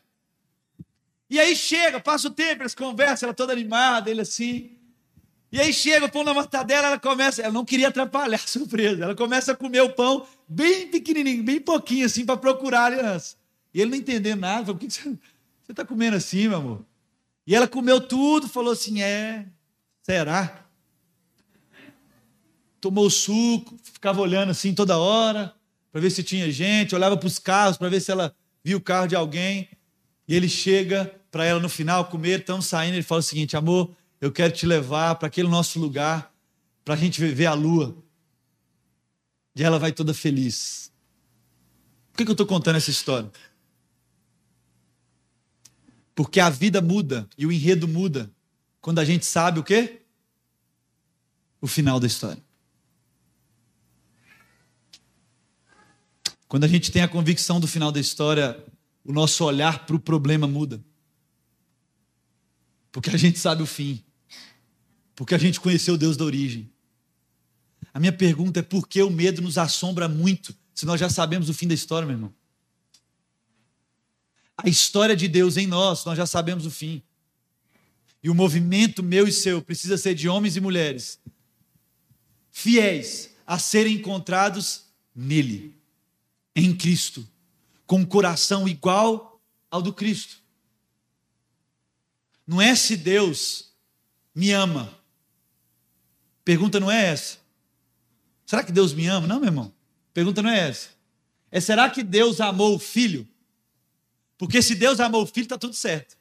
E 1.29 1.39
aí 1.39 1.55
chega, 1.55 1.99
passa 1.99 2.27
o 2.27 2.31
tempo, 2.31 2.61
eles 2.61 2.75
conversam, 2.75 3.27
ela 3.27 3.33
toda 3.33 3.53
animada, 3.53 4.09
ele 4.09 4.21
assim. 4.21 4.77
E 5.51 5.59
aí 5.59 5.73
chega 5.73 6.05
o 6.05 6.11
pão 6.11 6.23
na 6.23 6.33
mortadela, 6.33 6.87
ela 6.87 6.99
começa, 6.99 7.41
ela 7.41 7.53
não 7.53 7.65
queria 7.65 7.87
atrapalhar 7.87 8.35
a 8.35 8.47
surpresa, 8.47 9.03
ela 9.03 9.15
começa 9.15 9.53
a 9.53 9.55
comer 9.55 9.81
o 9.81 9.93
pão 9.93 10.27
bem 10.47 10.87
pequenininho, 10.87 11.43
bem 11.43 11.59
pouquinho 11.59 12.05
assim, 12.05 12.25
para 12.25 12.37
procurar 12.37 12.81
a 12.81 12.85
aliança. 12.85 13.35
E 13.73 13.81
ele 13.81 13.91
não 13.91 13.97
entendeu 13.97 14.35
nada, 14.35 14.65
falou, 14.65 14.79
por 14.79 14.87
que 14.87 14.91
você 14.91 15.17
está 15.69 15.85
comendo 15.85 16.17
assim, 16.17 16.47
meu 16.47 16.57
amor? 16.57 16.85
E 17.47 17.55
ela 17.55 17.67
comeu 17.67 18.01
tudo, 18.01 18.47
falou 18.47 18.73
assim, 18.73 19.01
é, 19.01 19.45
será? 20.01 20.64
Tomou 22.85 23.09
suco, 23.09 23.75
ficava 23.81 24.21
olhando 24.21 24.51
assim 24.51 24.71
toda 24.71 24.95
hora, 24.95 25.55
para 25.91 25.99
ver 25.99 26.11
se 26.11 26.21
tinha 26.21 26.51
gente, 26.51 26.93
olhava 26.93 27.17
para 27.17 27.25
os 27.25 27.39
carros, 27.39 27.77
para 27.77 27.89
ver 27.89 27.99
se 27.99 28.11
ela 28.11 28.35
viu 28.63 28.77
o 28.77 28.81
carro 28.81 29.07
de 29.07 29.15
alguém. 29.15 29.67
E 30.27 30.35
ele 30.35 30.47
chega 30.47 31.11
para 31.31 31.43
ela 31.43 31.59
no 31.59 31.67
final 31.67 32.05
comer, 32.05 32.41
estão 32.41 32.61
saindo, 32.61 32.93
ele 32.93 33.01
fala 33.01 33.21
o 33.21 33.23
seguinte, 33.23 33.57
amor, 33.57 33.89
eu 34.21 34.31
quero 34.31 34.53
te 34.53 34.67
levar 34.67 35.15
para 35.15 35.27
aquele 35.27 35.47
nosso 35.47 35.79
lugar, 35.79 36.31
para 36.83 36.93
a 36.93 36.97
gente 36.97 37.19
ver 37.25 37.47
a 37.47 37.55
lua. 37.55 37.97
E 39.55 39.63
ela 39.63 39.79
vai 39.79 39.91
toda 39.91 40.13
feliz. 40.13 40.91
Por 42.11 42.17
que, 42.17 42.25
que 42.25 42.29
eu 42.29 42.33
estou 42.33 42.45
contando 42.45 42.75
essa 42.75 42.91
história? 42.91 43.31
Porque 46.13 46.39
a 46.39 46.51
vida 46.51 46.83
muda 46.83 47.27
e 47.35 47.47
o 47.47 47.51
enredo 47.51 47.87
muda 47.87 48.31
quando 48.79 48.99
a 48.99 49.03
gente 49.03 49.25
sabe 49.25 49.59
o 49.59 49.63
quê? 49.63 50.03
O 51.59 51.65
final 51.65 51.99
da 51.99 52.05
história. 52.05 52.44
Quando 56.47 56.63
a 56.63 56.67
gente 56.67 56.91
tem 56.91 57.01
a 57.01 57.07
convicção 57.07 57.59
do 57.59 57.67
final 57.67 57.91
da 57.91 57.99
história, 57.99 58.63
o 59.03 59.11
nosso 59.11 59.43
olhar 59.43 59.85
para 59.85 59.95
o 59.95 59.99
problema 59.99 60.47
muda. 60.47 60.83
Porque 62.91 63.09
a 63.09 63.17
gente 63.17 63.39
sabe 63.39 63.61
o 63.61 63.65
fim. 63.65 64.03
Porque 65.15 65.35
a 65.35 65.37
gente 65.37 65.59
conheceu 65.59 65.97
Deus 65.97 66.15
da 66.17 66.25
origem. 66.25 66.69
A 67.93 67.99
minha 67.99 68.11
pergunta 68.11 68.59
é 68.59 68.63
por 68.63 68.87
que 68.87 69.01
o 69.01 69.09
medo 69.09 69.41
nos 69.41 69.57
assombra 69.57 70.07
muito 70.07 70.55
se 70.73 70.85
nós 70.85 70.99
já 70.99 71.09
sabemos 71.09 71.49
o 71.49 71.53
fim 71.53 71.67
da 71.67 71.73
história, 71.73 72.05
meu 72.05 72.15
irmão? 72.15 72.33
A 74.57 74.69
história 74.69 75.15
de 75.15 75.27
Deus 75.27 75.57
em 75.57 75.67
nós, 75.67 76.05
nós 76.05 76.17
já 76.17 76.25
sabemos 76.25 76.65
o 76.65 76.71
fim. 76.71 77.01
E 78.21 78.29
o 78.29 78.35
movimento 78.35 79.03
meu 79.03 79.27
e 79.27 79.31
seu 79.31 79.61
precisa 79.61 79.97
ser 79.97 80.15
de 80.15 80.27
homens 80.27 80.55
e 80.55 80.61
mulheres 80.61 81.19
fiéis 82.55 83.31
a 83.45 83.59
serem 83.59 83.95
encontrados 83.95 84.85
nele, 85.13 85.74
em 86.55 86.75
Cristo, 86.75 87.27
com 87.85 87.97
um 87.97 88.05
coração 88.05 88.67
igual 88.67 89.41
ao 89.69 89.81
do 89.81 89.93
Cristo. 89.93 90.37
Não 92.47 92.61
é 92.61 92.75
se 92.75 92.95
Deus 92.95 93.73
me 94.33 94.51
ama. 94.51 94.97
Pergunta 96.43 96.79
não 96.79 96.89
é 96.89 97.07
essa. 97.07 97.39
Será 98.45 98.63
que 98.63 98.71
Deus 98.71 98.93
me 98.93 99.07
ama? 99.07 99.27
Não, 99.27 99.39
meu 99.39 99.49
irmão. 99.49 99.73
Pergunta 100.13 100.41
não 100.41 100.49
é 100.49 100.69
essa. 100.69 100.89
É 101.51 101.59
será 101.59 101.89
que 101.89 102.03
Deus 102.03 102.39
amou 102.39 102.75
o 102.75 102.79
filho? 102.79 103.27
Porque 104.37 104.61
se 104.61 104.75
Deus 104.75 104.99
amou 104.99 105.23
o 105.23 105.27
filho, 105.27 105.45
está 105.45 105.57
tudo 105.57 105.73
certo. 105.73 106.17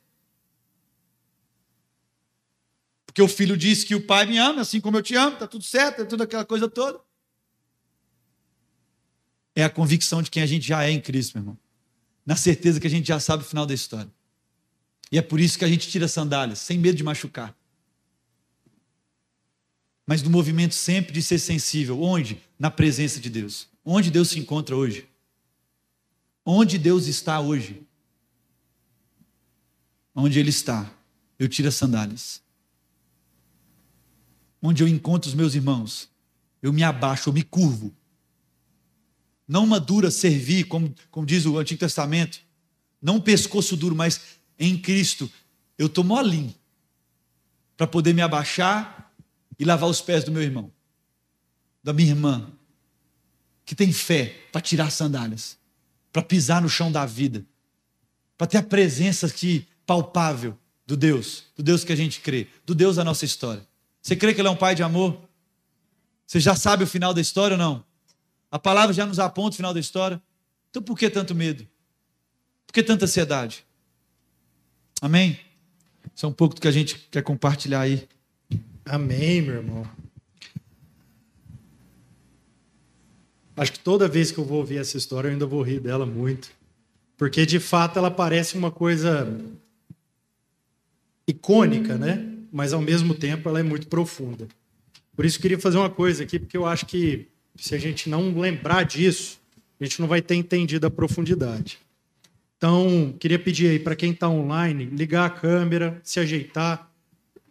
Porque 3.05 3.21
o 3.23 3.29
filho 3.29 3.57
diz 3.57 3.85
que 3.85 3.95
o 3.95 4.05
pai 4.05 4.27
me 4.27 4.39
ama, 4.39 4.63
assim 4.63 4.81
como 4.81 4.97
eu 4.97 5.03
te 5.03 5.15
amo, 5.15 5.35
está 5.35 5.47
tudo 5.47 5.63
certo, 5.63 6.03
é 6.03 6.05
toda 6.05 6.25
aquela 6.25 6.45
coisa 6.45 6.69
toda. 6.69 7.01
É 9.55 9.65
a 9.65 9.71
convicção 9.71 10.23
de 10.23 10.31
quem 10.31 10.43
a 10.43 10.47
gente 10.47 10.67
já 10.67 10.85
é 10.85 10.91
em 10.91 11.01
Cristo, 11.01 11.35
meu 11.35 11.43
irmão. 11.43 11.59
Na 12.27 12.37
certeza 12.37 12.81
que 12.81 12.87
a 12.87 12.91
gente 12.91 13.07
já 13.07 13.21
sabe 13.21 13.43
o 13.43 13.47
final 13.47 13.67
da 13.67 13.75
história. 13.75 14.11
E 15.13 15.19
é 15.19 15.23
por 15.23 15.39
isso 15.39 15.59
que 15.59 15.65
a 15.65 15.69
gente 15.69 15.89
tira 15.89 16.09
sandálias, 16.09 16.59
sem 16.59 16.79
medo 16.79 16.97
de 16.97 17.05
machucar. 17.05 17.55
Mas 20.07 20.23
no 20.23 20.31
movimento 20.31 20.75
sempre 20.75 21.13
de 21.13 21.23
ser 21.23 21.39
sensível. 21.39 22.03
Onde? 22.03 22.41
Na 22.59 22.71
presença 22.71 23.21
de 23.21 23.31
Deus. 23.31 23.69
Onde 23.85 24.11
Deus 24.11 24.31
se 24.31 24.39
encontra 24.39 24.77
hoje? 24.77 25.09
Onde 26.45 26.79
Deus 26.79 27.07
está 27.07 27.41
hoje? 27.41 27.83
Onde 30.15 30.39
Ele 30.39 30.51
está, 30.51 30.93
eu 31.39 31.49
tiro 31.49 31.69
as 31.69 31.75
sandálias. 31.75 32.43
Onde 34.63 34.83
eu 34.83 34.89
encontro 34.89 35.29
os 35.29 35.35
meus 35.35 35.55
irmãos, 35.55 36.09
eu 36.63 36.73
me 36.73 36.83
abaixo, 36.83 37.29
eu 37.29 37.33
me 37.33 37.43
curvo. 37.43 37.95
Não 39.47 39.65
uma 39.65 39.79
dura 39.79 40.11
servir, 40.11 40.65
como, 40.65 40.95
como 41.11 41.27
diz 41.27 41.45
o 41.47 41.59
Antigo 41.59 41.81
Testamento. 41.81 42.41
Não 43.01 43.17
um 43.17 43.21
pescoço 43.21 43.77
duro, 43.77 43.95
mas 43.95 44.21
em 44.59 44.79
Cristo, 44.79 45.31
eu 45.79 45.87
estou 45.87 46.03
molinho 46.03 46.55
para 47.77 47.87
poder 47.87 48.13
me 48.15 48.23
abaixar 48.23 49.13
e 49.59 49.65
lavar 49.65 49.89
os 49.89 50.01
pés 50.01 50.25
do 50.25 50.33
meu 50.33 50.43
irmão, 50.43 50.73
da 51.83 51.93
minha 51.93 52.11
irmã, 52.11 52.51
que 53.65 53.75
tem 53.75 53.93
fé 53.93 54.35
para 54.53 54.61
tirar 54.61 54.91
sandálias, 54.91 55.59
para 56.13 56.23
pisar 56.23 56.63
no 56.63 56.69
chão 56.69 56.91
da 56.91 57.05
vida, 57.05 57.45
para 58.37 58.47
ter 58.47 58.59
a 58.59 58.63
presença 58.63 59.27
aqui 59.27 59.67
palpável 59.87 60.59
do 60.87 60.97
Deus, 60.97 61.45
do 61.57 61.63
Deus 61.63 61.85
que 61.85 61.93
a 61.93 61.97
gente 61.97 62.21
crê, 62.21 62.49
do 62.65 62.75
Deus 62.75 62.97
da 62.97 63.05
nossa 63.05 63.25
história. 63.25 63.67
Você 64.01 64.15
crê 64.15 64.35
que 64.35 64.41
Ele 64.41 64.49
é 64.49 64.51
um 64.51 64.57
Pai 64.57 64.75
de 64.75 64.83
amor? 64.83 65.19
Você 66.27 66.41
já 66.41 66.55
sabe 66.55 66.85
o 66.85 66.87
final 66.87 67.15
da 67.15 67.21
história 67.21 67.55
ou 67.55 67.59
não? 67.59 67.85
A 68.55 68.59
palavra 68.61 68.93
já 68.93 69.05
nos 69.05 69.19
aponta 69.19 69.55
o 69.55 69.57
final 69.57 69.75
da 69.75 69.81
história. 69.81 70.23
Então 70.71 70.81
por 70.81 70.97
que 70.97 71.11
tanto 71.11 71.35
medo? 71.35 71.67
Por 72.65 72.73
que 72.73 72.85
tanta 72.85 73.05
ansiedade? 73.05 73.67
Amém? 75.03 75.41
Isso 76.15 76.25
é 76.25 76.29
um 76.29 76.33
pouco 76.33 76.55
do 76.55 76.61
que 76.61 76.69
a 76.69 76.71
gente 76.71 76.97
quer 77.11 77.23
compartilhar 77.23 77.81
aí. 77.81 78.07
Amém, 78.85 79.43
meu 79.43 79.57
irmão. 79.57 79.85
Acho 83.57 83.73
que 83.73 83.81
toda 83.81 84.07
vez 84.07 84.31
que 84.31 84.39
eu 84.39 84.45
vou 84.45 84.59
ouvir 84.59 84.79
essa 84.79 84.97
história, 84.97 85.27
eu 85.27 85.33
ainda 85.33 85.47
vou 85.47 85.61
rir 85.61 85.81
dela 85.81 86.07
muito. 86.07 86.53
Porque, 87.17 87.45
de 87.45 87.59
fato, 87.59 87.99
ela 87.99 88.11
parece 88.11 88.57
uma 88.57 88.71
coisa 88.71 89.27
icônica, 91.27 91.99
né? 91.99 92.35
mas 92.55 92.73
ao 92.73 92.81
mesmo 92.81 93.17
tempo 93.17 93.49
ela 93.49 93.59
é 93.59 93.65
muito 93.65 93.89
profunda. 93.89 94.47
Por 95.17 95.25
isso 95.25 95.39
eu 95.39 95.43
queria 95.43 95.59
fazer 95.59 95.77
uma 95.77 95.91
coisa 95.91 96.23
aqui, 96.23 96.39
porque 96.39 96.57
eu 96.57 96.65
acho 96.65 96.87
que 96.87 97.27
se 97.57 97.75
a 97.75 97.79
gente 97.79 98.09
não 98.09 98.39
lembrar 98.39 98.85
disso, 98.85 99.41
a 99.81 99.85
gente 99.85 100.01
não 100.01 100.09
vai 100.09 100.21
ter 100.23 100.35
entendido 100.35 100.87
a 100.87 100.91
profundidade. 100.91 101.79
Então, 102.57 103.15
queria 103.19 103.39
pedir 103.39 103.69
aí 103.69 103.79
para 103.79 103.97
quem 103.97 104.13
está 104.13 104.29
online, 104.29 104.85
ligar 104.87 105.27
a 105.27 105.31
câmera, 105.31 106.01
se 106.03 106.19
ajeitar. 106.21 106.91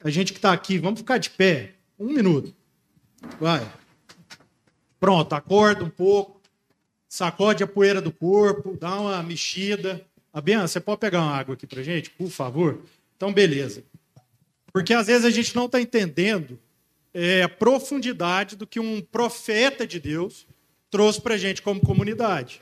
A 0.04 0.10
gente 0.10 0.34
que 0.34 0.40
está 0.40 0.52
aqui, 0.52 0.78
vamos 0.78 1.00
ficar 1.00 1.18
de 1.18 1.30
pé. 1.30 1.74
Um 2.00 2.08
minuto. 2.08 2.54
Vai. 3.40 3.70
Pronto, 5.00 5.34
acorda 5.34 5.84
um 5.84 5.90
pouco, 5.90 6.42
sacode 7.08 7.64
a 7.64 7.68
poeira 7.68 8.02
do 8.02 8.12
corpo, 8.12 8.78
dá 8.80 9.00
uma 9.00 9.22
mexida. 9.22 10.06
A 10.34 10.42
Bian, 10.42 10.66
você 10.66 10.80
pode 10.80 11.00
pegar 11.00 11.22
uma 11.22 11.36
água 11.36 11.54
aqui 11.54 11.68
para 11.68 11.84
gente, 11.84 12.10
por 12.10 12.30
favor? 12.30 12.82
Então, 13.16 13.32
beleza. 13.32 13.84
Porque 14.72 14.94
às 14.94 15.08
vezes 15.08 15.26
a 15.26 15.30
gente 15.30 15.56
não 15.56 15.68
está 15.68 15.80
entendendo 15.80 16.60
é, 17.14 17.44
a 17.44 17.50
profundidade 17.50 18.56
do 18.56 18.66
que 18.66 18.80
um 18.80 19.02
profeta 19.02 19.86
de 19.86 20.00
Deus 20.00 20.48
trouxe 20.90 21.22
para 21.22 21.36
a 21.36 21.38
gente 21.38 21.62
como 21.62 21.82
comunidade. 21.82 22.62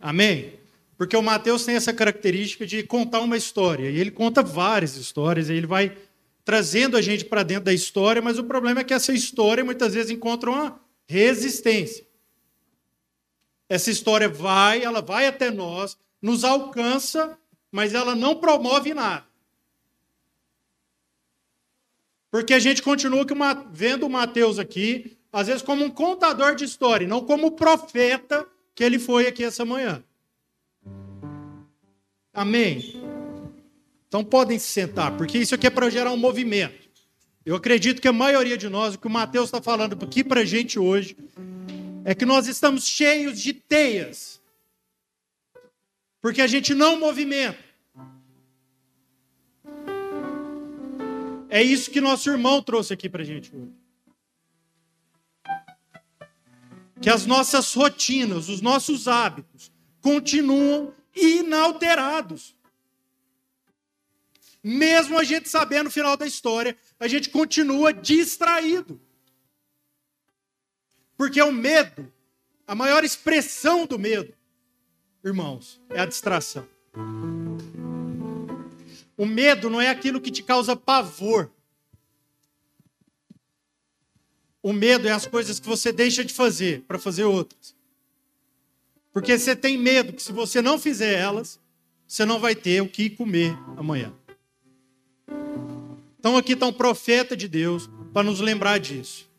Amém? 0.00 0.58
Porque 0.96 1.16
o 1.16 1.22
Mateus 1.22 1.64
tem 1.64 1.76
essa 1.76 1.92
característica 1.92 2.66
de 2.66 2.82
contar 2.82 3.20
uma 3.20 3.36
história. 3.36 3.90
E 3.90 3.98
ele 3.98 4.10
conta 4.10 4.42
várias 4.42 4.96
histórias, 4.96 5.48
e 5.48 5.54
ele 5.54 5.66
vai 5.66 5.96
trazendo 6.44 6.96
a 6.96 7.02
gente 7.02 7.24
para 7.24 7.42
dentro 7.42 7.64
da 7.64 7.72
história, 7.72 8.20
mas 8.20 8.38
o 8.38 8.44
problema 8.44 8.80
é 8.80 8.84
que 8.84 8.94
essa 8.94 9.12
história 9.12 9.64
muitas 9.64 9.94
vezes 9.94 10.10
encontra 10.10 10.50
uma 10.50 10.80
resistência. 11.06 12.04
Essa 13.68 13.90
história 13.90 14.28
vai, 14.28 14.82
ela 14.82 15.00
vai 15.00 15.26
até 15.26 15.50
nós, 15.50 15.96
nos 16.20 16.44
alcança, 16.44 17.38
mas 17.70 17.94
ela 17.94 18.16
não 18.16 18.36
promove 18.36 18.92
nada. 18.92 19.29
Porque 22.30 22.54
a 22.54 22.58
gente 22.58 22.82
continua 22.82 23.26
vendo 23.72 24.06
o 24.06 24.10
Mateus 24.10 24.58
aqui, 24.58 25.16
às 25.32 25.48
vezes 25.48 25.62
como 25.62 25.84
um 25.84 25.90
contador 25.90 26.54
de 26.54 26.64
história, 26.64 27.06
não 27.06 27.24
como 27.24 27.48
o 27.48 27.52
profeta 27.52 28.46
que 28.74 28.84
ele 28.84 28.98
foi 28.98 29.26
aqui 29.26 29.44
essa 29.44 29.64
manhã. 29.64 30.02
Amém? 32.32 33.02
Então 34.06 34.24
podem 34.24 34.58
se 34.58 34.68
sentar, 34.68 35.16
porque 35.16 35.38
isso 35.38 35.54
aqui 35.54 35.66
é 35.66 35.70
para 35.70 35.90
gerar 35.90 36.12
um 36.12 36.16
movimento. 36.16 36.88
Eu 37.44 37.56
acredito 37.56 38.02
que 38.02 38.08
a 38.08 38.12
maioria 38.12 38.56
de 38.56 38.68
nós, 38.68 38.94
o 38.94 38.98
que 38.98 39.06
o 39.06 39.10
Mateus 39.10 39.46
está 39.46 39.60
falando 39.62 39.98
aqui 40.04 40.22
para 40.22 40.40
a 40.40 40.44
gente 40.44 40.78
hoje, 40.78 41.16
é 42.04 42.14
que 42.14 42.24
nós 42.24 42.46
estamos 42.46 42.86
cheios 42.86 43.40
de 43.40 43.52
teias, 43.52 44.40
porque 46.20 46.42
a 46.42 46.46
gente 46.46 46.74
não 46.74 46.98
movimenta. 46.98 47.69
É 51.50 51.60
isso 51.60 51.90
que 51.90 52.00
nosso 52.00 52.30
irmão 52.30 52.62
trouxe 52.62 52.92
aqui 52.92 53.08
para 53.08 53.24
gente 53.24 53.54
hoje. 53.54 53.72
Que 57.02 57.10
as 57.10 57.26
nossas 57.26 57.74
rotinas, 57.74 58.48
os 58.48 58.60
nossos 58.60 59.08
hábitos 59.08 59.72
continuam 60.00 60.94
inalterados. 61.14 62.54
Mesmo 64.62 65.18
a 65.18 65.24
gente 65.24 65.48
sabendo 65.48 65.88
o 65.88 65.90
final 65.90 66.16
da 66.16 66.26
história, 66.26 66.76
a 67.00 67.08
gente 67.08 67.30
continua 67.30 67.92
distraído. 67.92 69.00
Porque 71.16 71.42
o 71.42 71.50
medo, 71.50 72.12
a 72.66 72.74
maior 72.74 73.02
expressão 73.02 73.86
do 73.86 73.98
medo, 73.98 74.32
irmãos, 75.24 75.80
é 75.90 76.00
a 76.00 76.06
distração. 76.06 76.68
O 79.20 79.26
medo 79.26 79.68
não 79.68 79.82
é 79.82 79.90
aquilo 79.90 80.18
que 80.18 80.30
te 80.30 80.42
causa 80.42 80.74
pavor. 80.74 81.50
O 84.62 84.72
medo 84.72 85.06
é 85.06 85.10
as 85.10 85.26
coisas 85.26 85.60
que 85.60 85.66
você 85.66 85.92
deixa 85.92 86.24
de 86.24 86.32
fazer 86.32 86.80
para 86.88 86.98
fazer 86.98 87.24
outras. 87.24 87.76
Porque 89.12 89.38
você 89.38 89.54
tem 89.54 89.76
medo 89.76 90.14
que 90.14 90.22
se 90.22 90.32
você 90.32 90.62
não 90.62 90.78
fizer 90.78 91.12
elas, 91.12 91.60
você 92.08 92.24
não 92.24 92.40
vai 92.40 92.54
ter 92.54 92.80
o 92.80 92.88
que 92.88 93.10
comer 93.10 93.54
amanhã. 93.76 94.10
Então 96.18 96.38
aqui 96.38 96.54
está 96.54 96.64
um 96.64 96.72
profeta 96.72 97.36
de 97.36 97.46
Deus 97.46 97.90
para 98.14 98.22
nos 98.22 98.40
lembrar 98.40 98.78
disso. 98.78 99.30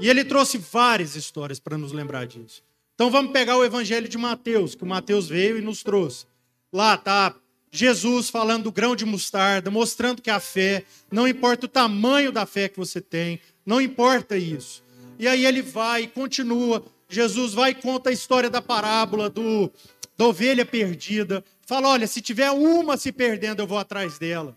E 0.00 0.08
ele 0.08 0.24
trouxe 0.24 0.56
várias 0.56 1.16
histórias 1.16 1.60
para 1.60 1.76
nos 1.76 1.92
lembrar 1.92 2.26
disso. 2.26 2.64
Então 2.94 3.10
vamos 3.10 3.32
pegar 3.32 3.58
o 3.58 3.64
evangelho 3.64 4.08
de 4.08 4.16
Mateus, 4.16 4.74
que 4.74 4.84
o 4.84 4.88
Mateus 4.88 5.28
veio 5.28 5.58
e 5.58 5.60
nos 5.60 5.82
trouxe. 5.82 6.24
Lá 6.72 6.94
está 6.94 7.36
Jesus 7.70 8.30
falando 8.30 8.64
do 8.64 8.72
grão 8.72 8.96
de 8.96 9.04
mostarda, 9.04 9.70
mostrando 9.70 10.22
que 10.22 10.30
a 10.30 10.40
fé, 10.40 10.84
não 11.10 11.28
importa 11.28 11.66
o 11.66 11.68
tamanho 11.68 12.32
da 12.32 12.46
fé 12.46 12.68
que 12.68 12.78
você 12.78 13.00
tem, 13.00 13.40
não 13.64 13.80
importa 13.80 14.36
isso. 14.36 14.82
E 15.18 15.28
aí 15.28 15.44
ele 15.44 15.62
vai 15.62 16.02
e 16.02 16.06
continua 16.06 16.84
Jesus 17.08 17.54
vai 17.54 17.70
e 17.70 17.74
conta 17.74 18.10
a 18.10 18.12
história 18.12 18.50
da 18.50 18.60
parábola 18.60 19.30
do, 19.30 19.72
da 20.16 20.26
ovelha 20.26 20.66
perdida. 20.66 21.42
Fala: 21.66 21.88
olha, 21.88 22.06
se 22.06 22.20
tiver 22.20 22.50
uma 22.50 22.96
se 22.96 23.10
perdendo, 23.10 23.62
eu 23.62 23.66
vou 23.66 23.78
atrás 23.78 24.18
dela. 24.18 24.56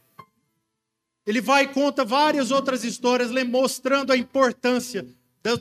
Ele 1.26 1.39
vai 1.39 1.64
e 1.64 1.68
conta 1.68 2.03
várias 2.03 2.51
outras 2.51 2.84
histórias, 2.84 3.32
mostrando 3.45 4.12
a 4.12 4.18
importância 4.18 5.05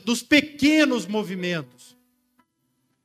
dos 0.03 0.21
pequenos 0.21 1.05
movimentos. 1.05 1.95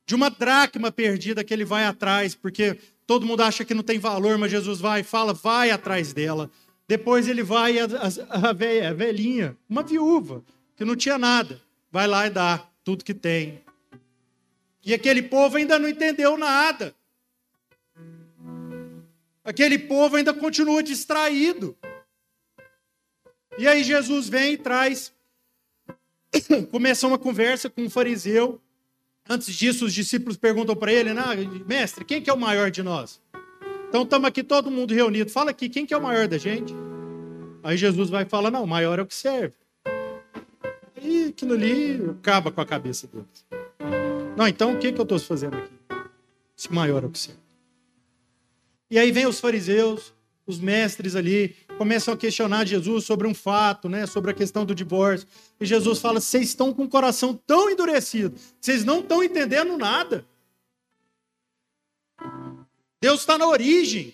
De 0.05 0.15
uma 0.15 0.29
dracma 0.29 0.91
perdida 0.91 1.43
que 1.43 1.53
ele 1.53 1.65
vai 1.65 1.85
atrás, 1.85 2.33
porque 2.33 2.77
todo 3.07 3.25
mundo 3.25 3.41
acha 3.41 3.63
que 3.63 3.73
não 3.73 3.81
tem 3.81 3.97
valor, 3.97 4.37
mas 4.37 4.51
Jesus 4.51 4.79
vai 4.79 4.99
e 4.99 5.03
fala: 5.03 5.33
vai 5.33 5.71
atrás 5.71 6.13
dela. 6.13 6.51
Depois 6.87 7.27
ele 7.27 7.41
vai, 7.41 7.79
a, 7.79 7.85
a, 8.29 8.49
a 8.49 8.93
velhinha, 8.93 9.57
uma 9.67 9.81
viúva, 9.81 10.43
que 10.75 10.85
não 10.85 10.95
tinha 10.95 11.17
nada, 11.17 11.61
vai 11.91 12.07
lá 12.07 12.27
e 12.27 12.29
dá 12.29 12.65
tudo 12.83 13.03
que 13.03 13.13
tem. 13.13 13.61
E 14.85 14.93
aquele 14.93 15.21
povo 15.21 15.57
ainda 15.57 15.79
não 15.79 15.89
entendeu 15.89 16.37
nada. 16.37 16.95
Aquele 19.43 19.79
povo 19.79 20.17
ainda 20.17 20.33
continua 20.33 20.83
distraído. 20.83 21.77
E 23.57 23.67
aí 23.67 23.83
Jesus 23.83 24.29
vem 24.29 24.53
e 24.53 24.57
traz, 24.57 25.11
começa 26.71 27.07
uma 27.07 27.17
conversa 27.17 27.69
com 27.69 27.81
um 27.83 27.89
fariseu. 27.89 28.61
Antes 29.29 29.53
disso, 29.53 29.85
os 29.85 29.93
discípulos 29.93 30.37
perguntam 30.37 30.75
para 30.75 30.91
ele, 30.91 31.13
né, 31.13 31.23
mestre, 31.67 32.05
quem 32.05 32.21
que 32.21 32.29
é 32.29 32.33
o 32.33 32.39
maior 32.39 32.71
de 32.71 32.81
nós? 32.81 33.21
Então 33.89 34.03
estamos 34.03 34.27
aqui 34.27 34.43
todo 34.43 34.71
mundo 34.71 34.93
reunido. 34.93 35.29
Fala 35.29 35.51
aqui, 35.51 35.69
quem 35.69 35.85
que 35.85 35.93
é 35.93 35.97
o 35.97 36.01
maior 36.01 36.27
da 36.27 36.37
gente? 36.37 36.73
Aí 37.63 37.75
Jesus 37.75 38.09
vai 38.09 38.25
falar, 38.25 38.51
não, 38.51 38.63
o 38.63 38.67
maior 38.67 38.99
é 38.99 39.01
o 39.01 39.05
que 39.05 39.15
serve. 39.15 39.53
E 41.01 41.25
aquilo 41.25 41.53
ali 41.53 42.01
acaba 42.19 42.51
com 42.51 42.61
a 42.61 42.65
cabeça 42.65 43.07
deles. 43.07 43.45
Não, 44.35 44.47
então 44.47 44.73
o 44.73 44.77
que, 44.77 44.91
que 44.91 44.99
eu 44.99 45.03
estou 45.03 45.19
fazendo 45.19 45.57
aqui? 45.57 45.73
Se 46.55 46.71
maior 46.71 47.03
é 47.03 47.07
o 47.07 47.09
que 47.09 47.19
você. 47.19 47.31
E 48.89 48.97
aí 48.97 49.11
vem 49.11 49.25
os 49.25 49.39
fariseus, 49.39 50.13
os 50.45 50.59
mestres 50.59 51.15
ali, 51.15 51.55
começam 51.77 52.13
a 52.13 52.17
questionar 52.17 52.65
Jesus 52.65 53.05
sobre 53.05 53.27
um 53.27 53.33
fato, 53.33 53.87
né, 53.87 54.05
sobre 54.05 54.31
a 54.31 54.33
questão 54.33 54.65
do 54.65 54.75
divórcio. 54.75 55.27
E 55.59 55.65
Jesus 55.65 55.99
fala: 55.99 56.19
vocês 56.19 56.49
estão 56.49 56.73
com 56.73 56.83
o 56.83 56.89
coração 56.89 57.39
tão 57.45 57.69
endurecido, 57.69 58.37
vocês 58.59 58.83
não 58.83 58.99
estão 58.99 59.23
entendendo 59.23 59.77
nada. 59.77 60.25
Deus 62.99 63.21
está 63.21 63.37
na 63.37 63.47
origem. 63.47 64.13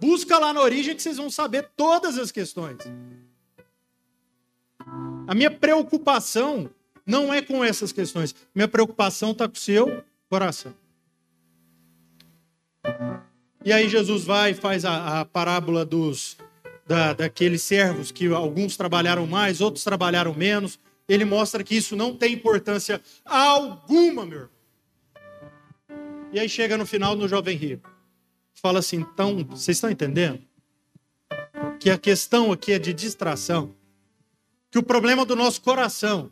Busca 0.00 0.38
lá 0.38 0.52
na 0.52 0.60
origem 0.60 0.94
que 0.94 1.02
vocês 1.02 1.16
vão 1.16 1.30
saber 1.30 1.70
todas 1.76 2.18
as 2.18 2.30
questões. 2.30 2.78
A 5.26 5.34
minha 5.34 5.50
preocupação 5.50 6.70
não 7.04 7.32
é 7.32 7.42
com 7.42 7.64
essas 7.64 7.92
questões. 7.92 8.34
Minha 8.54 8.68
preocupação 8.68 9.32
está 9.32 9.48
com 9.48 9.54
o 9.54 9.58
seu 9.58 10.04
coração. 10.28 10.74
E 13.64 13.72
aí 13.72 13.88
Jesus 13.88 14.24
vai 14.24 14.52
e 14.52 14.54
faz 14.54 14.84
a, 14.84 15.20
a 15.20 15.24
parábola 15.24 15.84
dos 15.84 16.36
da, 16.86 17.12
daqueles 17.12 17.62
servos 17.62 18.10
que 18.10 18.26
alguns 18.26 18.76
trabalharam 18.76 19.26
mais, 19.26 19.60
outros 19.60 19.84
trabalharam 19.84 20.32
menos. 20.34 20.78
Ele 21.08 21.24
mostra 21.24 21.62
que 21.62 21.76
isso 21.76 21.94
não 21.94 22.14
tem 22.14 22.34
importância 22.34 23.00
alguma, 23.24 24.24
meu 24.24 24.38
irmão. 24.38 24.58
E 26.32 26.38
aí 26.38 26.48
chega 26.48 26.76
no 26.76 26.86
final 26.86 27.16
no 27.16 27.26
jovem 27.26 27.56
rico. 27.56 27.90
Fala 28.54 28.80
assim: 28.80 28.98
então, 28.98 29.44
vocês 29.44 29.76
estão 29.76 29.90
entendendo? 29.90 30.40
Que 31.78 31.90
a 31.90 31.98
questão 31.98 32.52
aqui 32.52 32.72
é 32.72 32.78
de 32.78 32.92
distração. 32.92 33.74
Que 34.70 34.78
o 34.78 34.82
problema 34.82 35.24
do 35.24 35.34
nosso 35.34 35.62
coração 35.62 36.30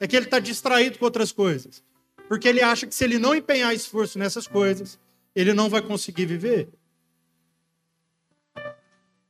é 0.00 0.06
que 0.06 0.16
ele 0.16 0.26
está 0.26 0.38
distraído 0.38 0.98
com 0.98 1.04
outras 1.04 1.32
coisas. 1.32 1.82
Porque 2.28 2.48
ele 2.48 2.62
acha 2.62 2.86
que 2.86 2.94
se 2.94 3.04
ele 3.04 3.18
não 3.18 3.34
empenhar 3.34 3.74
esforço 3.74 4.18
nessas 4.18 4.46
coisas, 4.46 4.98
ele 5.36 5.52
não 5.52 5.68
vai 5.68 5.82
conseguir 5.82 6.24
viver. 6.24 6.68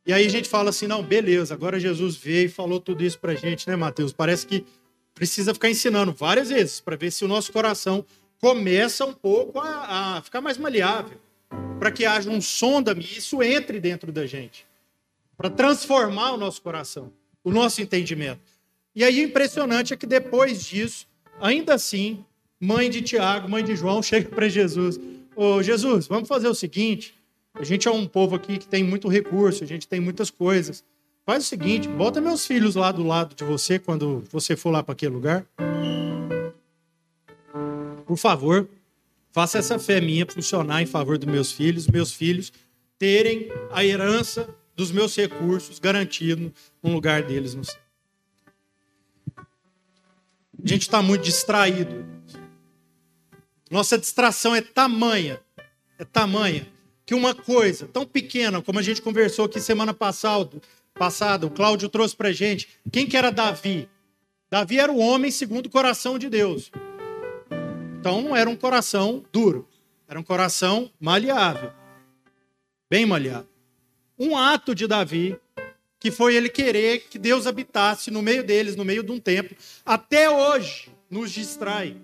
E 0.06 0.12
aí 0.12 0.24
a 0.24 0.30
gente 0.30 0.48
fala 0.48 0.70
assim: 0.70 0.86
não, 0.86 1.02
beleza, 1.02 1.52
agora 1.52 1.80
Jesus 1.80 2.16
veio 2.16 2.46
e 2.46 2.48
falou 2.48 2.80
tudo 2.80 3.02
isso 3.02 3.18
para 3.18 3.32
a 3.32 3.34
gente, 3.34 3.68
né, 3.68 3.74
Mateus? 3.74 4.12
Parece 4.12 4.46
que 4.46 4.64
precisa 5.12 5.52
ficar 5.52 5.68
ensinando 5.68 6.12
várias 6.12 6.48
vezes 6.48 6.80
para 6.80 6.94
ver 6.96 7.10
se 7.10 7.24
o 7.24 7.28
nosso 7.28 7.52
coração 7.52 8.04
começa 8.40 9.04
um 9.04 9.12
pouco 9.12 9.58
a, 9.58 10.18
a 10.18 10.22
ficar 10.22 10.40
mais 10.40 10.56
maleável, 10.56 11.18
para 11.80 11.90
que 11.90 12.04
haja 12.04 12.30
um 12.30 12.40
sonda-me 12.40 13.02
isso 13.02 13.42
entre 13.42 13.80
dentro 13.80 14.12
da 14.12 14.26
gente. 14.26 14.64
para 15.36 15.50
transformar 15.50 16.32
o 16.32 16.36
nosso 16.36 16.62
coração, 16.62 17.12
o 17.42 17.50
nosso 17.50 17.82
entendimento. 17.82 18.40
E 18.94 19.04
aí, 19.04 19.20
impressionante 19.20 19.92
é 19.92 19.96
que 19.96 20.06
depois 20.06 20.64
disso, 20.64 21.06
ainda 21.40 21.74
assim, 21.74 22.24
mãe 22.60 22.88
de 22.88 23.02
Tiago, 23.02 23.48
mãe 23.48 23.64
de 23.64 23.74
João, 23.74 24.00
chega 24.04 24.28
para 24.28 24.48
Jesus: 24.48 25.00
Ô 25.36 25.62
Jesus, 25.62 26.06
vamos 26.06 26.26
fazer 26.26 26.48
o 26.48 26.54
seguinte: 26.54 27.14
a 27.54 27.62
gente 27.62 27.86
é 27.86 27.90
um 27.90 28.06
povo 28.06 28.34
aqui 28.34 28.56
que 28.56 28.66
tem 28.66 28.82
muito 28.82 29.06
recurso, 29.06 29.62
a 29.62 29.66
gente 29.66 29.86
tem 29.86 30.00
muitas 30.00 30.30
coisas. 30.30 30.82
Faz 31.26 31.44
o 31.44 31.46
seguinte, 31.46 31.86
bota 31.88 32.20
meus 32.20 32.46
filhos 32.46 32.74
lá 32.74 32.90
do 32.90 33.02
lado 33.02 33.34
de 33.34 33.44
você 33.44 33.78
quando 33.78 34.24
você 34.30 34.56
for 34.56 34.70
lá 34.70 34.82
para 34.82 34.92
aquele 34.92 35.12
lugar. 35.12 35.44
Por 38.06 38.16
favor, 38.16 38.66
faça 39.32 39.58
essa 39.58 39.78
fé 39.78 40.00
minha 40.00 40.24
funcionar 40.24 40.80
em 40.80 40.86
favor 40.86 41.18
dos 41.18 41.30
meus 41.30 41.52
filhos, 41.52 41.86
meus 41.86 42.12
filhos 42.12 42.52
terem 42.98 43.48
a 43.70 43.84
herança 43.84 44.48
dos 44.74 44.90
meus 44.90 45.14
recursos 45.14 45.78
garantido 45.78 46.50
um 46.82 46.94
lugar 46.94 47.22
deles 47.22 47.54
no 47.54 47.64
céu. 47.64 47.80
A 49.36 50.66
gente 50.66 50.82
está 50.82 51.02
muito 51.02 51.22
distraído. 51.22 52.15
Nossa 53.70 53.98
distração 53.98 54.54
é 54.54 54.60
tamanha, 54.60 55.40
é 55.98 56.04
tamanha, 56.04 56.68
que 57.04 57.14
uma 57.14 57.34
coisa 57.34 57.86
tão 57.86 58.06
pequena, 58.06 58.62
como 58.62 58.78
a 58.78 58.82
gente 58.82 59.02
conversou 59.02 59.46
aqui 59.46 59.60
semana 59.60 59.92
passada, 59.92 60.60
passada, 60.94 61.46
o 61.46 61.50
Cláudio 61.50 61.88
trouxe 61.88 62.14
para 62.14 62.32
gente. 62.32 62.68
Quem 62.92 63.06
que 63.06 63.16
era 63.16 63.30
Davi? 63.30 63.88
Davi 64.48 64.78
era 64.78 64.92
o 64.92 64.98
homem 64.98 65.30
segundo 65.30 65.66
o 65.66 65.70
coração 65.70 66.18
de 66.18 66.28
Deus. 66.28 66.70
Então 67.98 68.36
era 68.36 68.48
um 68.48 68.54
coração 68.54 69.24
duro, 69.32 69.68
era 70.06 70.18
um 70.18 70.22
coração 70.22 70.90
maleável, 71.00 71.72
bem 72.88 73.04
maleável. 73.04 73.48
Um 74.16 74.36
ato 74.36 74.76
de 74.76 74.86
Davi, 74.86 75.36
que 75.98 76.12
foi 76.12 76.36
ele 76.36 76.48
querer 76.48 77.00
que 77.10 77.18
Deus 77.18 77.48
habitasse 77.48 78.12
no 78.12 78.22
meio 78.22 78.44
deles, 78.44 78.76
no 78.76 78.84
meio 78.84 79.02
de 79.02 79.10
um 79.10 79.18
templo, 79.18 79.56
até 79.84 80.30
hoje 80.30 80.88
nos 81.10 81.32
distrai. 81.32 81.96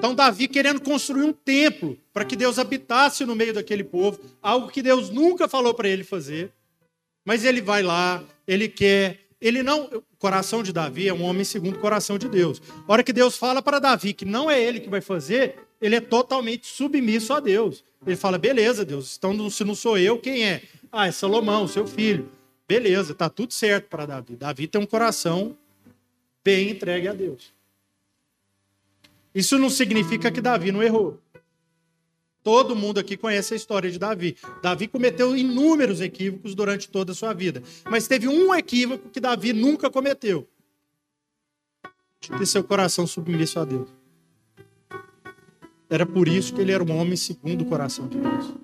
Então, 0.00 0.14
Davi 0.14 0.48
querendo 0.48 0.80
construir 0.80 1.24
um 1.24 1.32
templo 1.32 1.94
para 2.10 2.24
que 2.24 2.34
Deus 2.34 2.58
habitasse 2.58 3.26
no 3.26 3.36
meio 3.36 3.52
daquele 3.52 3.84
povo, 3.84 4.18
algo 4.40 4.70
que 4.70 4.80
Deus 4.80 5.10
nunca 5.10 5.46
falou 5.46 5.74
para 5.74 5.90
ele 5.90 6.02
fazer. 6.02 6.50
Mas 7.22 7.44
ele 7.44 7.60
vai 7.60 7.82
lá, 7.82 8.24
ele 8.48 8.66
quer, 8.66 9.20
ele 9.38 9.62
não. 9.62 9.84
O 9.84 10.16
coração 10.18 10.62
de 10.62 10.72
Davi 10.72 11.06
é 11.06 11.12
um 11.12 11.22
homem 11.22 11.44
segundo 11.44 11.76
o 11.76 11.80
coração 11.80 12.16
de 12.16 12.30
Deus. 12.30 12.62
A 12.88 12.90
hora 12.90 13.02
que 13.02 13.12
Deus 13.12 13.36
fala 13.36 13.60
para 13.60 13.78
Davi 13.78 14.14
que 14.14 14.24
não 14.24 14.50
é 14.50 14.58
ele 14.58 14.80
que 14.80 14.88
vai 14.88 15.02
fazer, 15.02 15.56
ele 15.78 15.96
é 15.96 16.00
totalmente 16.00 16.66
submisso 16.66 17.34
a 17.34 17.38
Deus. 17.38 17.84
Ele 18.06 18.16
fala: 18.16 18.38
beleza, 18.38 18.86
Deus, 18.86 19.18
então 19.18 19.50
se 19.50 19.62
não 19.64 19.74
sou 19.74 19.98
eu, 19.98 20.18
quem 20.18 20.46
é? 20.46 20.62
Ah, 20.90 21.08
é 21.08 21.12
Salomão, 21.12 21.68
seu 21.68 21.86
filho. 21.86 22.26
Beleza, 22.66 23.14
tá 23.14 23.28
tudo 23.28 23.52
certo 23.52 23.90
para 23.90 24.06
Davi. 24.06 24.34
Davi 24.34 24.66
tem 24.66 24.80
um 24.80 24.86
coração 24.86 25.54
bem 26.42 26.70
entregue 26.70 27.06
a 27.06 27.12
Deus. 27.12 27.52
Isso 29.34 29.58
não 29.58 29.70
significa 29.70 30.30
que 30.30 30.40
Davi 30.40 30.72
não 30.72 30.82
errou. 30.82 31.20
Todo 32.42 32.74
mundo 32.74 32.98
aqui 32.98 33.16
conhece 33.16 33.52
a 33.52 33.56
história 33.56 33.90
de 33.90 33.98
Davi. 33.98 34.36
Davi 34.62 34.88
cometeu 34.88 35.36
inúmeros 35.36 36.00
equívocos 36.00 36.54
durante 36.54 36.88
toda 36.88 37.12
a 37.12 37.14
sua 37.14 37.34
vida. 37.34 37.62
Mas 37.90 38.08
teve 38.08 38.26
um 38.26 38.54
equívoco 38.54 39.10
que 39.10 39.20
Davi 39.20 39.52
nunca 39.52 39.90
cometeu: 39.90 40.48
de 42.20 42.30
ter 42.30 42.46
seu 42.46 42.64
coração 42.64 43.06
submisso 43.06 43.60
a 43.60 43.64
Deus. 43.64 43.88
Era 45.88 46.06
por 46.06 46.28
isso 46.28 46.54
que 46.54 46.60
ele 46.60 46.72
era 46.72 46.82
um 46.82 46.96
homem 46.96 47.16
segundo 47.16 47.62
o 47.62 47.66
coração 47.66 48.08
de 48.08 48.16
Deus. 48.16 48.54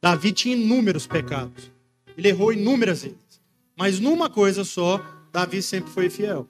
Davi 0.00 0.32
tinha 0.32 0.56
inúmeros 0.56 1.06
pecados. 1.06 1.70
Ele 2.16 2.28
errou 2.28 2.52
inúmeras 2.52 3.02
vezes. 3.02 3.40
Mas 3.78 3.98
numa 3.98 4.28
coisa 4.28 4.64
só, 4.64 5.00
Davi 5.32 5.62
sempre 5.62 5.90
foi 5.90 6.10
fiel: 6.10 6.46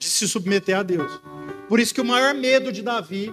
de 0.00 0.08
se 0.08 0.26
submeter 0.26 0.76
a 0.78 0.82
Deus. 0.82 1.20
Por 1.68 1.78
isso 1.78 1.94
que 1.94 2.00
o 2.00 2.04
maior 2.04 2.34
medo 2.34 2.72
de 2.72 2.82
Davi, 2.82 3.32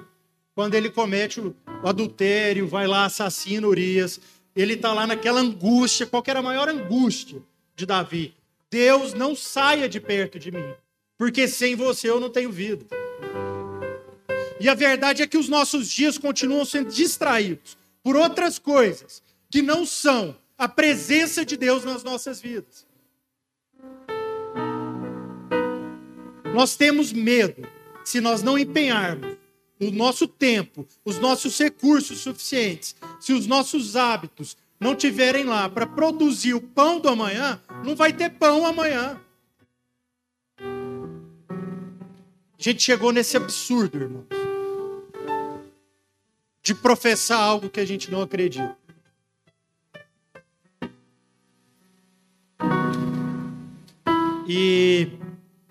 quando 0.53 0.75
ele 0.75 0.89
comete 0.89 1.39
o 1.39 1.55
adultério, 1.83 2.67
vai 2.67 2.85
lá, 2.85 3.05
assassina 3.05 3.65
Urias, 3.65 4.19
ele 4.53 4.73
está 4.73 4.91
lá 4.91 5.07
naquela 5.07 5.39
angústia, 5.39 6.05
qual 6.05 6.21
era 6.27 6.39
a 6.39 6.43
maior 6.43 6.67
angústia 6.67 7.41
de 7.75 7.85
Davi? 7.85 8.35
Deus 8.69 9.13
não 9.13 9.33
saia 9.33 9.87
de 9.87 9.99
perto 10.01 10.37
de 10.37 10.51
mim, 10.51 10.73
porque 11.17 11.47
sem 11.47 11.73
você 11.73 12.09
eu 12.09 12.19
não 12.19 12.29
tenho 12.29 12.51
vida. 12.51 12.85
E 14.59 14.67
a 14.67 14.73
verdade 14.73 15.21
é 15.21 15.27
que 15.27 15.37
os 15.37 15.47
nossos 15.47 15.89
dias 15.89 16.17
continuam 16.17 16.65
sendo 16.65 16.91
distraídos 16.91 17.77
por 18.03 18.17
outras 18.17 18.59
coisas 18.59 19.23
que 19.49 19.61
não 19.61 19.85
são 19.85 20.35
a 20.57 20.67
presença 20.67 21.45
de 21.45 21.55
Deus 21.55 21.85
nas 21.85 22.03
nossas 22.03 22.41
vidas. 22.41 22.86
Nós 26.57 26.75
temos 26.75 27.13
medo 27.13 27.69
se 28.03 28.19
nós 28.19 28.41
não 28.41 28.57
empenharmos 28.57 29.37
o 29.79 29.91
nosso 29.91 30.27
tempo, 30.27 30.87
os 31.05 31.19
nossos 31.19 31.55
recursos 31.59 32.17
suficientes, 32.21 32.95
se 33.19 33.31
os 33.31 33.45
nossos 33.45 33.95
hábitos 33.95 34.57
não 34.79 34.95
tiverem 34.95 35.43
lá 35.43 35.69
para 35.69 35.85
produzir 35.85 36.55
o 36.55 36.61
pão 36.61 36.99
do 36.99 37.09
amanhã, 37.09 37.61
não 37.85 37.95
vai 37.95 38.11
ter 38.11 38.31
pão 38.31 38.65
amanhã. 38.65 39.21
A 40.59 40.63
gente 42.57 42.81
chegou 42.81 43.11
nesse 43.11 43.37
absurdo, 43.37 43.99
irmãos, 43.99 44.25
de 46.63 46.73
professar 46.73 47.39
algo 47.39 47.69
que 47.69 47.79
a 47.79 47.85
gente 47.85 48.09
não 48.09 48.23
acredita. 48.23 48.75
E 54.47 55.11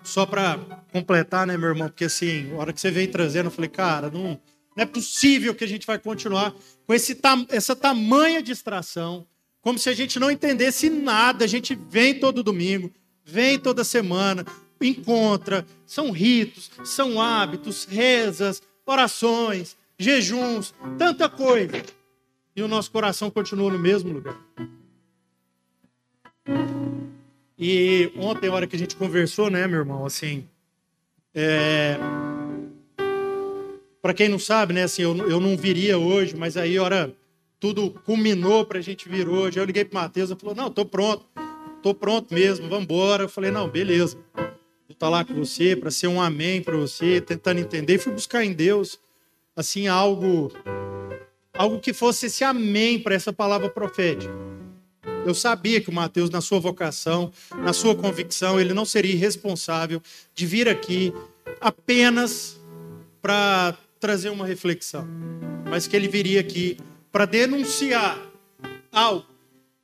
só 0.01 0.25
para 0.25 0.76
completar, 0.91 1.45
né, 1.45 1.57
meu 1.57 1.69
irmão? 1.69 1.87
Porque 1.87 2.05
assim, 2.05 2.51
a 2.53 2.55
hora 2.57 2.73
que 2.73 2.81
você 2.81 2.91
veio 2.91 3.11
trazendo, 3.11 3.47
eu 3.47 3.51
falei, 3.51 3.69
cara, 3.69 4.09
não, 4.09 4.39
não 4.75 4.83
é 4.83 4.85
possível 4.85 5.55
que 5.55 5.63
a 5.63 5.67
gente 5.67 5.87
vai 5.87 5.97
continuar 5.97 6.53
com 6.85 6.93
esse, 6.93 7.19
essa 7.49 7.75
tamanha 7.75 8.41
distração, 8.41 9.25
como 9.61 9.77
se 9.77 9.89
a 9.89 9.93
gente 9.93 10.19
não 10.19 10.31
entendesse 10.31 10.89
nada. 10.89 11.45
A 11.45 11.47
gente 11.47 11.75
vem 11.89 12.19
todo 12.19 12.43
domingo, 12.43 12.91
vem 13.25 13.59
toda 13.59 13.83
semana, 13.83 14.45
encontra, 14.81 15.65
são 15.85 16.11
ritos, 16.11 16.71
são 16.83 17.21
hábitos, 17.21 17.85
rezas, 17.85 18.61
orações, 18.85 19.75
jejuns, 19.97 20.73
tanta 20.97 21.27
coisa. 21.27 21.83
E 22.55 22.61
o 22.61 22.67
nosso 22.67 22.91
coração 22.91 23.29
continua 23.29 23.71
no 23.71 23.79
mesmo 23.79 24.13
lugar. 24.13 24.37
E 27.57 28.11
ontem, 28.15 28.47
a 28.47 28.53
hora 28.53 28.67
que 28.67 28.75
a 28.75 28.79
gente 28.79 28.95
conversou, 28.95 29.49
né, 29.49 29.65
meu 29.67 29.79
irmão, 29.79 30.05
assim, 30.05 30.47
é... 31.33 31.97
para 34.01 34.13
quem 34.13 34.29
não 34.29 34.39
sabe, 34.39 34.73
né, 34.73 34.83
assim, 34.83 35.01
eu, 35.01 35.15
eu 35.29 35.39
não 35.39 35.55
viria 35.55 35.97
hoje, 35.97 36.35
mas 36.35 36.57
aí, 36.57 36.77
hora 36.79 37.15
tudo 37.59 37.91
culminou 38.05 38.65
para 38.65 38.79
a 38.79 38.81
gente 38.81 39.09
vir 39.09 39.27
hoje. 39.27 39.59
Eu 39.59 39.65
liguei 39.65 39.83
para 39.83 39.97
o 39.97 40.01
Matheus, 40.01 40.29
ele 40.29 40.39
falou, 40.39 40.55
não, 40.55 40.69
tô 40.69 40.85
pronto, 40.85 41.25
tô 41.81 41.93
pronto 41.93 42.33
mesmo, 42.33 42.69
vamos 42.69 42.83
embora. 42.83 43.23
Eu 43.23 43.29
falei, 43.29 43.51
não, 43.51 43.69
beleza, 43.69 44.17
vou 44.35 44.45
estar 44.89 45.07
tá 45.07 45.09
lá 45.09 45.25
com 45.25 45.33
você 45.33 45.75
para 45.75 45.91
ser 45.91 46.07
um 46.07 46.21
amém 46.21 46.61
para 46.61 46.77
você, 46.77 47.19
tentando 47.19 47.59
entender. 47.59 47.95
E 47.95 47.97
fui 47.99 48.13
buscar 48.13 48.43
em 48.43 48.53
Deus, 48.53 48.99
assim, 49.55 49.87
algo, 49.87 50.51
algo 51.53 51.79
que 51.79 51.93
fosse 51.93 52.27
esse 52.27 52.43
amém 52.43 52.99
para 52.99 53.15
essa 53.15 53.33
palavra 53.33 53.69
profética. 53.69 54.33
Eu 55.27 55.35
sabia 55.35 55.81
que 55.81 55.89
o 55.89 55.93
Mateus, 55.93 56.29
na 56.29 56.39
sua 56.39 56.57
vocação, 56.57 57.33
na 57.57 57.73
sua 57.73 57.93
convicção, 57.93 58.57
ele 58.57 58.73
não 58.73 58.85
seria 58.85 59.11
irresponsável 59.11 60.01
de 60.33 60.45
vir 60.45 60.69
aqui 60.69 61.13
apenas 61.59 62.57
para 63.21 63.77
trazer 63.99 64.29
uma 64.29 64.45
reflexão, 64.45 65.05
mas 65.69 65.85
que 65.85 65.97
ele 65.97 66.07
viria 66.07 66.39
aqui 66.39 66.77
para 67.11 67.25
denunciar 67.25 68.17
algo 68.89 69.25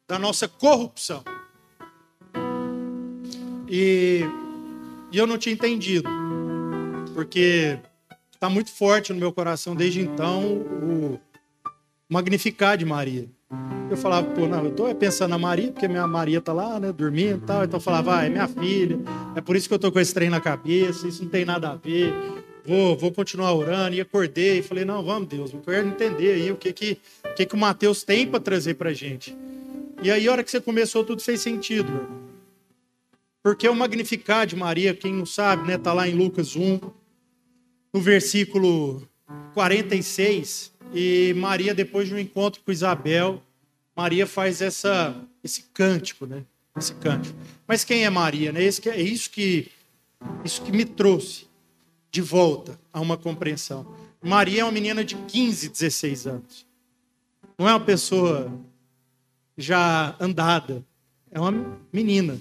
da 0.07 0.17
nossa 0.17 0.47
corrupção. 0.47 1.21
E, 3.67 4.21
e 5.11 5.17
eu 5.17 5.27
não 5.27 5.37
tinha 5.37 5.51
entendido, 5.51 6.09
porque 7.13 7.77
está 8.31 8.49
muito 8.49 8.71
forte 8.71 9.11
no 9.11 9.19
meu 9.19 9.33
coração 9.33 9.75
desde 9.75 9.99
então 9.99 10.53
o 10.53 11.19
magnificar 12.07 12.77
de 12.77 12.85
Maria. 12.85 13.27
Eu 13.89 13.97
falava, 13.97 14.27
pô, 14.31 14.47
não, 14.47 14.65
eu 14.65 14.71
tô 14.71 14.93
pensando 14.95 15.29
na 15.29 15.37
Maria, 15.37 15.71
porque 15.71 15.87
minha 15.87 16.07
Maria 16.07 16.41
tá 16.41 16.51
lá, 16.51 16.79
né, 16.79 16.91
dormindo 16.91 17.37
e 17.37 17.45
tal. 17.45 17.63
Então 17.63 17.77
eu 17.77 17.81
falava, 17.81 18.17
ah, 18.17 18.25
é 18.25 18.29
minha 18.29 18.47
filha, 18.47 18.97
é 19.35 19.41
por 19.41 19.55
isso 19.55 19.67
que 19.67 19.73
eu 19.73 19.79
tô 19.79 19.91
com 19.91 19.99
esse 19.99 20.13
trem 20.13 20.29
na 20.29 20.41
cabeça, 20.41 21.07
isso 21.07 21.23
não 21.23 21.29
tem 21.29 21.45
nada 21.45 21.69
a 21.69 21.75
ver. 21.75 22.13
Vou, 22.65 22.97
vou 22.97 23.11
continuar 23.11 23.53
orando. 23.53 23.95
E 23.95 24.01
acordei 24.01 24.59
e 24.59 24.63
falei, 24.63 24.85
não, 24.85 25.03
vamos, 25.03 25.27
Deus, 25.27 25.53
eu 25.53 25.59
quero 25.59 25.87
entender 25.87 26.33
aí 26.33 26.51
o 26.51 26.55
que 26.55 26.73
que, 26.73 26.97
o, 27.23 27.33
que 27.35 27.45
que 27.45 27.55
o 27.55 27.57
Mateus 27.57 28.03
tem 28.03 28.25
para 28.25 28.39
trazer 28.39 28.75
pra 28.75 28.93
gente. 28.93 29.35
E 30.01 30.09
aí, 30.09 30.27
a 30.27 30.31
hora 30.31 30.43
que 30.43 30.51
você 30.51 30.59
começou, 30.59 31.03
tudo 31.03 31.21
fez 31.21 31.41
sentido, 31.41 32.07
Porque 33.41 33.67
o 33.67 33.75
magnificar 33.75 34.47
de 34.47 34.55
Maria, 34.55 34.93
quem 34.93 35.13
não 35.13 35.25
sabe, 35.25 35.67
né, 35.67 35.77
tá 35.77 35.93
lá 35.93 36.07
em 36.07 36.15
Lucas 36.15 36.55
1, 36.55 36.79
no 37.93 38.01
versículo 38.01 39.07
46, 39.53 40.71
e 40.93 41.33
Maria, 41.35 41.73
depois 41.73 42.07
de 42.07 42.15
um 42.15 42.19
encontro 42.19 42.61
com 42.61 42.71
Isabel, 42.71 43.41
Maria 43.95 44.25
faz 44.25 44.61
essa, 44.61 45.15
esse 45.43 45.63
cântico, 45.73 46.25
né? 46.25 46.43
Esse 46.77 46.93
cântico. 46.95 47.37
Mas 47.67 47.83
quem 47.83 48.05
é 48.05 48.09
Maria? 48.09 48.51
Né? 48.51 48.63
Esse 48.63 48.81
que, 48.81 48.89
é 48.89 48.99
isso 48.99 49.29
que, 49.29 49.71
isso 50.43 50.61
que 50.61 50.71
me 50.71 50.85
trouxe 50.85 51.47
de 52.11 52.21
volta 52.21 52.79
a 52.91 52.99
uma 52.99 53.17
compreensão. 53.17 53.85
Maria 54.21 54.61
é 54.61 54.63
uma 54.63 54.71
menina 54.71 55.03
de 55.03 55.15
15, 55.15 55.69
16 55.69 56.27
anos. 56.27 56.65
Não 57.57 57.67
é 57.67 57.73
uma 57.73 57.79
pessoa 57.79 58.51
já 59.57 60.15
andada. 60.19 60.83
É 61.31 61.39
uma 61.39 61.77
menina. 61.91 62.39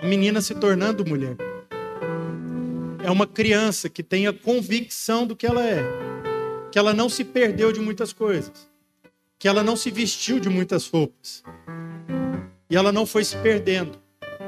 Uma 0.00 0.08
menina 0.08 0.40
se 0.40 0.54
tornando 0.54 1.04
mulher. 1.04 1.36
É 3.06 3.10
uma 3.12 3.24
criança 3.24 3.88
que 3.88 4.02
tem 4.02 4.26
a 4.26 4.32
convicção 4.32 5.28
do 5.28 5.36
que 5.36 5.46
ela 5.46 5.64
é. 5.64 5.80
Que 6.72 6.76
ela 6.76 6.92
não 6.92 7.08
se 7.08 7.22
perdeu 7.22 7.70
de 7.70 7.78
muitas 7.78 8.12
coisas. 8.12 8.68
Que 9.38 9.46
ela 9.46 9.62
não 9.62 9.76
se 9.76 9.92
vestiu 9.92 10.40
de 10.40 10.48
muitas 10.48 10.88
roupas. 10.88 11.44
E 12.68 12.74
ela 12.74 12.90
não 12.90 13.06
foi 13.06 13.24
se 13.24 13.36
perdendo. 13.36 13.96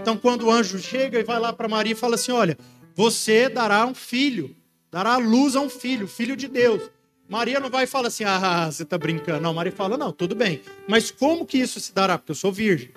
Então, 0.02 0.16
quando 0.16 0.46
o 0.46 0.50
anjo 0.50 0.76
chega 0.80 1.20
e 1.20 1.22
vai 1.22 1.38
lá 1.38 1.52
para 1.52 1.68
Maria 1.68 1.92
e 1.92 1.94
fala 1.94 2.16
assim: 2.16 2.32
Olha, 2.32 2.58
você 2.96 3.48
dará 3.48 3.86
um 3.86 3.94
filho, 3.94 4.56
dará 4.90 5.18
luz 5.18 5.54
a 5.54 5.60
um 5.60 5.70
filho, 5.70 6.08
filho 6.08 6.36
de 6.36 6.48
Deus. 6.48 6.90
Maria 7.28 7.60
não 7.60 7.70
vai 7.70 7.86
falar 7.86 8.08
assim, 8.08 8.24
ah, 8.24 8.68
você 8.72 8.82
está 8.82 8.98
brincando. 8.98 9.40
Não, 9.40 9.54
Maria 9.54 9.70
fala, 9.70 9.96
não, 9.96 10.10
tudo 10.10 10.34
bem. 10.34 10.62
Mas 10.88 11.12
como 11.12 11.46
que 11.46 11.58
isso 11.58 11.78
se 11.78 11.94
dará? 11.94 12.18
Porque 12.18 12.32
eu 12.32 12.34
sou 12.34 12.50
virgem. 12.50 12.90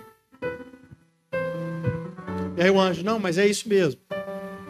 E 2.57 2.64
aí 2.64 2.70
o 2.72 2.80
anjo, 2.80 3.03
não, 3.03 3.20
mas 3.20 3.38
é 3.38 3.45
isso 3.45 3.70
mesmo. 3.70 4.01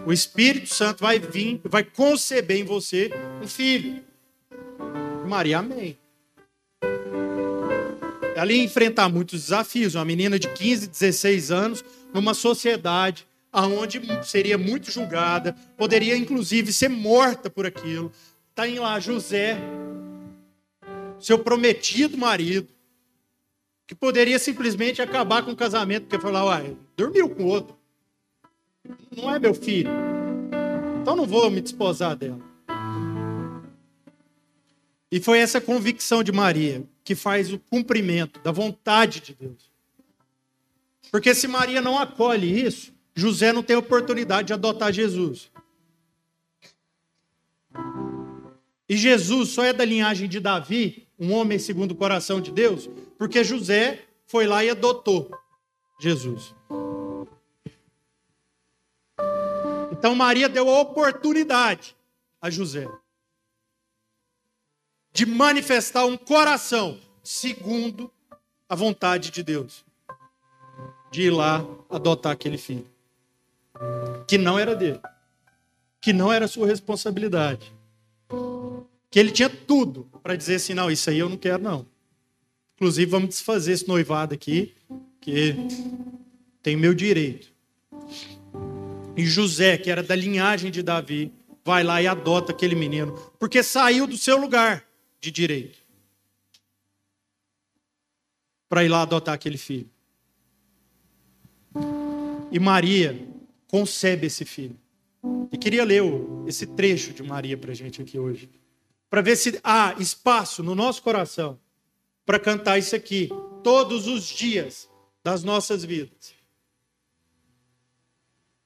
O 0.06 0.12
Espírito 0.12 0.74
Santo 0.74 1.02
vai 1.02 1.20
vir, 1.20 1.62
vai 1.66 1.84
conceber 1.84 2.58
em 2.58 2.64
você 2.64 3.12
um 3.42 3.48
filho. 3.48 4.04
Maria, 5.28 5.60
amém. 5.60 5.98
Ela 8.36 8.52
ia 8.52 8.64
enfrentar 8.64 9.10
muitos 9.10 9.42
desafios. 9.42 9.94
Uma 9.96 10.04
menina 10.04 10.40
de 10.40 10.48
15, 10.48 10.88
16 10.88 11.52
anos, 11.52 11.86
numa 12.14 12.34
sociedade 12.34 13.28
onde 13.54 14.02
seria 14.24 14.58
muito 14.58 14.90
julgada, 14.90 15.54
poderia 15.78 16.16
inclusive 16.18 16.72
ser 16.72 16.90
morta 16.90 17.50
por 17.50 17.66
aquilo. 17.66 18.12
Está 18.50 18.68
em 18.68 18.80
lá 18.80 19.00
José, 19.00 19.58
seu 21.20 21.38
prometido 21.40 22.18
marido, 22.18 22.68
que 23.86 23.94
poderia 23.94 24.40
simplesmente 24.40 25.02
acabar 25.02 25.44
com 25.44 25.52
o 25.52 25.56
casamento, 25.56 26.04
porque 26.08 26.20
falar, 26.20 26.46
uai, 26.46 26.78
dormiu 26.96 27.30
com 27.30 27.44
outro. 27.44 27.81
Não 29.16 29.34
é 29.34 29.40
meu 29.40 29.54
filho. 29.54 29.92
Então 31.02 31.16
não 31.16 31.26
vou 31.26 31.50
me 31.50 31.62
desposar 31.62 32.16
dela. 32.16 32.40
E 35.12 35.20
foi 35.20 35.40
essa 35.40 35.60
convicção 35.60 36.24
de 36.24 36.32
Maria 36.32 36.84
que 37.04 37.16
faz 37.16 37.52
o 37.52 37.60
cumprimento 37.60 38.40
da 38.40 38.52
vontade 38.52 39.20
de 39.20 39.34
Deus. 39.34 39.70
Porque 41.12 41.36
se 41.36 41.48
Maria 41.48 41.82
não 41.82 42.00
acolhe 42.00 42.66
isso, 42.66 42.94
José 43.14 43.52
não 43.52 43.62
tem 43.62 43.76
oportunidade 43.76 44.48
de 44.48 44.54
adotar 44.54 44.94
Jesus. 44.94 45.52
E 48.88 48.96
Jesus 48.96 49.50
só 49.50 49.64
é 49.64 49.74
da 49.74 49.84
linhagem 49.84 50.30
de 50.30 50.40
Davi, 50.40 51.08
um 51.20 51.34
homem 51.34 51.60
segundo 51.60 51.92
o 51.92 51.96
coração 51.96 52.40
de 52.40 52.52
Deus, 52.52 52.90
porque 53.18 53.44
José 53.44 54.06
foi 54.26 54.48
lá 54.48 54.64
e 54.64 54.70
adotou 54.70 55.30
Jesus. 56.00 56.56
Então 60.02 60.16
Maria 60.16 60.50
deu 60.50 60.68
a 60.68 60.82
oportunidade 60.82 61.96
a 62.42 62.50
José 62.50 62.88
de 65.14 65.28
manifestar 65.28 66.06
um 66.06 66.18
coração 66.18 67.00
segundo 67.24 68.10
a 68.68 68.74
vontade 68.74 69.30
de 69.30 69.44
Deus, 69.44 69.86
de 71.12 71.24
ir 71.24 71.30
lá 71.30 71.64
adotar 71.88 72.32
aquele 72.32 72.58
filho, 72.58 72.90
que 74.28 74.40
não 74.40 74.58
era 74.58 74.76
dele, 74.76 75.00
que 76.00 76.12
não 76.12 76.34
era 76.34 76.48
sua 76.48 76.66
responsabilidade 76.66 77.72
que 79.12 79.20
ele 79.20 79.30
tinha 79.30 79.50
tudo 79.50 80.08
para 80.24 80.38
dizer 80.38 80.56
assim: 80.56 80.74
não, 80.74 80.90
isso 80.90 81.10
aí 81.10 81.20
eu 81.20 81.28
não 81.28 81.38
quero, 81.38 81.62
não. 81.62 81.86
Inclusive, 82.76 83.12
vamos 83.12 83.30
desfazer 83.30 83.74
esse 83.74 83.88
noivado 83.88 84.34
aqui, 84.34 84.74
que 85.20 85.54
tem 86.64 86.76
meu 86.78 86.94
direito. 86.96 87.52
E 89.16 89.26
José, 89.26 89.78
que 89.78 89.90
era 89.90 90.02
da 90.02 90.16
linhagem 90.16 90.72
de 90.72 90.82
Davi, 90.82 91.34
vai 91.64 91.84
lá 91.84 92.02
e 92.02 92.08
adota 92.08 92.52
aquele 92.52 92.76
menino, 92.76 93.14
porque 93.40 93.62
saiu 93.62 94.08
do 94.08 94.18
seu 94.18 94.38
lugar 94.38 94.86
de 95.20 95.32
direito 95.32 95.80
para 98.68 98.84
ir 98.84 98.90
lá 98.90 99.02
adotar 99.02 99.36
aquele 99.36 99.58
filho. 99.58 99.90
E 102.52 102.60
Maria 102.60 103.28
concebe 103.68 104.28
esse 104.28 104.46
filho. 104.46 104.78
E 105.52 105.58
queria 105.58 105.84
ler 105.84 106.04
esse 106.48 106.66
trecho 106.66 107.14
de 107.14 107.22
Maria 107.22 107.58
para 107.58 107.74
gente 107.74 108.02
aqui 108.02 108.18
hoje 108.18 108.50
para 109.10 109.22
ver 109.22 109.36
se 109.36 109.60
há 109.62 109.94
espaço 110.00 110.64
no 110.64 110.74
nosso 110.74 111.04
coração 111.04 111.60
para 112.26 112.40
cantar 112.40 112.78
isso 112.78 112.96
aqui 112.96 113.30
todos 113.62 114.08
os 114.08 114.24
dias 114.24 114.90
das 115.22 115.44
nossas 115.44 115.84
vidas. 115.84 116.34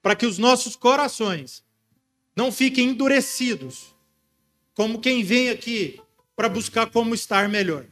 Para 0.05 0.15
que 0.15 0.27
os 0.27 0.37
nossos 0.37 0.75
corações 0.75 1.63
não 2.35 2.51
fiquem 2.51 2.89
endurecidos, 2.89 3.95
como 4.75 5.01
quem 5.01 5.23
vem 5.23 5.49
aqui 5.49 5.99
para 6.35 6.47
buscar 6.47 6.91
como 6.91 7.15
estar 7.15 7.49
melhor. 7.49 7.87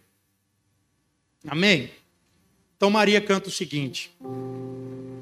Amém? 1.47 1.89
Então 2.77 2.91
Maria 2.91 3.19
canta 3.19 3.49
o 3.49 3.51
seguinte: 3.51 4.15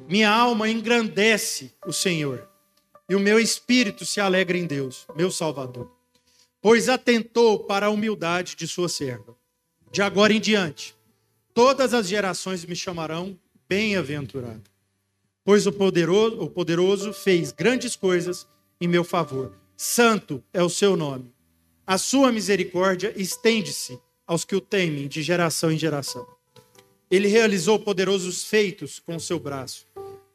Minha 0.09 0.29
alma 0.29 0.69
engrandece 0.69 1.71
o 1.87 1.93
Senhor, 1.93 2.45
e 3.07 3.15
o 3.15 3.21
meu 3.21 3.39
espírito 3.39 4.05
se 4.05 4.19
alegra 4.19 4.57
em 4.57 4.65
Deus, 4.65 5.07
meu 5.15 5.31
Salvador 5.31 5.89
pois 6.61 6.87
atentou 6.87 7.59
para 7.59 7.87
a 7.87 7.89
humildade 7.89 8.55
de 8.55 8.67
sua 8.67 8.87
serva. 8.87 9.35
De 9.91 10.01
agora 10.01 10.31
em 10.31 10.39
diante, 10.39 10.95
todas 11.53 11.93
as 11.93 12.07
gerações 12.07 12.63
me 12.63 12.75
chamarão 12.75 13.37
bem-aventurado, 13.67 14.69
pois 15.43 15.65
o 15.67 15.71
poderoso, 15.71 16.39
o 16.41 16.49
poderoso 16.49 17.13
fez 17.13 17.51
grandes 17.51 17.95
coisas 17.95 18.47
em 18.79 18.87
meu 18.87 19.03
favor. 19.03 19.53
Santo 19.75 20.43
é 20.53 20.63
o 20.63 20.69
seu 20.69 20.95
nome. 20.95 21.33
A 21.85 21.97
sua 21.97 22.31
misericórdia 22.31 23.13
estende-se 23.15 23.99
aos 24.25 24.45
que 24.45 24.55
o 24.55 24.61
temem 24.61 25.07
de 25.07 25.21
geração 25.21 25.71
em 25.71 25.77
geração. 25.77 26.27
Ele 27.09 27.27
realizou 27.27 27.79
poderosos 27.79 28.43
feitos 28.43 28.99
com 28.99 29.19
seu 29.19 29.39
braço. 29.39 29.85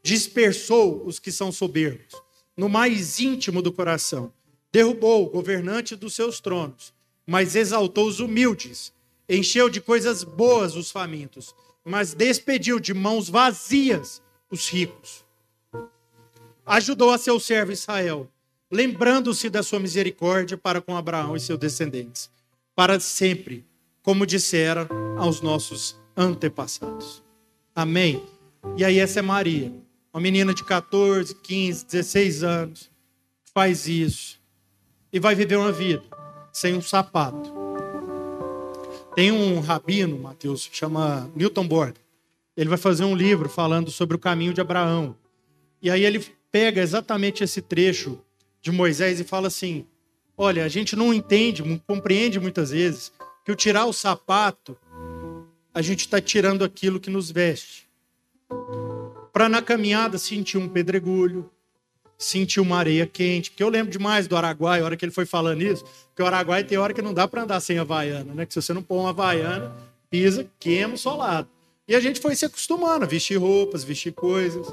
Dispersou 0.03 1.05
os 1.07 1.19
que 1.19 1.33
são 1.33 1.51
soberbos 1.51 2.15
no 2.57 2.69
mais 2.69 3.21
íntimo 3.21 3.61
do 3.61 3.73
coração 3.73 4.33
Derrubou 4.77 5.25
o 5.25 5.31
governante 5.31 5.97
dos 5.97 6.15
seus 6.15 6.39
tronos, 6.39 6.93
mas 7.27 7.57
exaltou 7.57 8.07
os 8.07 8.21
humildes. 8.21 8.93
Encheu 9.27 9.71
de 9.71 9.81
coisas 9.81 10.23
boas 10.23 10.77
os 10.77 10.91
famintos, 10.91 11.55
mas 11.83 12.13
despediu 12.13 12.79
de 12.79 12.93
mãos 12.93 13.31
vazias 13.31 14.21
os 14.51 14.68
ricos. 14.68 15.24
Ajudou 16.64 17.11
a 17.11 17.18
seu 17.18 17.38
servo 17.38 17.72
Israel, 17.72 18.28
lembrando-se 18.70 19.49
da 19.49 19.62
sua 19.62 19.78
misericórdia 19.78 20.57
para 20.57 20.80
com 20.80 20.97
Abraão 20.97 21.36
e 21.36 21.40
seus 21.40 21.59
descendentes, 21.59 22.30
para 22.74 22.99
sempre, 22.99 23.64
como 24.03 24.26
dissera 24.26 24.88
aos 25.16 25.40
nossos 25.40 25.97
antepassados. 26.16 27.22
Amém. 27.74 28.22
E 28.76 28.84
aí, 28.84 28.99
essa 28.99 29.20
é 29.20 29.22
Maria, 29.22 29.72
uma 30.12 30.20
menina 30.20 30.53
de 30.53 30.64
14, 30.64 31.34
15, 31.36 31.86
16 31.86 32.42
anos, 32.42 32.90
faz 33.55 33.86
isso 33.86 34.40
e 35.12 35.20
vai 35.20 35.34
viver 35.34 35.57
uma 35.57 35.72
vida 35.72 36.03
sem 36.53 36.74
um 36.74 36.82
sapato. 36.82 37.55
Tem 39.14 39.30
um 39.30 39.61
rabino, 39.61 40.18
Mateus, 40.18 40.68
chama 40.72 41.30
Newton 41.34 41.66
Borg. 41.66 41.97
Ele 42.57 42.69
vai 42.69 42.79
fazer 42.79 43.05
um 43.05 43.15
livro 43.15 43.49
falando 43.49 43.91
sobre 43.91 44.17
o 44.17 44.19
caminho 44.19 44.55
de 44.55 44.61
Abraão. 44.61 45.17
E 45.83 45.91
aí 45.91 46.05
ele 46.05 46.25
pega 46.51 46.81
exatamente 46.81 47.45
esse 47.45 47.61
trecho 47.61 48.19
de 48.63 48.73
Moisés 48.73 49.21
e 49.21 49.25
fala 49.25 49.49
assim: 49.49 49.87
Olha, 50.37 50.65
a 50.65 50.69
gente 50.69 50.97
não 50.97 51.13
entende, 51.13 51.63
não 51.63 51.79
compreende 51.79 52.41
muitas 52.41 52.71
vezes 52.71 53.13
que 53.45 53.53
o 53.53 53.57
tirar 53.57 53.87
o 53.87 53.93
sapato, 53.93 54.77
a 55.73 55.83
gente 55.83 56.01
está 56.01 56.21
tirando 56.21 56.65
aquilo 56.65 56.99
que 56.99 57.11
nos 57.11 57.31
veste. 57.31 57.87
Para 59.33 59.49
na 59.49 59.61
caminhada 59.61 60.19
sentir 60.19 60.57
um 60.57 60.69
pedregulho, 60.69 61.51
sentir 62.19 62.61
uma 62.61 62.79
areia 62.79 63.07
quente. 63.07 63.51
Porque 63.51 63.63
eu 63.63 63.69
lembro 63.69 63.93
demais 63.93 64.27
do 64.27 64.37
Araguai, 64.37 64.81
a 64.81 64.85
hora 64.85 64.97
que 64.97 65.05
ele 65.05 65.13
foi 65.13 65.27
falando 65.27 65.63
isso, 65.63 65.85
porque 66.07 66.23
o 66.23 66.27
Araguai 66.27 66.65
tem 66.65 66.79
hora 66.79 66.95
que 66.95 67.03
não 67.03 67.13
dá 67.13 67.29
para 67.29 67.43
andar 67.43 67.61
sem 67.61 67.79
havaiana, 67.79 68.35
né? 68.35 68.47
Que 68.47 68.55
se 68.55 68.63
você 68.63 68.73
não 68.73 68.83
pôr 68.83 69.01
uma 69.01 69.11
havaiana, 69.11 69.75
pisa, 70.11 70.51
queima 70.59 70.95
o 70.95 70.99
solado. 70.99 71.49
E 71.89 71.95
a 71.95 72.01
gente 72.01 72.20
foi 72.20 72.34
se 72.34 72.45
acostumando 72.45 73.05
a 73.05 73.09
vestir 73.09 73.39
roupas, 73.39 73.84
vestir 73.84 74.12
coisas, 74.12 74.66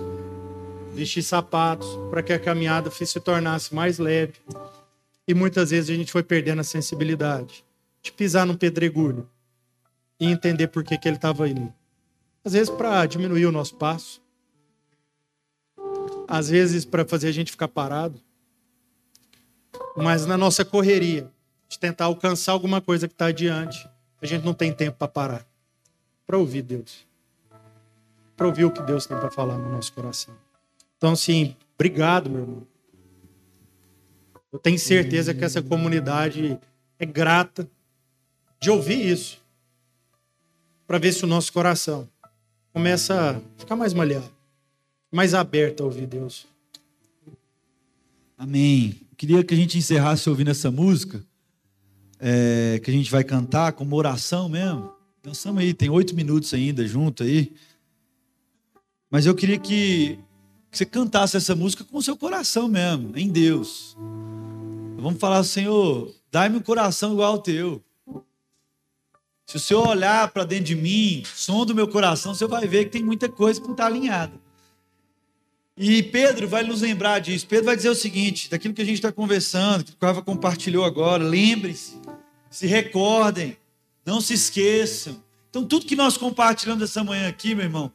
vestir 0.93 1.23
sapatos, 1.23 1.87
para 2.09 2.23
que 2.23 2.33
a 2.33 2.39
caminhada 2.39 2.89
se 2.89 3.19
tornasse 3.19 3.73
mais 3.73 3.99
leve. 3.99 4.33
E 5.27 5.33
muitas 5.33 5.69
vezes 5.69 5.89
a 5.89 5.95
gente 5.95 6.11
foi 6.11 6.23
perdendo 6.23 6.61
a 6.61 6.63
sensibilidade 6.63 7.63
de 8.01 8.11
pisar 8.11 8.45
num 8.45 8.55
pedregulho, 8.55 9.29
e 10.19 10.25
entender 10.27 10.67
por 10.67 10.83
que, 10.83 10.97
que 10.97 11.07
ele 11.07 11.17
estava 11.17 11.47
indo. 11.47 11.73
Às 12.43 12.53
vezes 12.53 12.69
para 12.69 13.05
diminuir 13.05 13.45
o 13.45 13.51
nosso 13.51 13.75
passo, 13.75 14.21
às 16.27 16.49
vezes 16.49 16.85
para 16.85 17.05
fazer 17.05 17.27
a 17.27 17.31
gente 17.31 17.51
ficar 17.51 17.67
parado, 17.67 18.19
mas 19.95 20.25
na 20.25 20.37
nossa 20.37 20.63
correria 20.63 21.29
de 21.67 21.77
tentar 21.77 22.05
alcançar 22.05 22.53
alguma 22.53 22.81
coisa 22.81 23.07
que 23.07 23.13
está 23.13 23.27
adiante, 23.27 23.87
a 24.21 24.25
gente 24.25 24.45
não 24.45 24.53
tem 24.53 24.71
tempo 24.73 24.97
para 24.97 25.07
parar, 25.07 25.47
para 26.25 26.37
ouvir 26.37 26.61
Deus, 26.61 27.05
para 28.35 28.47
ouvir 28.47 28.65
o 28.65 28.71
que 28.71 28.81
Deus 28.81 29.05
tem 29.05 29.17
para 29.17 29.31
falar 29.31 29.57
no 29.57 29.71
nosso 29.71 29.93
coração. 29.93 30.35
Então, 30.97 31.11
assim, 31.11 31.55
obrigado, 31.75 32.29
meu 32.29 32.41
irmão. 32.41 32.67
Eu 34.51 34.59
tenho 34.59 34.77
certeza 34.77 35.33
que 35.33 35.43
essa 35.43 35.61
comunidade 35.61 36.59
é 36.99 37.05
grata 37.05 37.67
de 38.61 38.69
ouvir 38.69 39.11
isso, 39.11 39.41
para 40.87 40.97
ver 40.97 41.11
se 41.11 41.23
o 41.23 41.27
nosso 41.27 41.51
coração 41.51 42.07
começa 42.71 43.31
a 43.31 43.59
ficar 43.59 43.75
mais 43.75 43.93
malhado, 43.93 44.31
mais 45.11 45.33
aberto 45.33 45.81
a 45.81 45.85
ouvir 45.85 46.07
Deus. 46.07 46.47
Amém. 48.37 49.01
Queria 49.17 49.43
que 49.43 49.53
a 49.53 49.57
gente 49.57 49.77
encerrasse 49.77 50.29
ouvindo 50.29 50.51
essa 50.51 50.71
música, 50.71 51.23
é, 52.19 52.79
que 52.83 52.89
a 52.89 52.93
gente 52.93 53.11
vai 53.11 53.23
cantar 53.23 53.73
como 53.73 53.95
oração 53.95 54.47
mesmo. 54.47 54.93
Dançamos 55.23 55.63
aí, 55.63 55.73
tem 55.73 55.89
oito 55.89 56.13
minutos 56.13 56.53
ainda 56.53 56.85
junto 56.85 57.23
aí. 57.23 57.53
Mas 59.09 59.25
eu 59.25 59.33
queria 59.33 59.57
que, 59.57 60.19
que 60.69 60.77
você 60.77 60.85
cantasse 60.85 61.37
essa 61.37 61.55
música 61.55 61.85
com 61.85 61.97
o 61.97 62.01
seu 62.01 62.17
coração 62.17 62.67
mesmo, 62.67 63.17
em 63.17 63.29
Deus. 63.29 63.95
Vamos 64.97 65.21
falar, 65.21 65.41
Senhor, 65.45 66.13
dai-me 66.29 66.57
um 66.57 66.61
coração 66.61 67.13
igual 67.13 67.31
ao 67.31 67.39
teu. 67.39 67.81
Se 69.45 69.55
o 69.55 69.59
Senhor 69.61 69.87
olhar 69.87 70.29
para 70.31 70.43
dentro 70.43 70.65
de 70.65 70.75
mim, 70.75 71.23
som 71.33 71.65
do 71.65 71.73
meu 71.73 71.87
coração, 71.87 72.35
você 72.35 72.45
vai 72.45 72.67
ver 72.67 72.85
que 72.85 72.91
tem 72.91 73.03
muita 73.03 73.29
coisa 73.29 73.61
que 73.61 73.65
não 73.65 73.75
está 73.75 73.85
alinhada. 73.85 74.33
E 75.77 76.03
Pedro 76.03 76.49
vai 76.49 76.63
nos 76.63 76.81
lembrar 76.81 77.19
disso. 77.19 77.47
Pedro 77.47 77.67
vai 77.67 77.77
dizer 77.77 77.89
o 77.89 77.95
seguinte: 77.95 78.49
daquilo 78.49 78.73
que 78.73 78.81
a 78.81 78.85
gente 78.85 78.95
está 78.95 79.11
conversando, 79.11 79.85
que 79.85 79.93
o 79.93 79.97
Cava 79.97 80.21
compartilhou 80.21 80.83
agora, 80.83 81.23
lembre-se, 81.23 81.97
se 82.49 82.67
recordem, 82.67 83.57
não 84.05 84.21
se 84.21 84.33
esqueçam. 84.33 85.21
Então, 85.49 85.65
tudo 85.65 85.85
que 85.85 85.95
nós 85.95 86.17
compartilhamos 86.17 86.83
essa 86.83 87.03
manhã 87.03 87.27
aqui, 87.27 87.53
meu 87.53 87.65
irmão, 87.65 87.91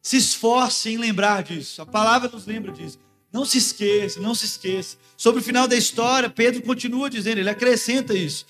se 0.00 0.16
esforce 0.16 0.90
em 0.90 0.98
lembrar 0.98 1.42
disso. 1.42 1.80
A 1.82 1.86
palavra 1.86 2.28
nos 2.28 2.46
lembra 2.46 2.72
disso. 2.72 2.98
Não 3.32 3.44
se 3.44 3.58
esqueça, 3.58 4.20
não 4.20 4.34
se 4.34 4.44
esqueça. 4.44 4.96
Sobre 5.16 5.40
o 5.40 5.44
final 5.44 5.68
da 5.68 5.76
história, 5.76 6.28
Pedro 6.28 6.62
continua 6.62 7.08
dizendo, 7.08 7.38
ele 7.38 7.48
acrescenta 7.48 8.14
isso. 8.14 8.44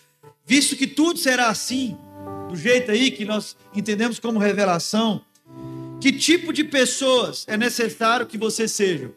Visto 0.45 0.77
que 0.77 0.87
tudo 0.87 1.19
será 1.19 1.49
assim, 1.49 1.97
do 2.49 2.57
jeito 2.57 2.91
aí 2.91 3.11
que 3.11 3.25
nós 3.25 3.57
entendemos 3.75 4.19
como 4.19 4.39
revelação, 4.39 5.25
que 6.01 6.11
tipo 6.11 6.53
de 6.53 6.65
pessoas 6.65 7.45
é 7.47 7.57
necessário 7.57 8.27
que 8.27 8.37
você 8.37 8.67
seja? 8.67 9.13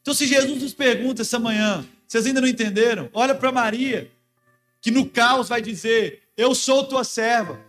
Então, 0.00 0.12
se 0.12 0.26
Jesus 0.26 0.60
nos 0.60 0.74
pergunta 0.74 1.22
essa 1.22 1.38
manhã, 1.38 1.86
vocês 2.08 2.26
ainda 2.26 2.40
não 2.40 2.48
entenderam? 2.48 3.08
Olha 3.12 3.36
para 3.36 3.52
Maria, 3.52 4.10
que 4.80 4.90
no 4.90 5.06
caos 5.06 5.48
vai 5.48 5.62
dizer: 5.62 6.21
Eu 6.36 6.54
sou 6.54 6.84
tua 6.84 7.04
serva, 7.04 7.60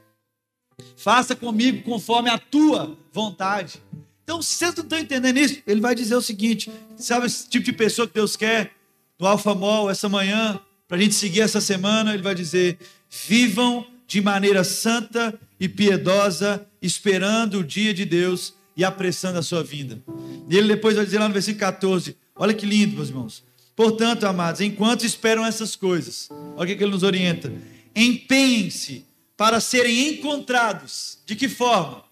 faça 0.95 1.36
comigo 1.36 1.84
conforme 1.84 2.30
a 2.30 2.38
tua 2.38 2.97
vontade. 3.11 3.82
Então, 4.24 4.41
se 4.41 4.55
vocês 4.55 4.74
não 4.76 4.84
estão 4.84 4.99
entendendo 4.99 5.38
isso, 5.38 5.61
ele 5.68 5.82
vai 5.82 5.93
dizer 5.93 6.16
o 6.16 6.22
seguinte: 6.22 6.72
sabe 6.97 7.26
esse 7.26 7.49
tipo 7.49 7.66
de 7.66 7.74
pessoa 7.74 8.07
que 8.07 8.14
Deus 8.14 8.36
quer 8.36 8.72
no 9.20 9.28
Alfa 9.28 9.53
Mall 9.53 9.89
essa 9.89 10.07
manhã, 10.07 10.59
para 10.88 10.97
a 10.97 10.99
gente 10.99 11.16
seguir 11.16 11.41
essa 11.41 11.59
semana? 11.59 12.14
Ele 12.14 12.24
vai 12.24 12.34
dizer: 12.34 12.78
vivam 13.09 13.86
de 14.07 14.22
maneira 14.22 14.64
santa 14.64 15.38
e 15.59 15.68
piedosa, 15.68 16.66
esperando 16.82 17.59
o 17.59 17.64
dia 17.64 17.93
de 17.93 18.05
Deus 18.05 18.53
e 18.78 18.84
apressando 18.84 19.39
a 19.39 19.43
sua 19.43 19.64
vinda. 19.64 20.01
E 20.49 20.57
ele 20.57 20.70
depois 20.70 20.95
vai 20.95 21.05
dizer 21.05 21.20
lá 21.20 21.28
no 21.28 21.34
versículo 21.34 21.59
14: 21.59 22.16
olha 22.36 22.53
que 22.53 22.66
lindo, 22.66 22.95
meus 22.95 23.09
irmãos. 23.09 23.43
Portanto, 23.76 24.26
amados, 24.26 24.61
enquanto 24.61 25.03
esperam 25.03 25.45
essas 25.45 25.76
coisas, 25.76 26.30
olha 26.55 26.74
o 26.74 26.78
que 26.78 26.84
ele 26.84 26.91
nos 26.91 27.03
orienta: 27.03 27.51
empenhem-se 27.96 29.06
para 29.36 29.60
serem 29.60 30.10
encontrados. 30.10 31.20
De 31.26 31.36
que 31.36 31.50
forma? 31.50 32.04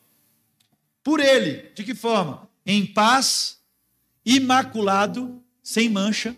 Por 1.04 1.20
ele. 1.20 1.72
De 1.76 1.84
que 1.84 1.96
forma? 1.96 2.50
Em 2.66 2.86
paz, 2.86 3.58
imaculado, 4.26 5.42
sem 5.64 5.90
mancha 5.90 6.36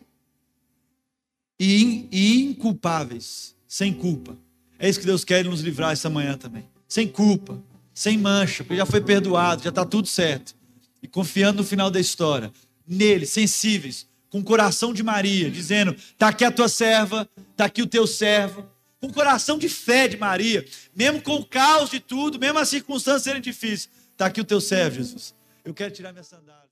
e 1.59 2.07
inculpáveis, 2.11 3.55
sem 3.67 3.93
culpa. 3.93 4.37
É 4.77 4.89
isso 4.89 4.99
que 4.99 5.05
Deus 5.05 5.23
quer 5.23 5.45
nos 5.45 5.61
livrar 5.61 5.93
essa 5.93 6.09
manhã 6.09 6.37
também. 6.37 6.67
Sem 6.87 7.07
culpa, 7.07 7.61
sem 7.93 8.17
mancha, 8.17 8.63
porque 8.63 8.75
já 8.75 8.85
foi 8.85 9.01
perdoado, 9.01 9.63
já 9.63 9.69
está 9.69 9.85
tudo 9.85 10.07
certo. 10.07 10.55
E 11.01 11.07
confiando 11.07 11.61
no 11.61 11.67
final 11.67 11.89
da 11.89 11.99
história. 11.99 12.51
Nele, 12.85 13.25
sensíveis, 13.25 14.07
com 14.29 14.39
o 14.39 14.43
coração 14.43 14.93
de 14.93 15.01
Maria, 15.03 15.49
dizendo: 15.49 15.91
está 15.93 16.29
aqui 16.29 16.43
a 16.43 16.51
tua 16.51 16.67
serva, 16.67 17.29
está 17.51 17.65
aqui 17.65 17.81
o 17.81 17.87
teu 17.87 18.05
servo. 18.05 18.65
Com 19.03 19.07
o 19.07 19.13
coração 19.13 19.57
de 19.57 19.67
fé 19.67 20.07
de 20.07 20.15
Maria, 20.15 20.65
mesmo 20.95 21.21
com 21.21 21.35
o 21.35 21.45
caos 21.45 21.89
de 21.89 21.99
tudo, 21.99 22.39
mesmo 22.39 22.57
as 22.57 22.69
circunstâncias 22.69 23.23
serem 23.23 23.41
difíceis, 23.41 23.89
está 24.13 24.27
aqui 24.27 24.39
o 24.39 24.45
teu 24.45 24.61
servo, 24.61 24.95
Jesus. 24.95 25.35
Eu 25.65 25.73
quero 25.73 25.93
tirar 25.93 26.13
minha 26.13 26.23
sandália. 26.23 26.62